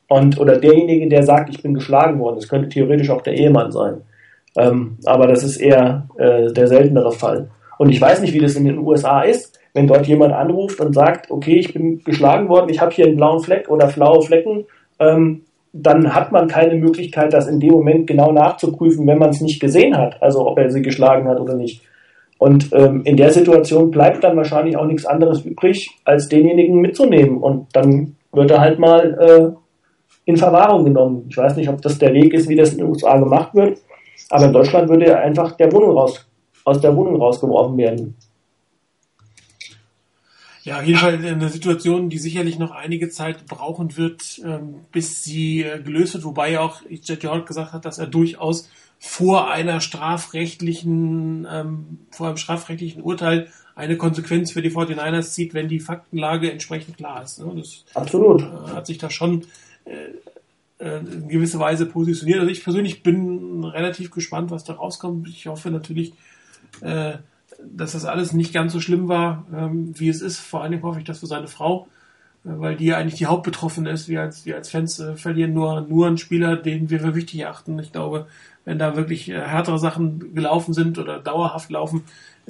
[0.08, 3.70] Und oder derjenige, der sagt, ich bin geschlagen worden, das könnte theoretisch auch der Ehemann
[3.70, 4.02] sein.
[4.56, 7.50] Ähm, aber das ist eher äh, der seltenere Fall.
[7.78, 10.94] Und ich weiß nicht, wie das in den USA ist, wenn dort jemand anruft und
[10.94, 14.64] sagt, okay, ich bin geschlagen worden, ich habe hier einen blauen Fleck oder blaue Flecken,
[14.98, 15.42] ähm,
[15.72, 19.60] dann hat man keine Möglichkeit, das in dem Moment genau nachzuprüfen, wenn man es nicht
[19.60, 21.82] gesehen hat, also ob er sie geschlagen hat oder nicht.
[22.38, 27.38] Und ähm, in der Situation bleibt dann wahrscheinlich auch nichts anderes übrig, als denjenigen mitzunehmen.
[27.38, 29.58] Und dann wird er halt mal äh,
[30.24, 31.26] in Verwahrung genommen.
[31.28, 33.78] Ich weiß nicht, ob das der Weg ist, wie das in den USA gemacht wird,
[34.30, 36.26] aber in Deutschland würde er einfach der Wohnung raus,
[36.64, 38.16] aus der Wohnung rausgeworfen werden.
[40.64, 45.24] Ja, auf jeden Fall eine Situation, die sicherlich noch einige Zeit brauchen wird, ähm, bis
[45.24, 49.80] sie äh, gelöst wird, wobei auch Jet York gesagt hat, dass er durchaus vor einer
[49.80, 56.50] strafrechtlichen, ähm, vor einem strafrechtlichen Urteil eine Konsequenz für die 49ers zieht, wenn die Faktenlage
[56.50, 57.38] entsprechend klar ist.
[57.38, 57.52] Ne?
[57.56, 58.42] Das Absolut.
[58.42, 59.46] Äh, hat sich da schon
[59.84, 60.08] äh,
[60.78, 62.38] äh, in gewisser Weise positioniert.
[62.38, 65.28] Also ich persönlich bin relativ gespannt, was da rauskommt.
[65.28, 66.12] Ich hoffe natürlich,
[66.80, 67.14] äh,
[67.64, 70.38] dass das alles nicht ganz so schlimm war, ähm, wie es ist.
[70.38, 71.88] Vor allem hoffe ich das für seine Frau,
[72.44, 74.08] äh, weil die ja eigentlich die Hauptbetroffene ist.
[74.08, 77.78] Wir als, wir als Fans verlieren nur, nur einen Spieler, den wir für wichtig erachten.
[77.80, 78.28] Ich glaube,
[78.68, 82.02] wenn da wirklich äh, härtere Sachen gelaufen sind oder dauerhaft laufen,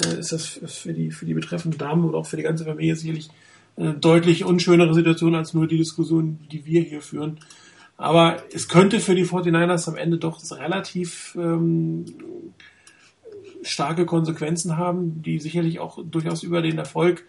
[0.04, 2.96] äh, ist das für die, für die betreffende Dame oder auch für die ganze Familie
[2.96, 3.30] sicherlich
[3.76, 7.38] eine deutlich unschönere Situation als nur die Diskussion, die wir hier führen.
[7.96, 12.04] Aber es könnte für die 49ers am Ende doch relativ ähm,
[13.62, 17.22] starke Konsequenzen haben, die sicherlich auch durchaus über den Erfolg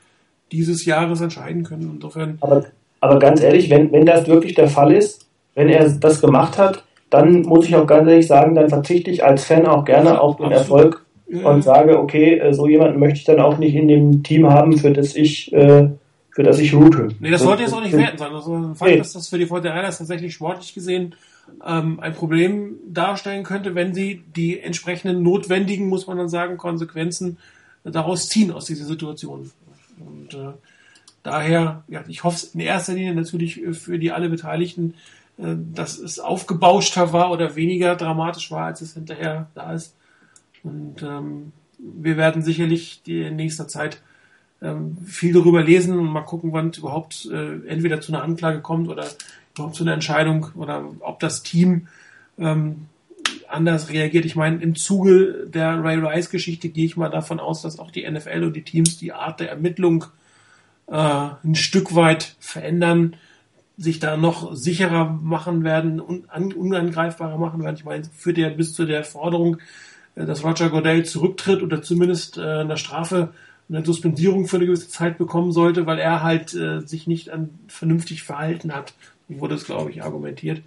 [0.52, 1.92] dieses Jahres entscheiden können.
[1.94, 2.40] Insofern.
[2.42, 2.66] Aber,
[3.02, 6.84] aber ganz ehrlich, wenn, wenn das wirklich der Fall ist, wenn er das gemacht hat,
[7.10, 10.38] dann muss ich auch ganz ehrlich sagen, dann verzichte ich als Fan auch gerne auf
[10.38, 14.24] den Erfolg und sage, okay, äh, so jemanden möchte ich dann auch nicht in dem
[14.24, 15.90] Team haben, für das ich, äh,
[16.32, 17.10] für das ich route.
[17.20, 18.34] Nee, das sollte jetzt auch nicht werten sein.
[18.34, 18.98] Also ein Fakt, nee.
[18.98, 21.16] dass das für die Fortinanders tatsächlich sportlich gesehen
[21.66, 27.38] ähm, ein Problem darstellen könnte, wenn sie die entsprechenden notwendigen, muss man dann sagen, Konsequenzen
[27.84, 29.52] daraus ziehen aus dieser Situation.
[30.00, 30.54] Und äh,
[31.24, 36.20] daher, ja, ich hoffe in erster Linie natürlich für die alle Beteiligten, äh, dass es
[36.20, 39.96] aufgebauschter war oder weniger dramatisch war, als es hinterher da ist.
[40.64, 44.02] Und ähm, wir werden sicherlich die in nächster Zeit
[44.62, 48.90] ähm, viel darüber lesen und mal gucken, wann überhaupt äh, entweder zu einer Anklage kommt
[48.90, 49.06] oder
[49.56, 51.88] überhaupt zu einer Entscheidung oder ob das Team
[52.38, 52.88] ähm,
[53.48, 54.26] anders reagiert.
[54.26, 57.92] Ich meine, im Zuge der Ray Rice Geschichte gehe ich mal davon aus, dass auch
[57.92, 60.06] die NFL und die Teams die Art der Ermittlung
[60.88, 63.16] äh, ein Stück weit verändern,
[63.80, 67.78] sich da noch sicherer machen werden und unangreifbarer machen werden.
[67.78, 69.58] Ich meine, führt ja bis zu der Forderung,
[70.16, 73.34] äh, dass Roger Goodell zurücktritt oder zumindest äh, eine Strafe,
[73.70, 77.52] eine Suspendierung für eine gewisse Zeit bekommen sollte, weil er halt äh, sich nicht an,
[77.68, 78.94] vernünftig verhalten hat.
[79.30, 80.62] So wurde es, glaube ich, argumentiert.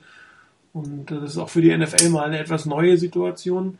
[0.73, 3.77] Und äh, das ist auch für die NFL mal eine etwas neue Situation.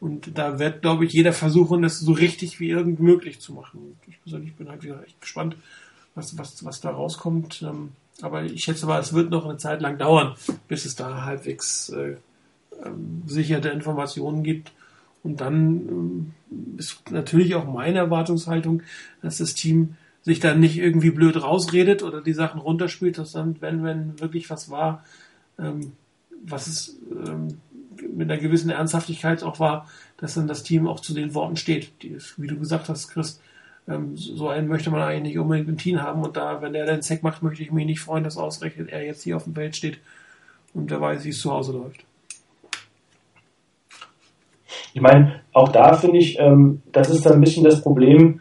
[0.00, 3.96] Und da wird, glaube ich, jeder versuchen, das so richtig wie irgend möglich zu machen.
[4.08, 5.56] Ich persönlich bin halt wieder echt gespannt,
[6.16, 7.62] was, was, was da rauskommt.
[7.62, 7.90] Ähm,
[8.20, 10.34] aber ich schätze mal, es wird noch eine Zeit lang dauern,
[10.68, 12.16] bis es da halbwegs äh,
[12.84, 14.72] ähm, sicherte Informationen gibt.
[15.22, 16.34] Und dann ähm,
[16.76, 18.82] ist natürlich auch meine Erwartungshaltung,
[19.22, 23.56] dass das Team sich dann nicht irgendwie blöd rausredet oder die Sachen runterspielt, dass dann,
[23.60, 25.04] wenn, wenn wirklich was war,
[25.58, 25.92] ähm,
[26.44, 27.58] was es ähm,
[28.12, 32.02] mit einer gewissen Ernsthaftigkeit auch war, dass dann das Team auch zu den Worten steht.
[32.02, 33.40] Die, wie du gesagt hast, Chris,
[33.88, 36.86] ähm, so einen möchte man eigentlich nicht unbedingt im Team haben und da, wenn er
[36.86, 39.54] den Sack macht, möchte ich mich nicht freuen, dass ausgerechnet er jetzt hier auf dem
[39.54, 39.98] Feld steht
[40.74, 42.04] und wer weiß, wie es zu Hause läuft.
[44.94, 48.40] Ich meine, auch da finde ich, ähm, das ist dann ein bisschen das Problem,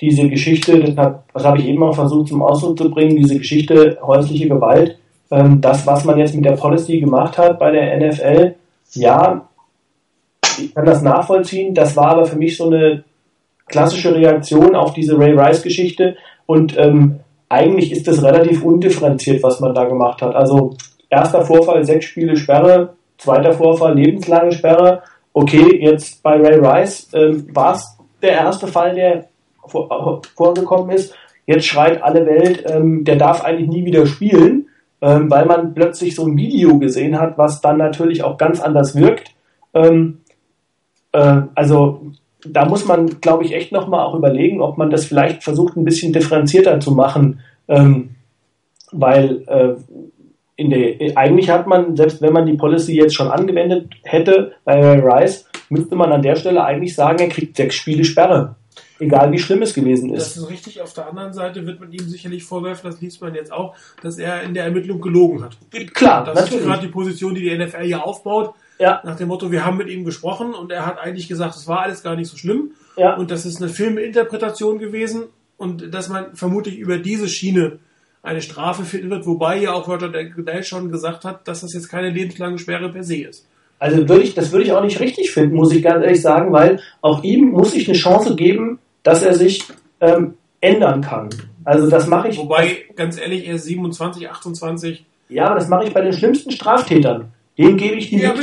[0.00, 3.38] diese Geschichte, das, hat, das habe ich eben auch versucht zum Ausdruck zu bringen, diese
[3.38, 4.98] Geschichte häusliche Gewalt,
[5.30, 8.54] ähm, das, was man jetzt mit der Policy gemacht hat bei der NFL,
[8.92, 9.48] ja,
[10.58, 13.04] ich kann das nachvollziehen, das war aber für mich so eine
[13.70, 16.16] klassische Reaktion auf diese Ray Rice-Geschichte
[16.46, 20.34] und ähm, eigentlich ist das relativ undifferenziert, was man da gemacht hat.
[20.34, 20.76] Also
[21.08, 25.02] erster Vorfall, sechs Spiele Sperre, zweiter Vorfall, lebenslange Sperre,
[25.32, 29.28] okay, jetzt bei Ray Rice ähm, war es der erste Fall, der
[29.66, 31.14] vor, vorgekommen ist.
[31.46, 34.68] Jetzt schreit alle Welt, ähm, der darf eigentlich nie wieder spielen,
[35.00, 38.94] ähm, weil man plötzlich so ein Video gesehen hat, was dann natürlich auch ganz anders
[38.94, 39.30] wirkt.
[39.74, 40.20] Ähm,
[41.12, 42.02] äh, also
[42.46, 45.84] da muss man, glaube ich, echt nochmal auch überlegen, ob man das vielleicht versucht, ein
[45.84, 47.40] bisschen differenzierter zu machen.
[47.68, 48.10] Ähm,
[48.92, 49.74] weil äh,
[50.56, 54.80] in der, eigentlich hat man, selbst wenn man die Policy jetzt schon angewendet hätte bei
[54.80, 58.56] Ray Rice, müsste man an der Stelle eigentlich sagen, er kriegt sechs Spiele Sperre.
[58.98, 60.36] Egal wie schlimm es gewesen ist.
[60.36, 60.82] Das ist richtig.
[60.82, 64.18] Auf der anderen Seite wird man ihm sicherlich vorwerfen, das liest man jetzt auch, dass
[64.18, 65.56] er in der Ermittlung gelogen hat.
[65.94, 66.60] Klar, das natürlich.
[66.60, 68.54] ist gerade die Position, die die NFL hier aufbaut.
[68.80, 69.02] Ja.
[69.04, 71.82] Nach dem Motto, wir haben mit ihm gesprochen und er hat eigentlich gesagt, es war
[71.82, 72.72] alles gar nicht so schlimm.
[72.96, 73.14] Ja.
[73.14, 75.24] Und das ist eine Filminterpretation gewesen
[75.58, 77.78] und dass man vermutlich über diese Schiene
[78.22, 81.88] eine Strafe finden wird, wobei ja auch Roger Goodell schon gesagt hat, dass das jetzt
[81.88, 83.46] keine lebenslange Sperre per se ist.
[83.78, 86.52] Also würde ich, das würde ich auch nicht richtig finden, muss ich ganz ehrlich sagen,
[86.52, 89.64] weil auch ihm muss ich eine Chance geben, dass er sich
[90.00, 91.30] ähm, ändern kann.
[91.64, 92.38] Also das mache ich.
[92.38, 95.04] Wobei, ganz ehrlich, er ist 27, 28.
[95.28, 97.32] Ja, aber das mache ich bei den schlimmsten Straftätern.
[97.60, 98.34] Dem gebe ich die Ja,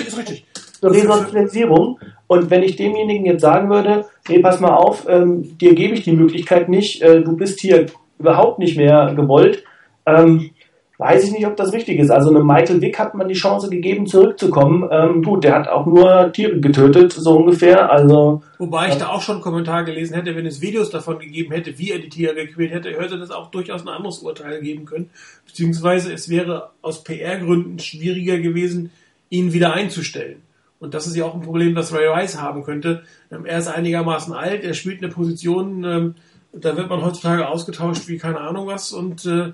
[0.80, 2.00] zur Resozialisierung.
[2.28, 6.04] Und wenn ich demjenigen jetzt sagen würde, nee, pass mal auf, ähm, dir gebe ich
[6.04, 7.88] die Möglichkeit nicht, äh, du bist hier
[8.20, 9.64] überhaupt nicht mehr gewollt,
[10.06, 10.52] ähm,
[10.98, 12.10] weiß ich nicht, ob das richtig ist.
[12.10, 14.90] Also einem Michael Wick hat man die Chance gegeben, zurückzukommen.
[14.92, 17.92] Ähm, gut, der hat auch nur Tiere getötet, so ungefähr.
[17.92, 21.54] Also Wobei ich da auch schon einen Kommentar gelesen hätte, wenn es Videos davon gegeben
[21.54, 24.86] hätte, wie er die Tiere gequält hätte, hätte das auch durchaus ein anderes Urteil geben
[24.86, 25.12] können.
[25.46, 28.92] Beziehungsweise es wäre aus PR-Gründen schwieriger gewesen,
[29.30, 30.42] ihn wieder einzustellen.
[30.80, 33.04] Und das ist ja auch ein Problem, das Ray Rice haben könnte.
[33.32, 36.16] Ähm, er ist einigermaßen alt, er spielt eine Position, ähm,
[36.54, 39.54] da wird man heutzutage ausgetauscht wie keine Ahnung was und äh,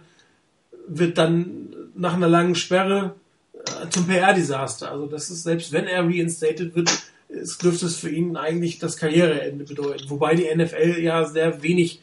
[0.87, 3.15] wird dann nach einer langen Sperre
[3.53, 4.91] äh, zum PR-Desaster.
[4.91, 6.89] Also das ist, selbst wenn er reinstated wird,
[7.29, 10.09] es dürfte es für ihn eigentlich das Karriereende bedeuten.
[10.09, 12.01] Wobei die NFL ja sehr wenig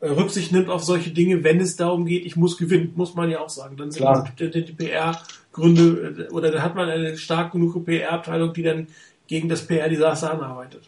[0.00, 3.30] äh, Rücksicht nimmt auf solche Dinge, wenn es darum geht, ich muss gewinnen, muss man
[3.30, 3.76] ja auch sagen.
[3.76, 4.06] Dann sind
[4.38, 5.20] die, die, die PR-Gründe,
[5.56, 8.88] äh, oder da hat man eine stark genug PR-Abteilung, die dann
[9.26, 10.82] gegen das PR-Desaster anarbeitet.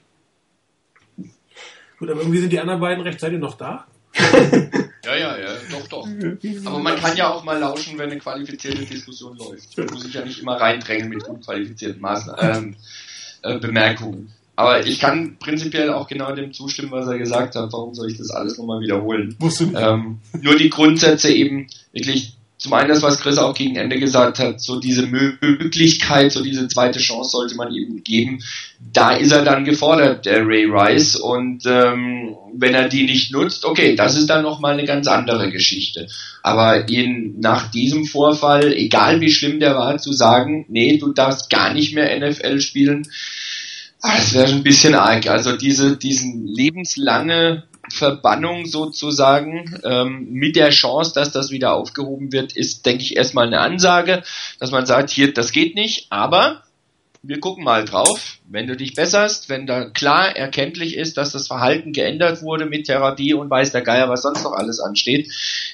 [1.98, 3.86] Gut, aber irgendwie sind die anderen beiden rechtzeitig noch da.
[5.04, 6.08] Ja, ja, ja, doch, doch.
[6.64, 9.76] Aber man kann ja auch mal lauschen, wenn eine qualifizierte Diskussion läuft.
[9.76, 12.76] Man muss sich ja nicht immer reindrängen mit unqualifizierten Maßnahmen, ähm,
[13.42, 14.32] äh, Bemerkungen.
[14.54, 17.72] Aber ich kann prinzipiell auch genau dem zustimmen, was er gesagt hat.
[17.72, 19.36] Warum soll ich das alles nochmal wiederholen?
[19.74, 24.38] Ähm, nur die Grundsätze eben wirklich, zum einen das, was Chris auch gegen Ende gesagt
[24.38, 28.38] hat, so diese Mö- Möglichkeit, so diese zweite Chance sollte man ihm geben.
[28.92, 31.16] Da ist er dann gefordert, der Ray Rice.
[31.16, 35.50] Und ähm, wenn er die nicht nutzt, okay, das ist dann nochmal eine ganz andere
[35.50, 36.06] Geschichte.
[36.44, 41.50] Aber ihn nach diesem Vorfall, egal wie schlimm der war, zu sagen, nee, du darfst
[41.50, 43.08] gar nicht mehr NFL spielen,
[44.02, 45.26] ah, das wäre schon ein bisschen arg.
[45.26, 52.54] Also diese, diesen lebenslange Verbannung sozusagen ähm, mit der Chance, dass das wieder aufgehoben wird,
[52.54, 54.22] ist, denke ich, erstmal eine Ansage,
[54.58, 56.62] dass man sagt, hier, das geht nicht, aber
[57.22, 61.46] wir gucken mal drauf, wenn du dich besserst, wenn da klar erkenntlich ist, dass das
[61.46, 65.30] Verhalten geändert wurde mit Therapie und weiß der Geier, was sonst noch alles ansteht,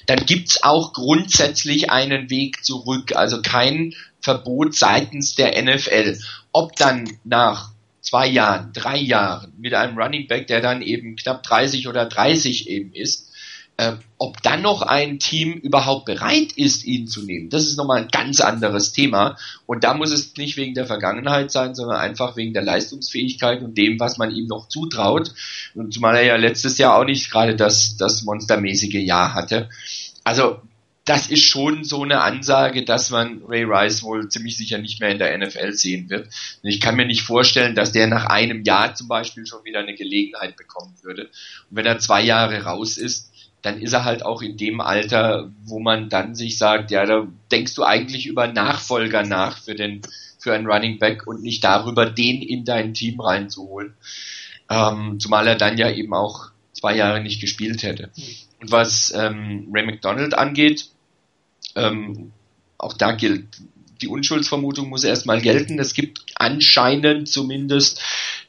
[0.06, 6.18] dann gibt's auch grundsätzlich einen Weg zurück, also kein Verbot seitens der NFL.
[6.52, 7.70] Ob dann nach
[8.00, 12.68] zwei Jahren, drei Jahren mit einem Running Back, der dann eben knapp 30 oder 30
[12.68, 13.28] eben ist,
[13.78, 18.02] äh, ob dann noch ein Team überhaupt bereit ist, ihn zu nehmen, das ist nochmal
[18.02, 19.36] ein ganz anderes Thema.
[19.66, 23.78] Und da muss es nicht wegen der Vergangenheit sein, sondern einfach wegen der Leistungsfähigkeit und
[23.78, 25.32] dem, was man ihm noch zutraut.
[25.74, 29.68] Und zumal er ja letztes Jahr auch nicht gerade das, das monstermäßige Jahr hatte.
[30.24, 30.60] Also
[31.08, 35.08] das ist schon so eine Ansage, dass man Ray Rice wohl ziemlich sicher nicht mehr
[35.08, 36.26] in der NFL sehen wird.
[36.62, 39.80] Und ich kann mir nicht vorstellen, dass der nach einem Jahr zum Beispiel schon wieder
[39.80, 41.22] eine Gelegenheit bekommen würde.
[41.70, 43.32] Und wenn er zwei Jahre raus ist,
[43.62, 47.26] dann ist er halt auch in dem Alter, wo man dann sich sagt, ja, da
[47.50, 50.02] denkst du eigentlich über Nachfolger nach für den,
[50.38, 53.94] für einen Running Back und nicht darüber, den in dein Team reinzuholen.
[54.70, 58.10] Ähm, zumal er dann ja eben auch zwei Jahre nicht gespielt hätte.
[58.60, 60.90] Und was ähm, Ray McDonald angeht,
[61.78, 62.32] ähm,
[62.78, 63.46] auch da gilt,
[64.00, 65.78] die Unschuldsvermutung muss erstmal gelten.
[65.78, 68.00] Es gibt anscheinend zumindest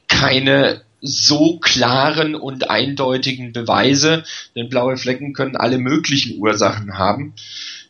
[0.08, 4.24] keine so klaren und eindeutigen Beweise,
[4.54, 7.34] denn blaue Flecken können alle möglichen Ursachen haben,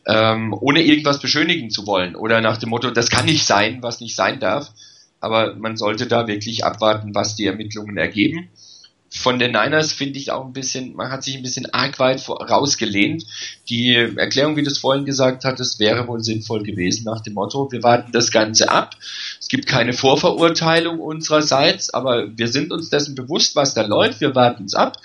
[0.07, 3.99] ähm, ohne irgendwas beschönigen zu wollen oder nach dem Motto, das kann nicht sein, was
[3.99, 4.71] nicht sein darf.
[5.19, 8.49] Aber man sollte da wirklich abwarten, was die Ermittlungen ergeben.
[9.13, 12.27] Von den Niners finde ich auch ein bisschen, man hat sich ein bisschen arg weit
[12.29, 13.25] rausgelehnt.
[13.67, 17.69] Die Erklärung, wie du es vorhin gesagt hattest, wäre wohl sinnvoll gewesen nach dem Motto,
[17.71, 18.95] wir warten das Ganze ab.
[19.37, 24.21] Es gibt keine Vorverurteilung unsererseits, aber wir sind uns dessen bewusst, was da läuft.
[24.21, 24.97] Wir warten es ab.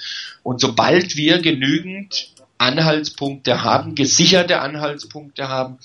[0.45, 5.79] Und sobald wir genügend Anhaltspunkte haben, gesicherte Anhaltspunkte haben,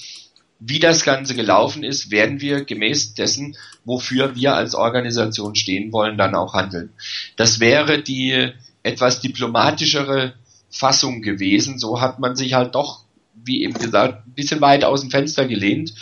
[0.63, 6.19] wie das Ganze gelaufen ist, werden wir gemäß dessen, wofür wir als Organisation stehen wollen,
[6.19, 6.93] dann auch handeln.
[7.35, 8.51] Das wäre die
[8.83, 10.35] etwas diplomatischere
[10.69, 11.79] Fassung gewesen.
[11.79, 15.47] So hat man sich halt doch, wie eben gesagt, ein bisschen weit aus dem Fenster
[15.47, 15.95] gelehnt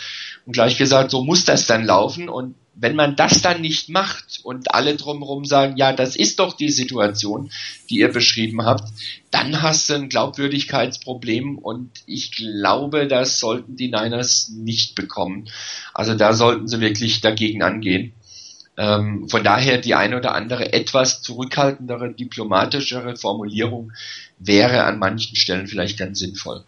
[0.44, 2.28] und gleich gesagt, so muss das dann laufen.
[2.28, 6.56] Und wenn man das dann nicht macht und alle drumherum sagen, ja, das ist doch
[6.56, 7.50] die Situation,
[7.90, 8.88] die ihr beschrieben habt,
[9.30, 15.48] dann hast du ein Glaubwürdigkeitsproblem und ich glaube, das sollten die Niners nicht bekommen.
[15.92, 18.14] Also da sollten sie wirklich dagegen angehen.
[18.78, 23.92] Ähm, von daher die eine oder andere etwas zurückhaltendere, diplomatischere Formulierung
[24.38, 26.64] wäre an manchen Stellen vielleicht ganz sinnvoll.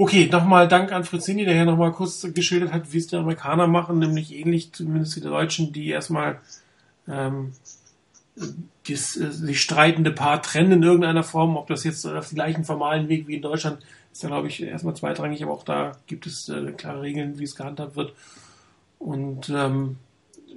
[0.00, 3.66] Okay, nochmal Dank an Frizzini, der ja nochmal kurz geschildert hat, wie es die Amerikaner
[3.66, 6.40] machen, nämlich ähnlich zumindest wie die Deutschen, die erstmal
[7.06, 7.52] ähm,
[8.88, 12.64] dies, äh, sich streitende Paar trennen in irgendeiner Form, ob das jetzt auf dem gleichen
[12.64, 16.48] formalen Weg wie in Deutschland ist, glaube ich erstmal zweitrangig, aber auch da gibt es
[16.48, 18.14] äh, klare Regeln, wie es gehandhabt wird.
[18.98, 19.98] Und ähm,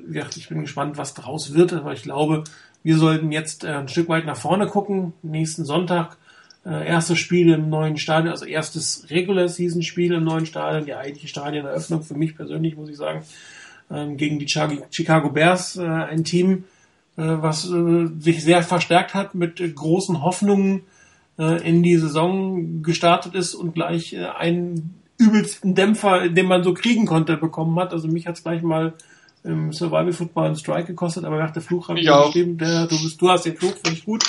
[0.10, 2.45] ja, ich bin gespannt, was daraus wird, aber ich glaube,
[2.82, 5.11] wir sollten jetzt äh, ein Stück weit nach vorne gucken.
[5.22, 6.15] Nächsten Sonntag
[6.65, 10.94] äh, erstes Spiel im neuen Stadion, also erstes Regular Season Spiel im neuen Stadion, die
[10.94, 13.23] eigentliche Stadioneröffnung für mich persönlich, muss ich sagen,
[13.91, 16.65] ähm, gegen die Chicago Bears, äh, ein Team,
[17.18, 20.84] äh, was äh, sich sehr verstärkt hat, mit großen Hoffnungen
[21.38, 26.73] äh, in die Saison gestartet ist und gleich äh, einen übelsten Dämpfer, den man so
[26.73, 27.94] kriegen konnte, bekommen hat.
[27.94, 28.94] Also mich hat es gleich mal
[29.44, 32.88] im Survival Football einen Strike gekostet, aber nach der Fluch habe ich, ich geschrieben, der,
[32.88, 34.23] du, bist, du hast den Fluch, finde ich gut.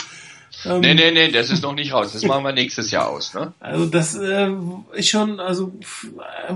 [0.66, 2.12] Ähm, nee, nee, nee, das ist noch nicht raus.
[2.12, 3.34] Das machen wir nächstes Jahr aus.
[3.34, 3.52] Ne?
[3.60, 4.50] Also das äh,
[4.92, 5.72] ist schon also
[6.48, 6.54] äh,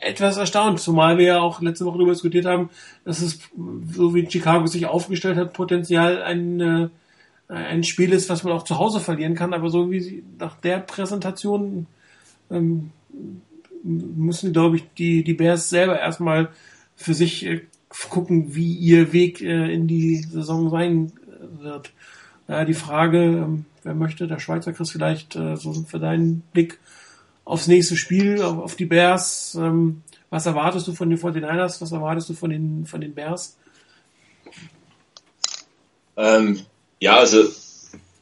[0.00, 2.70] etwas erstaunt, zumal wir ja auch letzte Woche darüber diskutiert haben,
[3.04, 3.38] dass es,
[3.90, 6.88] so wie Chicago sich aufgestellt hat, potenziell ein, äh,
[7.48, 9.54] ein Spiel ist, was man auch zu Hause verlieren kann.
[9.54, 11.86] Aber so wie sie nach der Präsentation
[12.50, 12.90] ähm,
[13.82, 16.50] müssen, glaube ich, die, die Bears selber erstmal
[16.96, 17.62] für sich äh,
[18.08, 21.12] gucken, wie ihr Weg äh, in die Saison sein
[21.60, 21.92] wird.
[22.52, 26.78] Daher die Frage, ähm, wer möchte, der Schweizer Chris vielleicht äh, so für deinen Blick
[27.46, 29.56] aufs nächste Spiel, auf, die Bears.
[29.58, 31.80] Ähm, was erwartest du von den 49ers?
[31.80, 33.56] Was erwartest du von den, von den Bears?
[36.18, 36.60] Ähm,
[37.00, 37.42] ja, also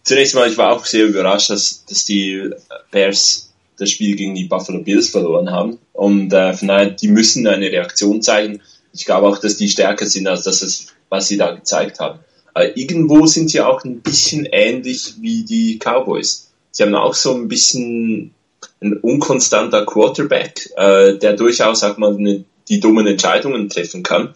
[0.05, 2.51] zunächst mal, ich war auch sehr überrascht, dass, dass die
[2.93, 5.81] Bears das Spiel gegen die Buffalo Bills verloren haben.
[5.93, 8.63] Und äh, von daher, die müssen eine Reaktion zeigen.
[8.93, 12.21] Ich glaube auch, dass die stärker sind als das, was sie da gezeigt haben.
[12.55, 16.51] Äh, irgendwo sind sie auch ein bisschen ähnlich wie die Cowboys.
[16.71, 18.35] Sie haben auch so ein bisschen
[18.81, 24.35] ein unkonstanter Quarterback, äh, der durchaus auch mal eine, die dummen Entscheidungen treffen kann.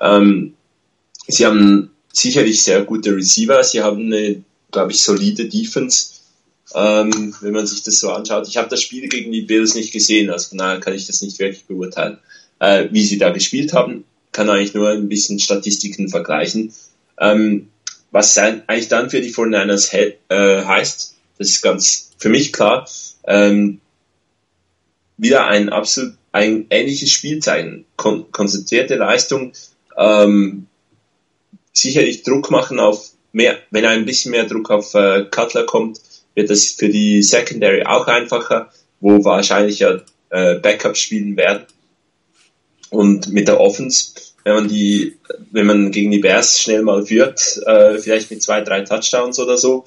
[0.00, 0.54] Ähm,
[1.26, 6.12] sie haben sicherlich sehr gute Receiver, sie haben eine, glaube ich, solide Defense,
[6.74, 8.48] ähm, wenn man sich das so anschaut.
[8.48, 11.22] Ich habe das Spiel gegen die Bills nicht gesehen, also von daher kann ich das
[11.22, 12.18] nicht wirklich beurteilen,
[12.58, 14.04] äh, wie sie da gespielt haben.
[14.32, 16.72] Kann eigentlich nur ein bisschen Statistiken vergleichen.
[17.20, 17.68] Ähm,
[18.10, 22.88] was eigentlich dann für die 49ers he äh, heißt, das ist ganz für mich klar,
[23.24, 23.80] ähm,
[25.16, 27.84] wieder ein absolut ein ähnliches Spiel zeigen.
[27.96, 29.52] Kon konzentrierte Leistung,
[29.96, 30.66] ähm,
[31.72, 36.00] sicherlich Druck machen auf mehr, wenn ein bisschen mehr Druck auf äh, Cutler kommt,
[36.34, 41.64] wird das für die Secondary auch einfacher, wo wahrscheinlich ja äh, Backups spielen werden.
[42.90, 44.12] Und mit der Offense
[44.44, 45.16] wenn man die,
[45.50, 49.56] wenn man gegen die Bears schnell mal führt, äh, vielleicht mit zwei, drei Touchdowns oder
[49.56, 49.84] so,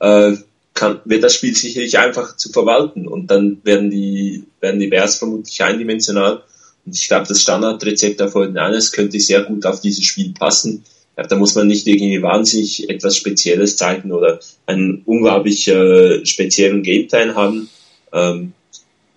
[0.00, 0.36] äh,
[0.74, 5.16] kann, wird das Spiel sicherlich einfach zu verwalten und dann werden die, werden die Bears
[5.16, 6.42] vermutlich eindimensional.
[6.84, 10.84] Und ich glaube, das Standardrezept der Fortinanders könnte sehr gut auf dieses Spiel passen.
[11.16, 16.82] Ja, da muss man nicht irgendwie wahnsinnig etwas Spezielles zeigen oder einen unglaublich äh, speziellen
[16.82, 17.70] Gameplan haben,
[18.12, 18.52] ähm,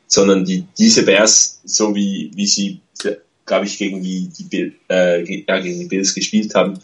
[0.07, 2.79] sondern die, diese Bears, so wie, wie sie
[3.49, 6.79] glaube ich, gegen die, die, äh, gegen die Bills gespielt haben,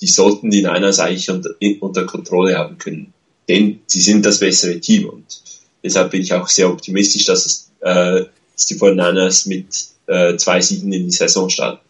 [0.00, 1.50] die sollten die Niners eigentlich unter,
[1.80, 3.12] unter Kontrolle haben können.
[3.48, 5.24] Denn sie sind das bessere Team und
[5.82, 8.24] deshalb bin ich auch sehr optimistisch, dass, es, äh,
[8.54, 9.66] dass die 49ers mit
[10.06, 11.80] äh, zwei Siegen in die Saison starten.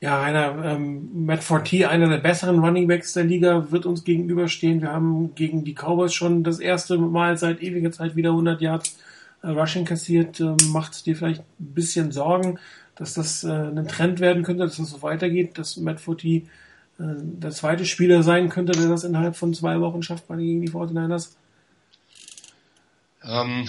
[0.00, 4.80] Ja, einer, ähm, Matt Fortier, einer der besseren Running Backs der Liga, wird uns gegenüberstehen.
[4.80, 8.96] Wir haben gegen die Cowboys schon das erste Mal seit ewiger Zeit wieder 100 Yards
[9.42, 10.38] äh, Rushing kassiert.
[10.38, 12.60] Ähm, macht dir vielleicht ein bisschen Sorgen
[12.98, 16.48] dass das äh, ein Trend werden könnte, dass das so weitergeht, dass Matt Footy
[16.98, 20.60] äh, der zweite Spieler sein könnte, der das innerhalb von zwei Wochen schafft bei gegen
[20.60, 21.30] die 49ers?
[23.24, 23.68] Ähm,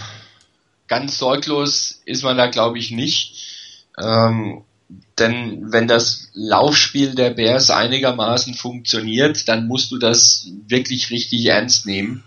[0.87, 3.85] ganz sorglos ist man da, glaube ich, nicht.
[4.01, 4.63] Ähm,
[5.19, 11.85] denn wenn das Laufspiel der Bears einigermaßen funktioniert, dann musst du das wirklich richtig ernst
[11.85, 12.23] nehmen.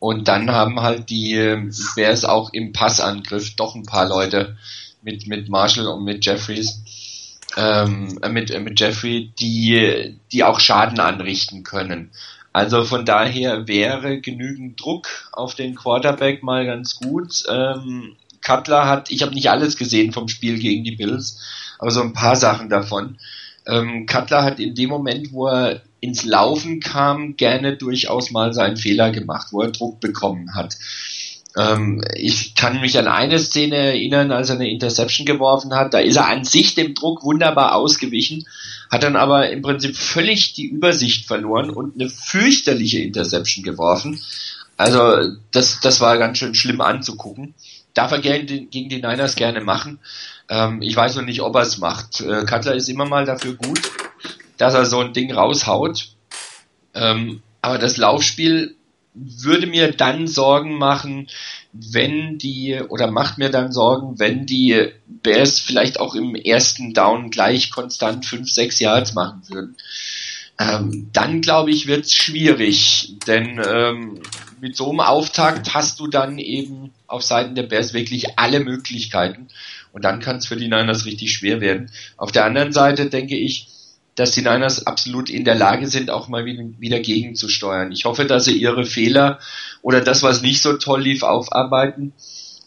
[0.00, 4.56] Und dann haben halt die ähm, Bears auch im Passangriff doch ein paar Leute,
[5.02, 10.60] mit, mit Marshall und mit Jeffries, ähm, äh, mit, äh, mit Jeffrey, die, die auch
[10.60, 12.10] Schaden anrichten können.
[12.52, 17.44] Also von daher wäre genügend Druck auf den Quarterback mal ganz gut.
[17.48, 21.38] Ähm, Cutler hat, ich habe nicht alles gesehen vom Spiel gegen die Bills,
[21.78, 23.18] aber so ein paar Sachen davon.
[23.66, 28.76] Ähm, Cutler hat in dem Moment, wo er ins Laufen kam, gerne durchaus mal seinen
[28.76, 30.76] Fehler gemacht, wo er Druck bekommen hat.
[31.56, 35.94] Ähm, ich kann mich an eine Szene erinnern, als er eine Interception geworfen hat.
[35.94, 38.46] Da ist er an sich dem Druck wunderbar ausgewichen,
[38.90, 44.20] hat dann aber im Prinzip völlig die Übersicht verloren und eine fürchterliche Interception geworfen.
[44.76, 47.54] Also das, das war ganz schön schlimm anzugucken.
[47.94, 49.98] darf er gegen die, gegen die Niners gerne machen.
[50.48, 52.20] Ähm, ich weiß noch nicht, ob er es macht.
[52.20, 53.80] Äh, Cutler ist immer mal dafür gut,
[54.56, 56.08] dass er so ein Ding raushaut.
[56.94, 58.76] Ähm, aber das Laufspiel
[59.20, 61.28] würde mir dann Sorgen machen,
[61.72, 67.30] wenn die, oder macht mir dann Sorgen, wenn die Bears vielleicht auch im ersten Down
[67.30, 69.76] gleich konstant 5, 6 Yards machen würden.
[70.58, 74.20] Ähm, dann glaube ich, wird es schwierig, denn ähm,
[74.60, 79.48] mit so einem Auftakt hast du dann eben auf Seiten der Bears wirklich alle Möglichkeiten
[79.92, 81.90] und dann kann es für die Niners richtig schwer werden.
[82.16, 83.68] Auf der anderen Seite denke ich,
[84.14, 87.92] dass die Niners absolut in der Lage sind, auch mal wieder, gegenzusteuern.
[87.92, 89.38] Ich hoffe, dass sie ihre Fehler
[89.82, 92.12] oder das, was nicht so toll lief, aufarbeiten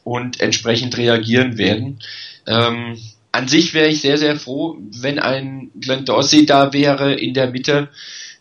[0.03, 1.99] und entsprechend reagieren werden.
[2.47, 2.97] Ähm,
[3.31, 7.49] an sich wäre ich sehr, sehr froh, wenn ein Glenn Dorsey da wäre in der
[7.49, 7.89] Mitte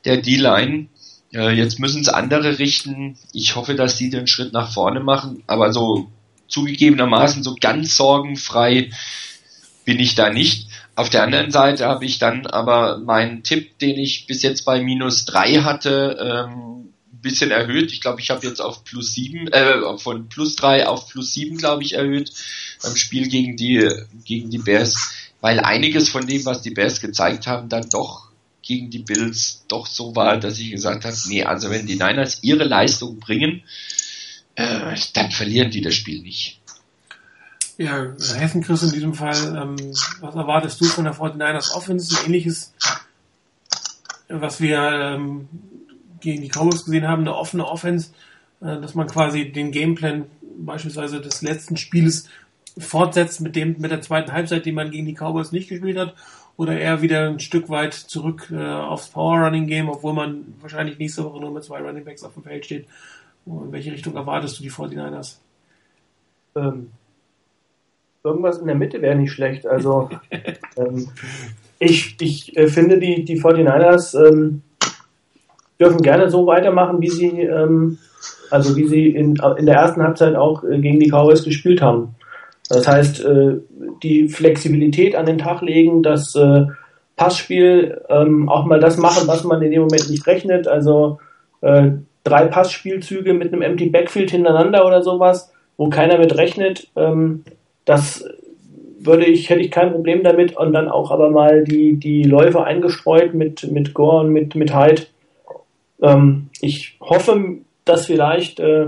[0.04, 0.86] der D-Line.
[1.32, 3.16] Äh, jetzt müssen es andere richten.
[3.32, 6.10] Ich hoffe, dass die den Schritt nach vorne machen, aber so
[6.48, 8.90] zugegebenermaßen so ganz sorgenfrei
[9.84, 10.68] bin ich da nicht.
[10.94, 14.82] Auf der anderen Seite habe ich dann aber meinen Tipp, den ich bis jetzt bei
[14.82, 16.72] minus drei hatte, ähm,
[17.22, 17.92] bisschen erhöht.
[17.92, 21.56] Ich glaube, ich habe jetzt auf plus sieben, äh, von plus drei auf plus sieben,
[21.56, 22.32] glaube ich, erhöht
[22.82, 23.88] beim Spiel gegen die,
[24.24, 28.28] gegen die Bears, weil einiges von dem, was die Bears gezeigt haben, dann doch
[28.60, 32.38] gegen die Bills doch so war, dass ich gesagt habe, nee, also wenn die Niners
[32.42, 33.62] ihre Leistung bringen,
[34.54, 36.60] äh, dann verlieren die das Spiel nicht.
[37.78, 39.76] Ja, Hessen Chris in diesem Fall, ähm,
[40.20, 42.16] was erwartest du von der 49ers Offense?
[42.18, 42.74] Ein ähnliches,
[44.28, 45.48] was wir ähm,
[46.20, 48.10] gegen die Cowboys gesehen haben, eine offene Offense,
[48.60, 50.26] äh, dass man quasi den Gameplan
[50.58, 52.28] beispielsweise des letzten Spieles
[52.78, 56.14] fortsetzt mit dem mit der zweiten Halbzeit, die man gegen die Cowboys nicht gespielt hat,
[56.56, 60.98] oder eher wieder ein Stück weit zurück äh, aufs Power Running Game, obwohl man wahrscheinlich
[60.98, 62.86] nächste Woche nur mit zwei Running Backs auf dem Feld steht.
[63.46, 65.36] In welche Richtung erwartest du die 49ers?
[66.54, 66.90] Ähm,
[68.24, 69.66] irgendwas in der Mitte wäre nicht schlecht.
[69.66, 70.10] Also
[70.76, 71.08] ähm,
[71.78, 74.62] ich, ich äh, finde, die, die 49ers ähm,
[75.80, 77.98] dürfen gerne so weitermachen, wie sie, ähm,
[78.50, 82.14] also wie sie in, in der ersten Halbzeit auch äh, gegen die Cowboys gespielt haben.
[82.68, 83.56] Das heißt, äh,
[84.02, 86.66] die Flexibilität an den Tag legen, das äh,
[87.16, 90.68] Passspiel ähm, auch mal das machen, was man in dem Moment nicht rechnet.
[90.68, 91.18] Also
[91.60, 91.90] äh,
[92.24, 96.88] drei Passspielzüge mit einem Empty Backfield hintereinander oder sowas, wo keiner mit rechnet.
[96.96, 97.44] Ähm,
[97.84, 98.24] das
[99.04, 102.64] würde ich, hätte ich kein Problem damit und dann auch aber mal die, die Läufe
[102.64, 105.02] eingestreut mit, mit Gore und mit, mit Hyde.
[106.00, 108.86] Ähm, ich hoffe, dass vielleicht äh,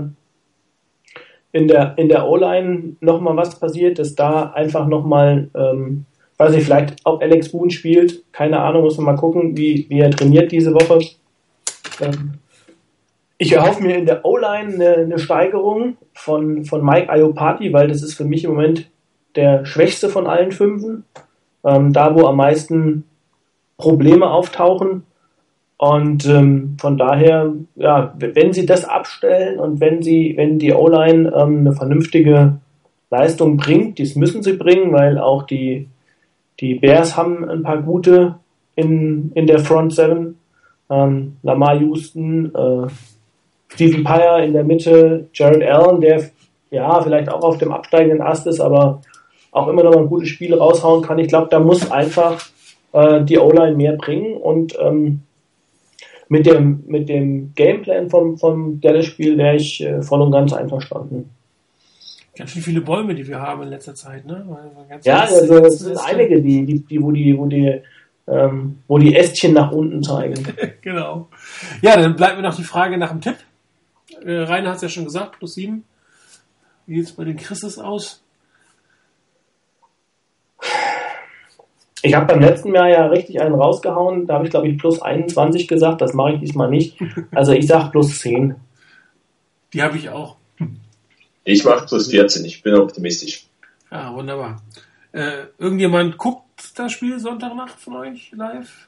[1.51, 6.05] in der, in der O-Line nochmal was passiert, dass da einfach nochmal, ähm,
[6.37, 8.23] weiß ich, vielleicht auch Alex Boone spielt.
[8.31, 10.99] Keine Ahnung, muss man mal gucken, wie, wie er trainiert diese Woche.
[12.01, 12.35] Ähm,
[13.37, 18.01] ich erhoffe mir in der O-Line eine, eine, Steigerung von, von Mike Iopati, weil das
[18.01, 18.89] ist für mich im Moment
[19.35, 21.03] der schwächste von allen Fünfen.
[21.65, 23.05] Ähm, da, wo am meisten
[23.77, 25.03] Probleme auftauchen.
[25.77, 31.33] Und ähm, von daher, ja, wenn sie das abstellen und wenn sie, wenn die O-Line
[31.35, 32.59] ähm, eine vernünftige
[33.11, 35.89] Leistung bringt, das müssen sie bringen, weil auch die,
[36.61, 38.35] die Bears haben ein paar gute
[38.75, 40.37] in, in der Front Seven.
[40.89, 42.87] Ähm, Lamar Houston, äh,
[43.69, 46.29] Stephen Pyer in der Mitte, Jared Allen, der
[46.71, 49.01] ja vielleicht auch auf dem absteigenden Ast ist, aber
[49.51, 51.19] auch immer noch mal ein gutes Spiel raushauen kann.
[51.19, 52.45] Ich glaube, da muss einfach
[52.91, 55.21] äh, die O-Line mehr bringen und ähm,
[56.27, 61.29] mit dem, mit dem Gameplan vom, vom Dallas-Spiel wäre ich äh, voll und ganz einverstanden.
[62.35, 64.45] Ganz schön viele Bäume, die wir haben in letzter Zeit, ne?
[64.89, 67.81] Ganz ja, also es sind einige, die, die, die, wo die, wo die,
[68.27, 70.43] ähm, wo die Ästchen nach unten zeigen.
[70.81, 71.29] genau.
[71.81, 73.37] Ja, dann bleibt mir noch die Frage nach dem Tipp.
[74.25, 75.85] Äh, Rainer hat es ja schon gesagt, plus sieben.
[76.87, 78.23] Wie sieht es bei den Christus aus?
[82.01, 84.27] Ich habe beim letzten Jahr ja richtig einen rausgehauen.
[84.27, 86.01] Da habe ich, glaube ich, plus 21 gesagt.
[86.01, 86.97] Das mache ich diesmal nicht.
[87.31, 88.55] Also ich sage plus 10.
[89.73, 90.37] Die habe ich auch.
[91.43, 92.45] Ich mache plus 14.
[92.45, 93.45] Ich bin optimistisch.
[93.91, 94.61] Ja, wunderbar.
[95.11, 96.43] Äh, irgendjemand guckt
[96.75, 98.87] das Spiel Sonntagnacht von euch live?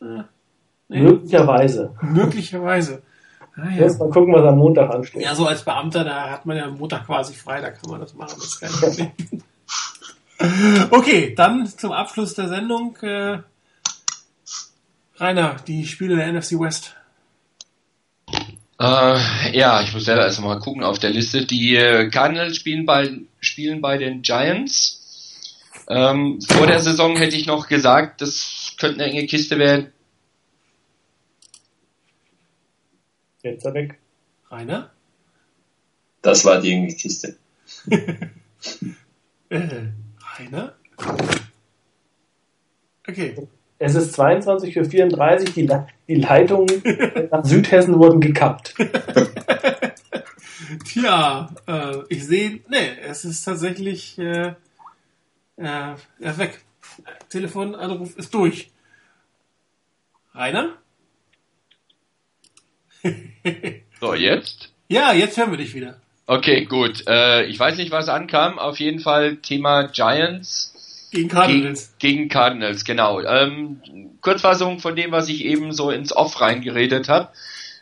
[0.00, 0.22] Äh,
[0.88, 1.00] nee.
[1.00, 1.94] Möglicherweise.
[2.00, 3.02] Möglicherweise.
[3.56, 3.86] Ah, ja.
[3.86, 5.22] Mal gucken, was am Montag ansteht.
[5.22, 8.00] Ja, so als Beamter, da hat man ja am Montag quasi frei, da kann man
[8.00, 9.12] das machen, das ist kein Problem.
[10.90, 12.96] okay, dann zum Abschluss der Sendung.
[13.02, 13.38] Äh,
[15.16, 16.96] Rainer, die Spiele der NFC West.
[18.80, 21.46] Äh, ja, ich muss selber erstmal gucken auf der Liste.
[21.46, 25.00] Die äh, Cardinals spielen bei, spielen bei den Giants.
[25.88, 29.92] Ähm, vor der Saison hätte ich noch gesagt, das könnte eine enge Kiste werden.
[33.44, 33.98] Jetzt er weg.
[34.50, 34.90] Rainer?
[36.22, 37.36] Das war die enge Kiste.
[39.50, 39.60] äh,
[40.38, 40.74] Rainer?
[43.06, 43.46] Okay.
[43.78, 45.70] Es ist 22 für 34, die,
[46.08, 46.82] die Leitungen
[47.30, 48.76] nach Südhessen wurden gekappt.
[50.86, 54.54] Tja, äh, ich sehe, nee, es ist tatsächlich, äh, äh,
[55.58, 56.64] er ist weg.
[57.28, 58.70] Telefonanruf ist durch.
[60.32, 60.78] Rainer?
[64.00, 64.70] so, jetzt?
[64.88, 65.96] Ja, jetzt hören wir dich wieder.
[66.26, 67.06] Okay, gut.
[67.06, 68.58] Äh, ich weiß nicht, was ankam.
[68.58, 71.08] Auf jeden Fall Thema Giants.
[71.10, 71.94] Gegen Cardinals.
[71.98, 73.20] Gegen, gegen Cardinals, genau.
[73.20, 73.80] Ähm,
[74.20, 77.28] Kurzfassung von dem, was ich eben so ins Off reingeredet habe.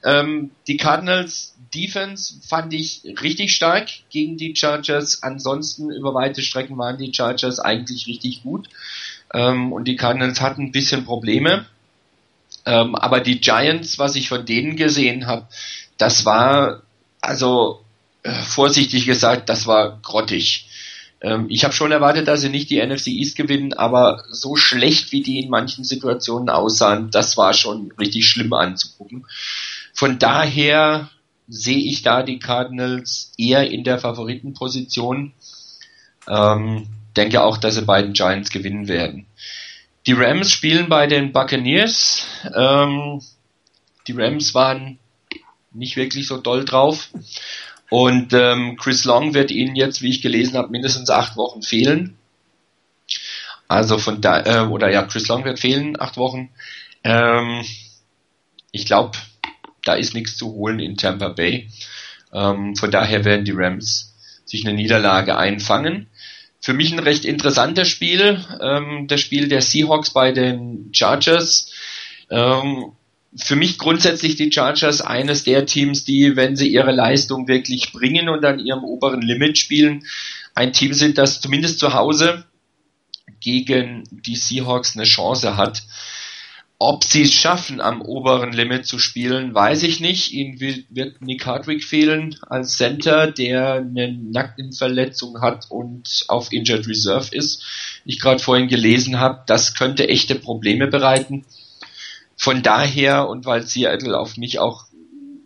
[0.04, 5.22] Ähm, die Cardinals Defense fand ich richtig stark gegen die Chargers.
[5.22, 8.68] Ansonsten über weite Strecken waren die Chargers eigentlich richtig gut.
[9.32, 11.64] Ähm, und die Cardinals hatten ein bisschen Probleme.
[12.64, 15.48] Ähm, aber die Giants, was ich von denen gesehen habe,
[15.98, 16.82] das war,
[17.20, 17.84] also
[18.22, 20.68] äh, vorsichtig gesagt, das war grottig.
[21.20, 25.12] Ähm, ich habe schon erwartet, dass sie nicht die NFC East gewinnen, aber so schlecht,
[25.12, 29.26] wie die in manchen Situationen aussahen, das war schon richtig schlimm anzugucken.
[29.94, 31.10] Von daher
[31.48, 35.32] sehe ich da die Cardinals eher in der Favoritenposition.
[36.28, 36.86] Ähm,
[37.16, 39.26] denke auch, dass sie beiden Giants gewinnen werden.
[40.06, 42.26] Die Rams spielen bei den Buccaneers.
[42.54, 43.22] Ähm,
[44.06, 44.98] die Rams waren
[45.72, 47.10] nicht wirklich so doll drauf.
[47.88, 52.16] Und ähm, Chris Long wird ihnen jetzt, wie ich gelesen habe, mindestens acht Wochen fehlen.
[53.68, 56.50] Also von da, äh, oder ja, Chris Long wird fehlen, acht Wochen.
[57.04, 57.64] Ähm,
[58.70, 59.18] ich glaube,
[59.84, 61.68] da ist nichts zu holen in Tampa Bay.
[62.32, 64.14] Ähm, von daher werden die Rams
[64.44, 66.08] sich eine Niederlage einfangen.
[66.62, 71.72] Für mich ein recht interessantes Spiel, ähm, das Spiel der Seahawks bei den Chargers.
[72.30, 72.92] Ähm,
[73.34, 78.28] für mich grundsätzlich die Chargers eines der Teams, die, wenn sie ihre Leistung wirklich bringen
[78.28, 80.04] und an ihrem oberen Limit spielen,
[80.54, 82.44] ein Team sind, das zumindest zu Hause
[83.40, 85.82] gegen die Seahawks eine Chance hat.
[86.84, 90.32] Ob sie es schaffen, am oberen Limit zu spielen, weiß ich nicht.
[90.32, 97.28] Ihnen wird Nick Hardwick fehlen als Center, der eine Nackenverletzung hat und auf Injured Reserve
[97.36, 97.62] ist.
[98.04, 101.44] Ich gerade vorhin gelesen habe, das könnte echte Probleme bereiten.
[102.34, 104.86] Von daher und weil Seattle auf mich auch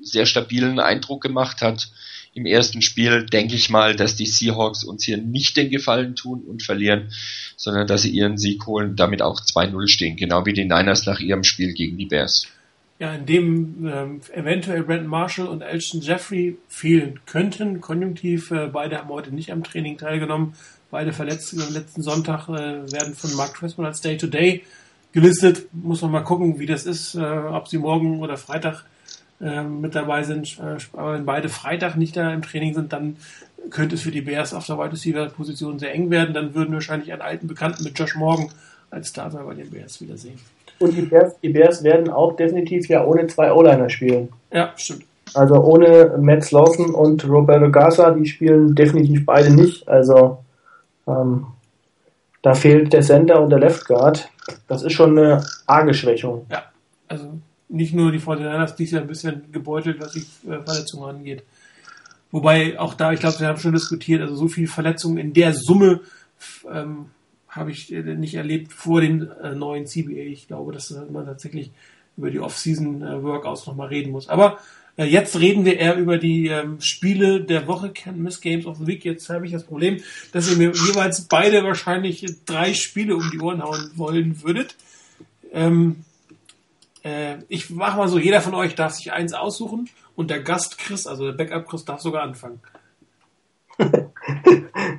[0.01, 1.91] sehr stabilen Eindruck gemacht hat
[2.37, 6.43] im ersten Spiel, denke ich mal, dass die Seahawks uns hier nicht den Gefallen tun
[6.47, 7.09] und verlieren,
[7.57, 11.19] sondern dass sie ihren Sieg holen damit auch 2-0 stehen, genau wie die Niners nach
[11.19, 12.47] ihrem Spiel gegen die Bears.
[12.99, 17.81] Ja, in dem ähm, eventuell Brandon Marshall und Elton Jeffrey fehlen könnten.
[17.81, 20.55] Konjunktiv, äh, beide haben heute nicht am Training teilgenommen.
[20.91, 24.61] Beide verletzt am letzten Sonntag äh, werden von Mark Tressman als Day-to-Day -Day
[25.13, 25.69] gelistet.
[25.73, 28.85] Muss man mal gucken, wie das ist, äh, ob sie morgen oder Freitag
[29.41, 30.59] äh, mit dabei sind.
[30.59, 33.17] Äh, aber wenn beide Freitag nicht da im Training sind, dann
[33.71, 36.35] könnte es für die Bears auf der Wide Receiver Position sehr eng werden.
[36.35, 38.49] Dann würden wir wahrscheinlich einen alten Bekannten mit Josh Morgan
[38.91, 40.39] als Starter bei den Bears wiedersehen.
[40.79, 44.29] Und die Bears, die Bears werden auch definitiv ja ohne zwei O-Liner spielen.
[44.53, 45.05] Ja, stimmt.
[45.35, 49.89] Also ohne Matt Slauson und Roberto Garza, die spielen definitiv beide nicht.
[49.89, 50.39] Also
[51.07, 51.47] ähm,
[52.43, 54.29] da fehlt der Center und der Left Guard.
[54.69, 56.47] Das ist schon eine arge Schwächung.
[56.51, 56.63] Ja,
[57.09, 57.27] also
[57.69, 61.43] nicht nur die 49ers, die ist ja ein bisschen gebeutelt, was die äh, Verletzungen angeht.
[62.31, 65.55] Wobei auch da, ich glaube, wir haben schon diskutiert, also so viele Verletzungen in der
[65.55, 66.01] Summe
[66.71, 67.07] ähm,
[67.49, 70.13] habe ich äh, nicht erlebt vor den äh, neuen CBA.
[70.13, 71.71] Ich glaube, dass man tatsächlich
[72.17, 74.29] über die Off-Season-Workouts nochmal reden muss.
[74.29, 74.59] Aber
[74.97, 78.79] äh, jetzt reden wir eher über die ähm, Spiele der Woche, Can't Miss Games of
[78.79, 79.05] the Week.
[79.05, 80.01] Jetzt habe ich das Problem,
[80.33, 84.75] dass ihr mir jeweils beide wahrscheinlich drei Spiele um die Ohren hauen wollen würdet.
[85.53, 86.05] Ähm,
[87.07, 90.79] äh, ich mache mal so, jeder von euch darf sich eins aussuchen und der Gast
[90.79, 92.61] Chris, also der Backup Chris, darf sogar anfangen.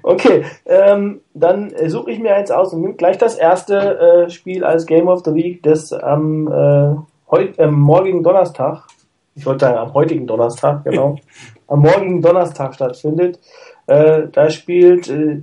[0.03, 4.63] okay, ähm, dann suche ich mir eins aus und nehme gleich das erste äh, Spiel
[4.63, 6.95] als Game of the Week, das am äh,
[7.29, 8.87] heut, äh, morgigen Donnerstag,
[9.35, 11.17] ich wollte sagen am heutigen Donnerstag, genau,
[11.67, 13.39] am morgigen Donnerstag stattfindet.
[13.87, 15.41] Äh, da spielt äh,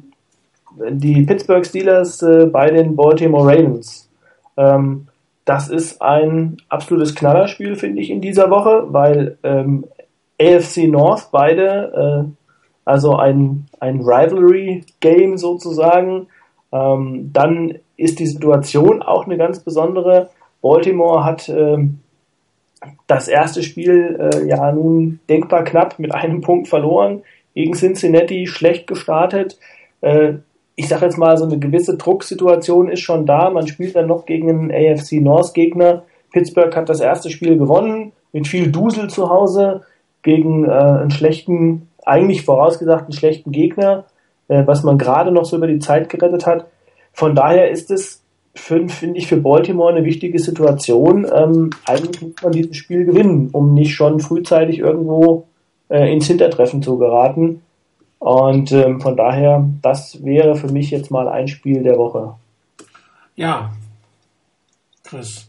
[0.90, 4.08] die Pittsburgh Steelers äh, bei den Baltimore Ravens.
[4.56, 5.08] Ähm,
[5.44, 9.84] das ist ein absolutes Knallerspiel, finde ich, in dieser Woche, weil ähm,
[10.40, 12.30] AFC North beide, äh,
[12.84, 16.28] also ein, ein Rivalry-Game sozusagen.
[16.72, 20.30] Ähm, dann ist die Situation auch eine ganz besondere.
[20.60, 22.00] Baltimore hat ähm,
[23.06, 27.22] das erste Spiel äh, ja nun denkbar knapp mit einem Punkt verloren,
[27.54, 29.58] gegen Cincinnati schlecht gestartet.
[30.00, 30.34] Äh,
[30.76, 33.50] ich sage jetzt mal, so eine gewisse Drucksituation ist schon da.
[33.50, 36.02] Man spielt dann noch gegen einen AFC North Gegner.
[36.32, 39.82] Pittsburgh hat das erste Spiel gewonnen, mit viel Dusel zu Hause,
[40.22, 44.04] gegen äh, einen schlechten eigentlich vorausgesagt einen schlechten Gegner,
[44.48, 46.66] äh, was man gerade noch so über die Zeit gerettet hat.
[47.12, 48.22] Von daher ist es,
[48.54, 51.26] finde ich, für Baltimore eine wichtige Situation.
[51.32, 55.46] Ähm, eigentlich muss man dieses Spiel gewinnen, um nicht schon frühzeitig irgendwo
[55.88, 57.62] äh, ins Hintertreffen zu geraten.
[58.24, 62.36] Und ähm, von daher, das wäre für mich jetzt mal ein Spiel der Woche.
[63.36, 63.70] Ja,
[65.02, 65.46] Chris.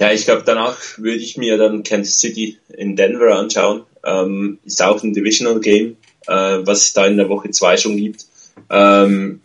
[0.00, 3.82] Ja, ich glaube, danach würde ich mir dann Kansas City in Denver anschauen.
[4.04, 5.96] Ähm, ist auch ein Divisional Game,
[6.28, 8.24] äh, was es da in der Woche 2 schon gibt.
[8.70, 9.40] Ähm,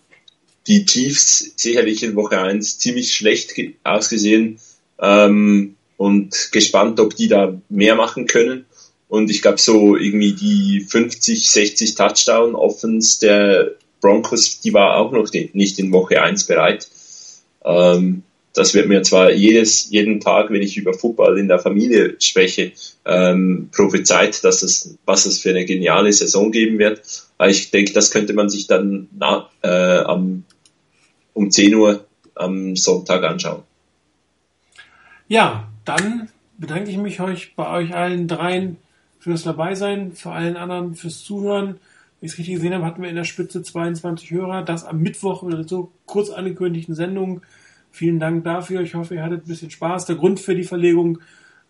[0.67, 4.59] die Chiefs sicherlich in Woche 1 ziemlich schlecht ausgesehen
[4.99, 8.67] ähm, und gespannt, ob die da mehr machen können.
[9.09, 13.71] Und ich glaube, so irgendwie die 50, 60 Touchdown Offens der
[14.01, 16.87] Broncos, die war auch noch nicht in Woche 1 bereit.
[17.65, 18.23] Ähm,
[18.53, 22.71] das wird mir zwar jedes, jeden Tag, wenn ich über Football in der Familie spreche,
[23.05, 27.01] ähm, prophezeit, dass es, was es für eine geniale Saison geben wird.
[27.37, 30.43] Aber ich denke, das könnte man sich dann na, äh, am,
[31.33, 32.05] um 10 Uhr
[32.35, 33.63] am Sonntag anschauen.
[35.27, 38.77] Ja, dann bedanke ich mich euch bei euch allen dreien
[39.19, 41.75] fürs Dabeisein, für allen anderen fürs Zuhören.
[42.19, 44.63] Wie ich es richtig gesehen habe, hatten wir in der Spitze 22 Hörer.
[44.63, 47.41] Das am Mittwoch mit einer so kurz angekündigten Sendung.
[47.91, 48.81] Vielen Dank dafür.
[48.81, 50.05] Ich hoffe, ihr hattet ein bisschen Spaß.
[50.05, 51.19] Der Grund für die Verlegung,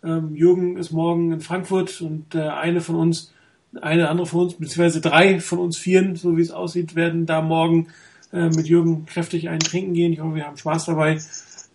[0.03, 3.33] ähm, Jürgen ist morgen in Frankfurt und äh, eine von uns,
[3.81, 7.41] eine andere von uns, beziehungsweise drei von uns vieren, so wie es aussieht, werden da
[7.41, 7.87] morgen
[8.31, 10.13] äh, mit Jürgen kräftig einen trinken gehen.
[10.13, 11.19] Ich hoffe, wir haben Spaß dabei.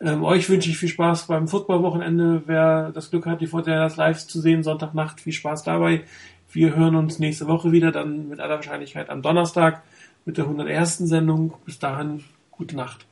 [0.00, 2.42] Ähm, euch wünsche ich viel Spaß beim Footballwochenende.
[2.46, 6.04] Wer das Glück hat, die Fortinanders live zu sehen, Sonntagnacht, viel Spaß dabei.
[6.50, 9.82] Wir hören uns nächste Woche wieder, dann mit aller Wahrscheinlichkeit am Donnerstag
[10.24, 10.98] mit der 101.
[10.98, 11.54] Sendung.
[11.64, 13.06] Bis dahin, gute Nacht.